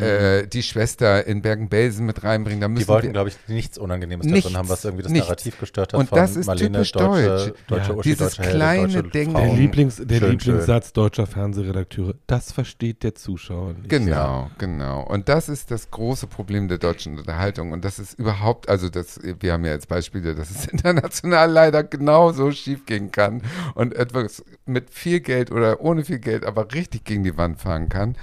[0.00, 2.60] äh, die Schwester in Bergen-Belsen mit reinbringen.
[2.60, 5.28] Da müssen Die wollten, glaube ich, nichts Unangenehmes Nichts, darin haben, was irgendwie das nichts.
[5.28, 7.52] Narrativ gestört hat Und von das ist Marlene, typisch deutsche, deutsch.
[7.68, 9.34] deutsche Ja, Uschi, dieses deutsche kleine deutsche Ding.
[9.34, 9.54] Der.
[9.54, 13.88] Lieblings, der Schön, Lieblingssatz deutscher Fernsehredakteure, das versteht der Zuschauer nicht.
[13.88, 15.02] Genau, genau.
[15.02, 17.72] Und das ist das große Problem der deutschen Unterhaltung.
[17.72, 21.84] Und das ist überhaupt, also das, wir haben ja jetzt Beispiele, dass es international leider
[21.84, 23.42] genauso schief gehen kann
[23.74, 27.88] und etwas mit viel Geld oder ohne viel Geld, aber richtig gegen die Wand fahren
[27.88, 28.16] kann.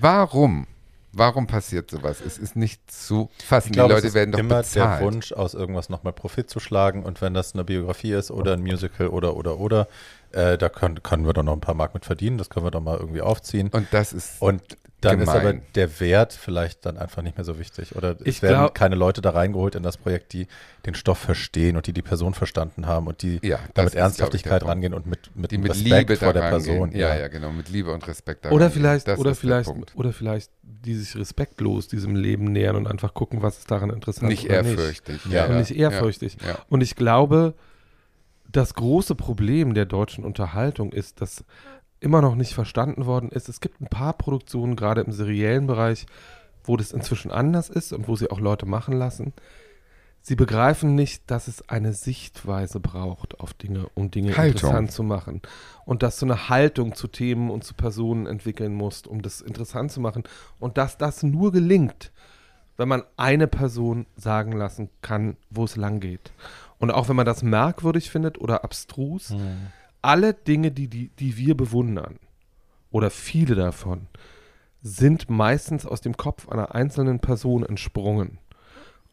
[0.00, 0.66] Warum?
[1.16, 2.20] Warum passiert sowas?
[2.20, 3.68] Es ist nicht zu fassen.
[3.68, 5.00] Ich glaube, die es Leute ist werden doch immer bezahlt.
[5.00, 7.04] der Wunsch, aus irgendwas nochmal Profit zu schlagen.
[7.04, 9.88] Und wenn das eine Biografie ist oder ein Musical oder, oder, oder,
[10.32, 12.36] äh, da können, können wir doch noch ein paar Mark mit verdienen.
[12.36, 13.70] Das können wir doch mal irgendwie aufziehen.
[13.72, 14.62] Und das ist Und
[15.12, 15.62] dann ist aber gemein.
[15.74, 17.96] der Wert vielleicht dann einfach nicht mehr so wichtig.
[17.96, 20.46] Oder es Ich werden glaub- keine Leute da reingeholt in das Projekt, die
[20.84, 23.94] den Stoff verstehen und die die Person verstanden haben und die Ja, das da ist,
[23.94, 26.90] Ernsthaftigkeit rangehen und mit, mit, die mit Respekt Liebe vor der Person.
[26.90, 27.00] Gehen.
[27.00, 30.94] Ja, ja, genau, mit Liebe und Respekt daran Oder vielleicht, oder vielleicht, oder vielleicht die
[30.94, 35.20] sich respektlos diesem Leben nähern und einfach gucken, was ist daran interessant Nicht oder ehrfürchtig.
[35.30, 36.36] Ja, und nicht ehrfürchtig.
[36.42, 36.58] Ja, ja.
[36.68, 37.54] Und ich glaube,
[38.50, 41.44] das große Problem der deutschen Unterhaltung ist, dass
[42.00, 43.48] immer noch nicht verstanden worden ist.
[43.48, 46.06] Es gibt ein paar Produktionen, gerade im seriellen Bereich,
[46.64, 49.32] wo das inzwischen anders ist und wo sie auch Leute machen lassen.
[50.20, 54.54] Sie begreifen nicht, dass es eine Sichtweise braucht auf Dinge, um Dinge Haltung.
[54.56, 55.40] interessant zu machen.
[55.84, 59.92] Und dass du eine Haltung zu Themen und zu Personen entwickeln musst, um das interessant
[59.92, 60.24] zu machen.
[60.58, 62.10] Und dass das nur gelingt,
[62.76, 66.32] wenn man eine Person sagen lassen kann, wo es lang geht.
[66.78, 69.68] Und auch wenn man das merkwürdig findet oder abstrus, Hm.
[70.06, 72.20] Alle Dinge, die, die, die wir bewundern,
[72.92, 74.06] oder viele davon,
[74.80, 78.38] sind meistens aus dem Kopf einer einzelnen Person entsprungen.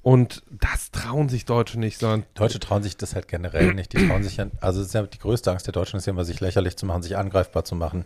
[0.04, 3.94] Und das trauen sich Deutsche nicht, sondern Deutsche trauen sich das halt generell nicht.
[3.94, 6.12] Die trauen sich ja, also es ist ja die größte Angst der Deutschen ist ja
[6.12, 8.06] immer, sich lächerlich zu machen, sich angreifbar zu machen,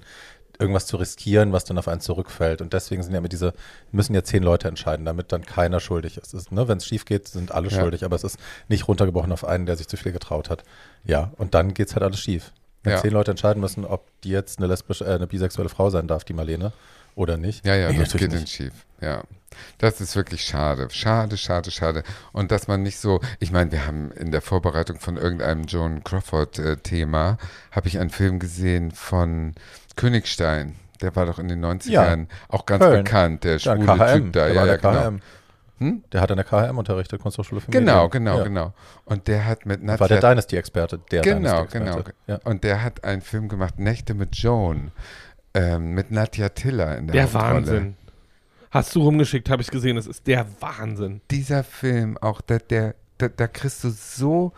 [0.59, 2.61] irgendwas zu riskieren, was dann auf einen zurückfällt.
[2.61, 3.53] Und deswegen sind ja immer diese,
[3.91, 6.33] müssen ja zehn Leute entscheiden, damit dann keiner schuldig ist.
[6.33, 7.81] Es ist ne, Wenn es schief geht, sind alle Ja.
[7.81, 8.37] schuldig, aber es ist
[8.69, 10.63] nicht runtergebrochen auf einen, der sich zu viel getraut hat.
[11.03, 12.53] Ja, und dann geht's halt alles schief.
[12.83, 13.01] Wenn Ja.
[13.01, 16.23] zehn Leute entscheiden müssen, ob die jetzt eine lesbische, äh, eine bisexuelle Frau sein darf,
[16.23, 16.71] die Marlene,
[17.15, 17.65] oder nicht.
[17.65, 18.49] Ja, ja, Nee, das geht nicht.
[18.49, 18.73] schief.
[19.01, 19.23] Ja.
[19.79, 20.87] Das ist wirklich schade.
[20.91, 22.03] Schade, schade, schade.
[22.31, 26.03] Und dass man nicht so, ich meine, wir haben in der Vorbereitung von irgendeinem Joan
[26.03, 27.37] Crawford-Thema,
[27.71, 29.55] habe ich einen Film gesehen von
[29.95, 30.75] Königstein.
[31.01, 33.03] Der war doch in den 90ern auch ganz Köln.
[33.03, 34.45] bekannt, der Ja, schwule KHM, Typ da.
[34.45, 34.91] der Ja, ja, genau.
[34.93, 35.21] KHM.
[35.79, 36.03] Hm?
[36.11, 38.11] Der hat an der KHM unterrichtet, Kunsthochschule für Genau, Medien.
[38.25, 38.43] genau, ja.
[38.43, 38.73] genau.
[39.05, 42.13] Und der hat mit War der Dynasty-Experte, der Genau, Dynasty-Experte.
[42.25, 42.39] genau.
[42.43, 42.49] Ja.
[42.49, 44.91] Und der hat einen Film gemacht, Nächte mit Joan,
[45.53, 47.53] ähm, mit Nadja Tiller in der, der Hauptrolle.
[47.55, 47.95] Wahnsinn.
[48.71, 51.21] Hast du rumgeschickt, habe ich gesehen, es ist der Wahnsinn.
[51.31, 54.53] dieser Film auch, der, der, da, da kriegst du so,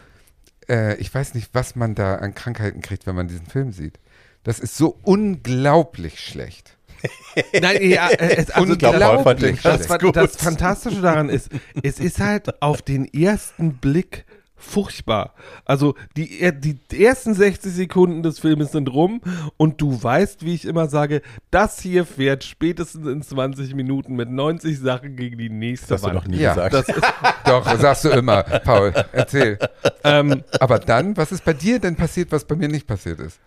[0.67, 3.99] äh, ich weiß nicht, was man da an Krankheiten kriegt, wenn man diesen Film sieht.
[4.43, 6.77] Das ist so unglaublich schlecht.
[7.61, 9.61] Nein, ja, äh, es, also Unglaublich.
[9.61, 10.15] das, gut.
[10.15, 11.49] das Fantastische daran ist,
[11.83, 14.25] es ist halt auf den ersten Blick
[14.61, 15.33] furchtbar.
[15.63, 19.21] Also die, die ersten 60 Sekunden des Filmes sind rum
[19.55, 24.29] und du weißt, wie ich immer sage, das hier fährt spätestens in 20 Minuten mit
[24.29, 26.53] 90 Sachen gegen die nächste Das hast du noch nie Ja.
[26.53, 26.73] gesagt.
[26.73, 27.01] Das ist,
[27.45, 29.57] Doch, sagst du immer, Paul, erzähl.
[30.03, 33.39] ähm, Aber dann, was ist bei dir denn passiert, was bei mir nicht passiert ist?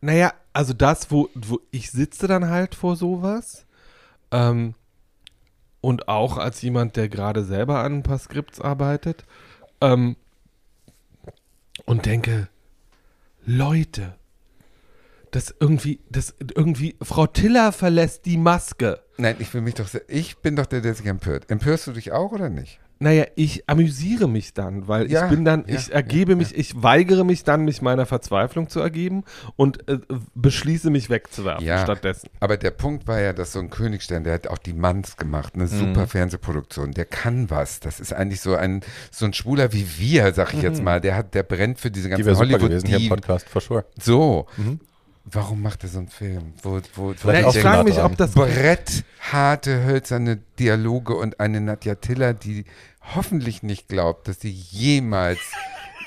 [0.00, 3.66] Naja, also das, wo, wo ich sitze dann halt vor sowas.
[4.30, 4.74] Ähm,
[5.80, 9.24] und auch als jemand, der gerade selber an ein paar Skripts arbeitet.
[9.80, 10.16] Ähm,
[11.86, 12.48] und denke,
[13.44, 14.14] Leute,
[15.30, 19.00] das irgendwie, das irgendwie, Frau Tiller verlässt die Maske.
[19.16, 21.50] Nein, ich will mich doch, ich bin doch der, der sich empört.
[21.50, 22.80] Empörst du dich auch oder nicht?
[23.02, 26.54] Naja, ich amüsiere mich dann, weil Ja, ich bin dann, ja, ich ergebe ja, mich,
[26.54, 29.24] ich weigere mich dann, mich meiner Verzweiflung zu ergeben
[29.56, 30.00] und äh,
[30.34, 31.78] beschließe mich wegzuwerfen Ja.
[31.82, 32.28] stattdessen.
[32.40, 35.56] Aber der Punkt war ja, dass so ein Königstein, der hat auch die Manns gemacht,
[35.56, 35.62] Mhm.
[35.62, 37.80] eine super Fernsehproduktion, der kann was.
[37.80, 41.16] Das ist eigentlich so ein, so ein Schwuler wie wir, sag ich jetzt mal, der
[41.16, 43.62] hat, der brennt für diese Die ganzen super hollywood gewesen hier im die Podcast, for
[43.62, 43.86] sure.
[43.98, 44.44] So.
[44.58, 44.78] Mhm.
[45.24, 46.54] Warum macht er so einen Film?
[46.62, 51.94] Wo, wo, wo Ja, ich frage mich, ob das brettharte, hölzerne Dialoge und eine Nadja
[51.96, 52.64] Tiller, die
[53.00, 55.40] hoffentlich nicht glaubt, dass sie jemals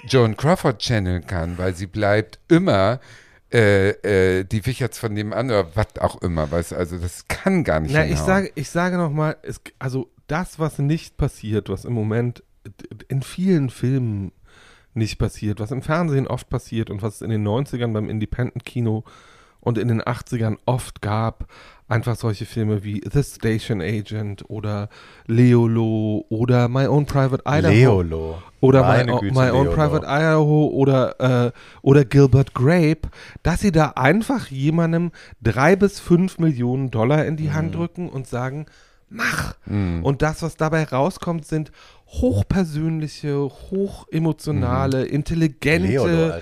[0.07, 2.99] Joan Crawford channeln kann, weil sie bleibt immer
[3.53, 3.89] äh,
[4.39, 6.51] äh, die Wicherts von nebenan oder was auch immer.
[6.51, 9.37] Weißt, du, also das kann gar nicht Na, ich sage, ich sage nochmal,
[9.79, 12.43] also das, was nicht passiert, was im Moment
[13.07, 14.31] in vielen Filmen
[14.93, 19.03] nicht passiert, was im Fernsehen oft passiert und was es in den 90ern beim Independent-Kino
[19.59, 21.47] und in den 80ern oft gab.
[21.87, 24.89] Einfach solche Filme wie The Station Agent oder
[25.27, 27.73] Leolo oder My Own Private Idaho.
[28.01, 28.43] Leolo.
[28.61, 29.71] Oder Meine My, Güte, My Own Leolo.
[29.75, 31.51] Private Idaho oder, äh,
[31.81, 33.09] oder Gilbert Grape,
[33.43, 35.11] dass sie da einfach jemandem
[35.41, 37.53] drei bis fünf Millionen Dollar in die Mhm.
[37.53, 38.65] Hand drücken und sagen,
[39.09, 39.55] mach.
[39.67, 41.71] Und das, was dabei rauskommt, sind
[42.07, 46.33] hochpersönliche, hochemotionale, Leolo, intelligente,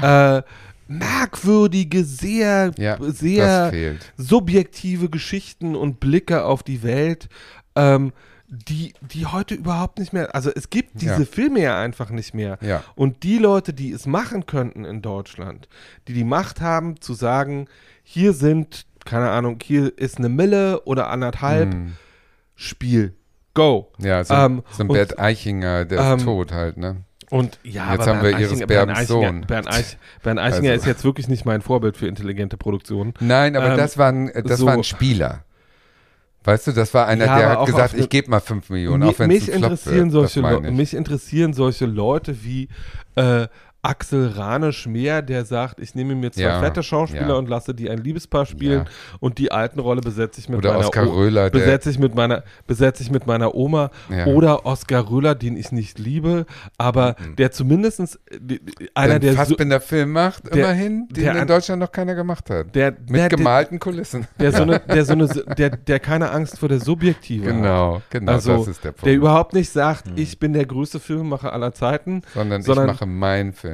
[0.00, 0.38] Alter.
[0.38, 0.42] äh,
[0.88, 7.28] merkwürdige, sehr, Ja, sehr subjektive Geschichten und Blicke auf die Welt,
[7.76, 8.12] ähm,
[8.50, 11.24] die, die heute überhaupt nicht mehr, also es gibt diese Ja.
[11.26, 12.58] Filme ja einfach nicht mehr.
[12.62, 12.82] Ja.
[12.94, 15.68] Und die Leute, die es machen könnten in Deutschland,
[16.08, 17.68] die die Macht haben zu sagen,
[18.02, 21.92] hier sind, keine Ahnung, hier ist eine Mille oder anderthalb, Hm.
[22.54, 23.14] Spiel,
[23.54, 23.92] go.
[23.98, 27.04] Ja, so, Ähm, so ein Bert Eichinger, der ähm, ist tot halt, ne?
[27.30, 29.40] Und ja, Jetzt aber haben wir Bernd Eichinger, Bernd Berbens Sohn.
[29.46, 33.12] Bernd, Eich, Bernd Eichinger Also- ist jetzt wirklich nicht mein Vorbild für intelligente Produktionen.
[33.20, 35.44] Nein, aber Ähm, das, war ein, das so- war ein Spieler.
[36.44, 39.08] Weißt du, das war einer, Ja, der hat gesagt, ich gebe mal 5 Millionen, Mi-
[39.10, 40.30] auch wenn es mich ein Flop interessieren wird.
[40.32, 42.68] solche mich interessieren solche Leute wie
[43.16, 43.48] äh,
[43.82, 47.34] Axel Ranisch-Mehr, der sagt, ich nehme mir zwei Ja, fette Schauspieler ja.
[47.34, 49.16] und lasse die ein Liebespaar spielen Ja.
[49.20, 52.14] und die alten Rolle besetze ich mit Oder meiner Oskar Röhler, der- besetze ich mit
[52.16, 53.90] meiner besetze ich mit meiner Oma
[54.26, 56.44] oder Oskar Röhler, den ich nicht liebe,
[56.76, 61.08] aber der zumindestens äh, die- die- einer der der einen so, Fassbinder-Film macht, der- immerhin,
[61.10, 62.74] den der in Deutschland noch keiner gemacht hat.
[62.74, 64.26] der, Mit der, der, gemalten Kulissen.
[64.40, 67.54] der so eine, der so eine, der, der keine Angst vor der Subjektive hat.
[67.54, 69.06] Genau, genau, Also, das ist der Punkt.
[69.06, 73.06] Der überhaupt nicht sagt, ich bin der größte Filmemacher aller Zeiten, sondern, sondern- ich mache
[73.06, 73.67] meinen Film.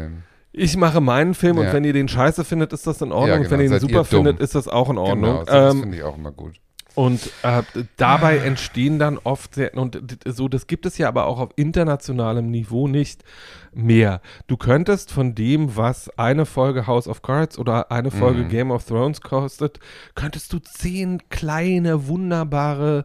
[0.52, 1.72] Ich mache meinen Film und Ja.
[1.72, 3.28] wenn ihr den scheiße findet, ist das in Ordnung.
[3.28, 5.30] Ja, und wenn genau, ihr ihn seid super ihr findet, ist das auch in Ordnung.
[5.40, 6.54] Genau, das ähm, finde ich auch immer gut.
[6.94, 7.62] und äh,
[7.96, 12.52] dabei entstehen dann oft sehr, und so, das gibt es ja aber auch auf internationalem
[12.52, 13.24] Niveau nicht
[13.72, 14.20] mehr.
[14.46, 18.48] Du könntest von dem, was eine Folge House of Cards oder eine Folge Mhm.
[18.48, 19.80] Game of Thrones kostet,
[20.14, 23.04] könntest du zehn kleine, wunderbare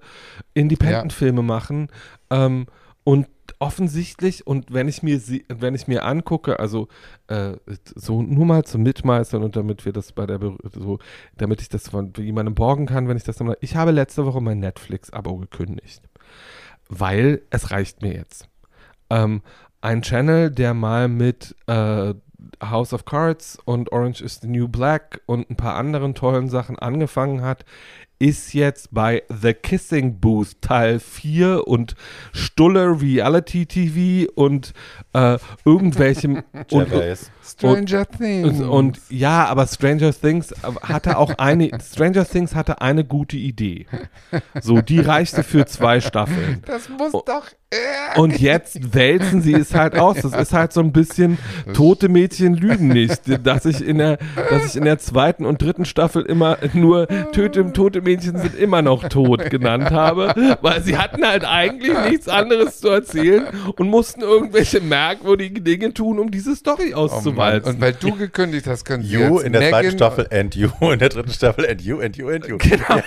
[0.53, 1.87] Independent-Filme machen.
[2.29, 2.67] Ähm,
[3.03, 3.25] und
[3.59, 6.87] offensichtlich, und wenn ich mir sie, wenn ich mir angucke, also
[7.27, 7.53] äh,
[7.95, 10.39] so nur mal zum Mitmeistern und damit wir das bei der
[10.73, 10.99] so,
[11.37, 14.41] damit ich das von jemandem borgen kann, wenn ich das dann ich habe letzte Woche
[14.41, 16.01] mein Netflix-Abo gekündigt.
[16.87, 18.47] Weil es reicht mir jetzt.
[19.09, 19.41] Ähm,
[19.81, 22.13] ein Channel, der mal mit äh,
[22.63, 26.77] House of Cards und Orange is the New Black und ein paar anderen tollen Sachen
[26.79, 27.65] angefangen hat,
[28.19, 31.95] ist jetzt bei The Kissing Booth Teil 4 und
[32.33, 34.73] Stulle Reality TV und
[35.13, 36.91] äh, irgendwelchem und,
[37.49, 38.59] Stranger Things.
[38.59, 43.85] und, und ja, aber Stranger Things hatte auch eine Stranger Things hatte eine gute Idee.
[44.61, 46.61] So, die reichte für zwei Staffeln.
[46.65, 47.23] das muss Oh.
[47.25, 47.47] doch.
[48.15, 50.17] Und jetzt wälzen sie es halt aus.
[50.21, 51.37] Das ist halt so ein bisschen
[51.73, 54.17] tote Mädchen lügen nicht, dass ich in der,
[54.49, 58.81] dass ich in der zweiten und dritten Staffel immer nur Töte, tote Mädchen sind immer
[58.81, 63.45] noch tot genannt habe, weil sie hatten halt eigentlich nichts anderes zu erzählen
[63.75, 67.07] und mussten irgendwelche merkwürdigen Dinge tun, um diese Story oh
[67.39, 67.61] Mann.
[67.61, 70.55] Und weil du gekündigt hast, können sie You jetzt in der zweiten Megan- Staffel and
[70.55, 72.57] you in der dritten Staffel and you and you and you.
[72.57, 73.01] Genau.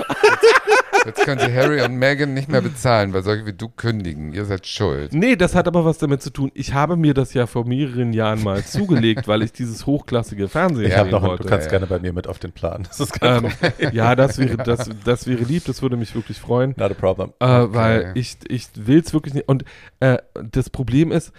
[1.05, 4.33] Jetzt können sie Harry und Meghan nicht mehr bezahlen, weil solche wie du kündigen.
[4.33, 5.13] Ihr seid schuld.
[5.13, 6.53] Nee, das hat aber was damit zu tun.
[6.55, 10.87] Ich habe mir das ja vor mehreren Jahren mal zugelegt, weil ich dieses hochklassige Fernsehen
[10.87, 11.43] Ich habe sehen noch, wollte.
[11.43, 11.71] du kannst ja.
[11.73, 12.85] gerne bei mir mit auf den Plan.
[12.87, 13.51] Das ist kein ähm,
[13.93, 16.75] ja, das wäre, das, das wäre lieb, das würde mich wirklich freuen.
[16.77, 17.33] Not a problem.
[17.41, 19.49] Äh, Weil ich, ich will es wirklich nicht.
[19.49, 19.65] Und
[19.99, 20.19] äh,
[20.53, 21.33] das Problem ist,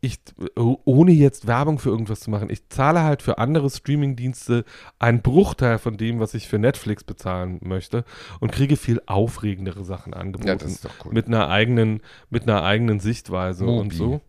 [0.00, 0.18] ich,
[0.56, 4.64] ohne jetzt Werbung für irgendwas zu machen, ich zahle halt für andere Streamingdienste
[4.98, 8.04] einen Bruchteil von dem, was ich für Netflix bezahlen möchte
[8.40, 10.48] und kriege viel aufregendere Sachen angeboten.
[10.48, 11.12] Ja, das ist doch cool.
[11.12, 12.00] Mit einer eigenen,
[12.30, 13.96] mit einer eigenen Sichtweise und Mubi.
[13.96, 14.20] so.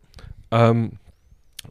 [0.52, 0.94] Ähm,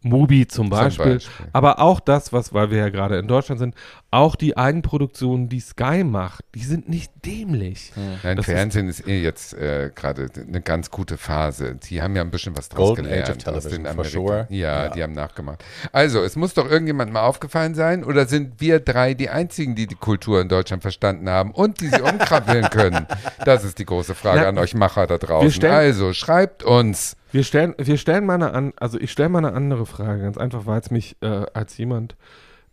[0.02, 1.14] Mubi zum Beispiel.
[1.14, 1.46] Beispiel.
[1.52, 3.74] Aber auch das, was, weil wir ja gerade in Deutschland sind,
[4.10, 7.92] auch die Eigenproduktionen, die Sky macht, die sind nicht dämlich.
[8.22, 11.74] Nein, Das ist- Fernsehen ist, eh jetzt äh, gerade eine ganz gute Phase.
[11.74, 13.24] Die haben ja ein bisschen was draus Golden gelernt.
[13.28, 14.46] Age of Television, aus den for sure.
[14.50, 14.88] Ja, Ja.
[14.90, 15.64] die haben nachgemacht.
[15.92, 19.86] Also, es muss doch irgendjemandem mal aufgefallen sein, oder sind wir drei die einzigen, die
[19.86, 23.06] die Kultur in Deutschland verstanden haben und die sie umkrabbeln können?
[23.44, 25.64] Das ist die große Frage Na, an euch Macher da draußen.
[25.66, 27.16] Also, schreibt uns.
[27.36, 30.38] Wir stellen, wir stellen mal eine an, also ich stelle mal eine andere Frage, ganz
[30.38, 32.16] einfach, weil es mich äh, als jemand,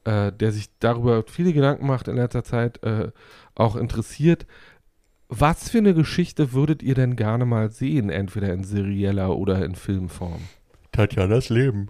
[0.06, 3.12] äh, der sich darüber viele Gedanken macht in letzter Zeit, äh,
[3.56, 4.46] auch interessiert.
[5.28, 9.76] Was für eine Geschichte würdet ihr denn gerne mal sehen, entweder in serieller oder in
[9.76, 10.40] Filmform?
[10.94, 11.90] Tatjanas Leben.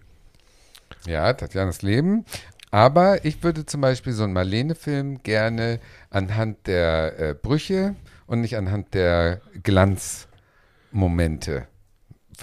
[1.05, 2.25] Ja, Tatjanas Leben.
[2.71, 5.79] Aber ich würde zum Beispiel so einen Marlene-Film gerne
[6.09, 7.93] anhand der äh, Brüche
[8.25, 11.67] und nicht anhand der Glanzmomente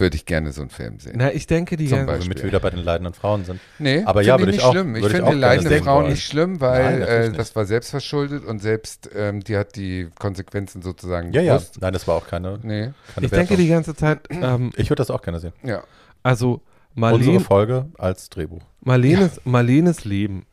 [0.01, 1.13] würde ich gerne so einen Film sehen.
[1.15, 2.35] Na, ich denke, die ganze- Womit Beispiel.
[2.35, 3.61] wir wieder bei den leidenden Frauen sind.
[3.79, 4.95] Nee, Aber ja, ich würde nicht ich auch- schlimm.
[4.97, 6.11] Ich ich finde auch gerne leidende sehen Frauen wollen.
[6.11, 7.39] nicht schlimm, Nein, weil natürlich äh, nicht.
[7.39, 11.53] das war selbstverschuldet und selbst ähm, die hat die Konsequenzen sozusagen Ja, ja.
[11.55, 11.77] gewusst.
[11.79, 13.57] Nein, das war auch keine, Nee, keine Ich denke Wertung.
[13.57, 15.53] die ganze Zeit, ähm, Ich würde das auch gerne sehen.
[15.63, 15.81] ja.
[16.23, 16.61] also
[16.95, 18.61] Unsere Marlene, Folge als Drehbuch.
[18.81, 20.45] Marlenes, Marlenes Leben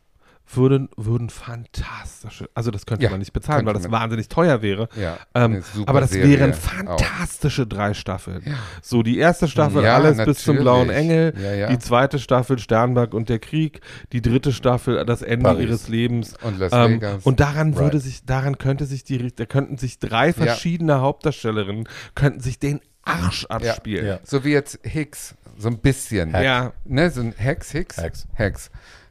[0.51, 3.93] würden, würden fantastische, also das könnte Ja, man nicht bezahlen, weil das man.
[3.93, 4.89] wahnsinnig teuer wäre.
[4.97, 6.57] Ja, Ähm, aber das Serie wären auch.
[6.57, 8.43] fantastische drei Staffeln.
[8.83, 10.61] So, die erste Staffel Ja, alles bis zum natürlich.
[10.63, 11.69] blauen Engel, Ja, ja.
[11.69, 13.81] die zweite Staffel Sternberg und der Krieg,
[14.13, 15.63] die dritte Staffel das Ende Paris.
[15.65, 16.35] ihres Lebens.
[16.43, 17.25] Und Las Ähm, Vegas.
[17.25, 17.83] und daran Right.
[17.85, 22.81] würde sich, daran könnte sich die, da könnten sich drei verschiedene Hauptdarstellerinnen, könnten sich den
[23.03, 24.07] Arsch abspielen.
[24.07, 24.19] Ja.
[24.23, 26.33] so wie jetzt Hicks, so ein bisschen.
[26.35, 26.45] Hack.
[26.45, 26.73] Ja.
[26.85, 27.97] Ne, so ein Hex, Hicks?
[27.97, 28.27] Hex.
[28.35, 28.71] Hex.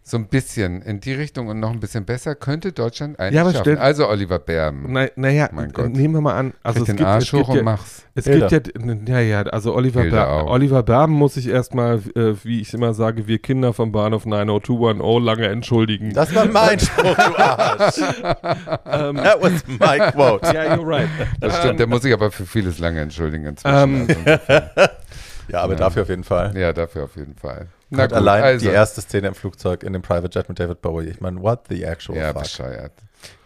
[0.09, 3.41] So ein bisschen in die Richtung und noch ein bisschen besser könnte Deutschland eigentlich Ja,
[3.41, 3.63] aber schaffen.
[3.73, 4.85] stell- Also Oliver Bärben.
[4.87, 5.89] Na, naja, Mein Gott.
[5.89, 6.53] nehmen wir mal an.
[6.63, 8.05] Also Krieg es den gibt, Arsch es gibt hoch und ja, mach's.
[8.15, 8.47] Es Hilda.
[8.47, 8.71] gibt
[9.09, 10.49] ja, ja, ja, also Oliver, Ber auch.
[10.49, 15.21] Oliver Berben muss sich erstmal, äh, wie ich immer sage, wir Kinder vom Bahnhof 90210
[15.25, 16.13] lange entschuldigen.
[16.13, 17.95] Das war mein Spruch, du Arsch.
[17.97, 20.45] That was my quote.
[20.53, 21.09] ja, you're right.
[21.41, 24.07] Das stimmt, der muss sich aber für vieles lange entschuldigen inzwischen.
[24.07, 24.87] Ähm, also,
[25.49, 26.57] Ja, aber dafür auf jeden Fall.
[26.57, 27.67] ja, dafür auf jeden Fall.
[27.89, 31.07] Und allein also, die erste Szene im Flugzeug in dem Private Jet mit David Bowie.
[31.09, 32.43] Ich meine, what the actual Ja, fuck?
[32.43, 32.91] bescheuert.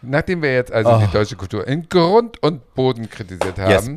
[0.02, 0.98] Nachdem wir jetzt also Oh.
[0.98, 3.90] die deutsche Kultur in Grund und Boden kritisiert haben Yes.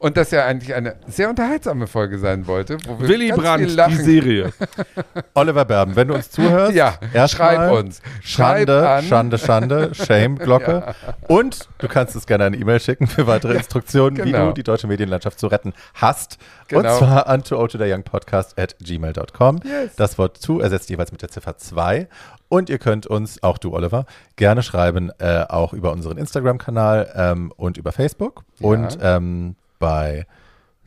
[0.00, 3.96] Und das ja eigentlich eine sehr unterhaltsame Folge sein wollte, wo wir Willy Brandt, die.
[3.96, 4.50] Serie.
[5.34, 6.94] Oliver Berben, wenn du uns zuhörst, Ja,
[7.28, 8.00] schreib uns.
[8.22, 9.04] Schreib Schande, an.
[9.04, 10.94] Schande, Schande, Shame, Glocke.
[11.28, 14.46] Und du kannst uns gerne eine E-Mail schicken für weitere Instruktionen, wie genau.
[14.46, 16.38] du die deutsche Medienlandschaft zu retten hast.
[16.68, 16.80] Genau.
[16.80, 17.56] Und zwar an to
[18.04, 19.60] Podcast at gmail.com.
[19.64, 19.96] Yes.
[19.96, 22.08] Das Wort zu ersetzt jeweils mit der Ziffer 2.
[22.48, 24.06] Und ihr könnt uns, auch du Oliver,
[24.36, 28.44] gerne schreiben, äh, auch über unseren Instagram-Kanal ähm, und über Facebook.
[28.58, 28.66] Ja.
[28.66, 30.26] Und ähm, bei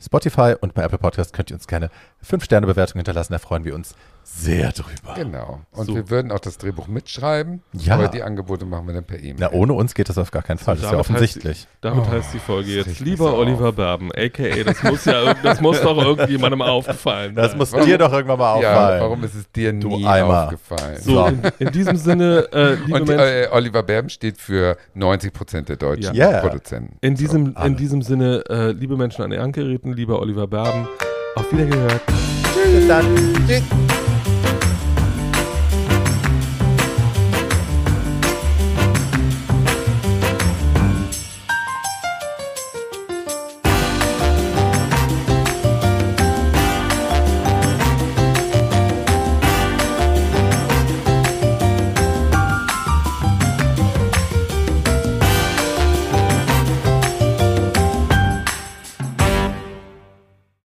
[0.00, 1.90] Spotify und bei Apple Podcast könnt ihr uns gerne
[2.26, 3.34] 5-Sterne-Bewertungen hinterlassen.
[3.34, 3.94] Da freuen wir uns
[4.24, 5.14] sehr drüber.
[5.14, 5.60] Genau.
[5.72, 5.94] Und So.
[5.94, 7.94] wir würden auch das Drehbuch mitschreiben, Ja.
[7.94, 9.36] aber die Angebote machen wir dann per E-Mail.
[9.38, 10.74] Na, ohne uns geht das auf gar keinen Fall.
[10.76, 11.66] Das ist ja damit heißt offensichtlich.
[11.80, 14.64] Damit Oh, heißt die Folge jetzt Lieber so Oliver Berben, a.k.a.
[14.64, 18.60] Das muss ja, das muss doch irgendjemandem aufgefallen Das muss Warum- dir doch irgendwann mal
[18.62, 19.00] ja, auffallen.
[19.02, 20.44] warum ist es dir Du nie Eimer.
[20.44, 20.98] aufgefallen?
[21.00, 25.32] So, in, in diesem Sinne, äh, liebe Und Menschen, äh, Oliver Berben steht für 90
[25.32, 26.28] Prozent der deutschen Ja.
[26.30, 26.40] Yeah.
[26.40, 26.96] Produzenten.
[27.00, 27.66] in diesem, alle.
[27.68, 30.88] in diesem Sinne, äh, liebe Menschen an den Endgeräten, lieber Oliver Berben,
[31.36, 32.00] auf Wiedergehört.
[32.72, 33.04] Bis dann.
[33.46, 33.62] Tschüss.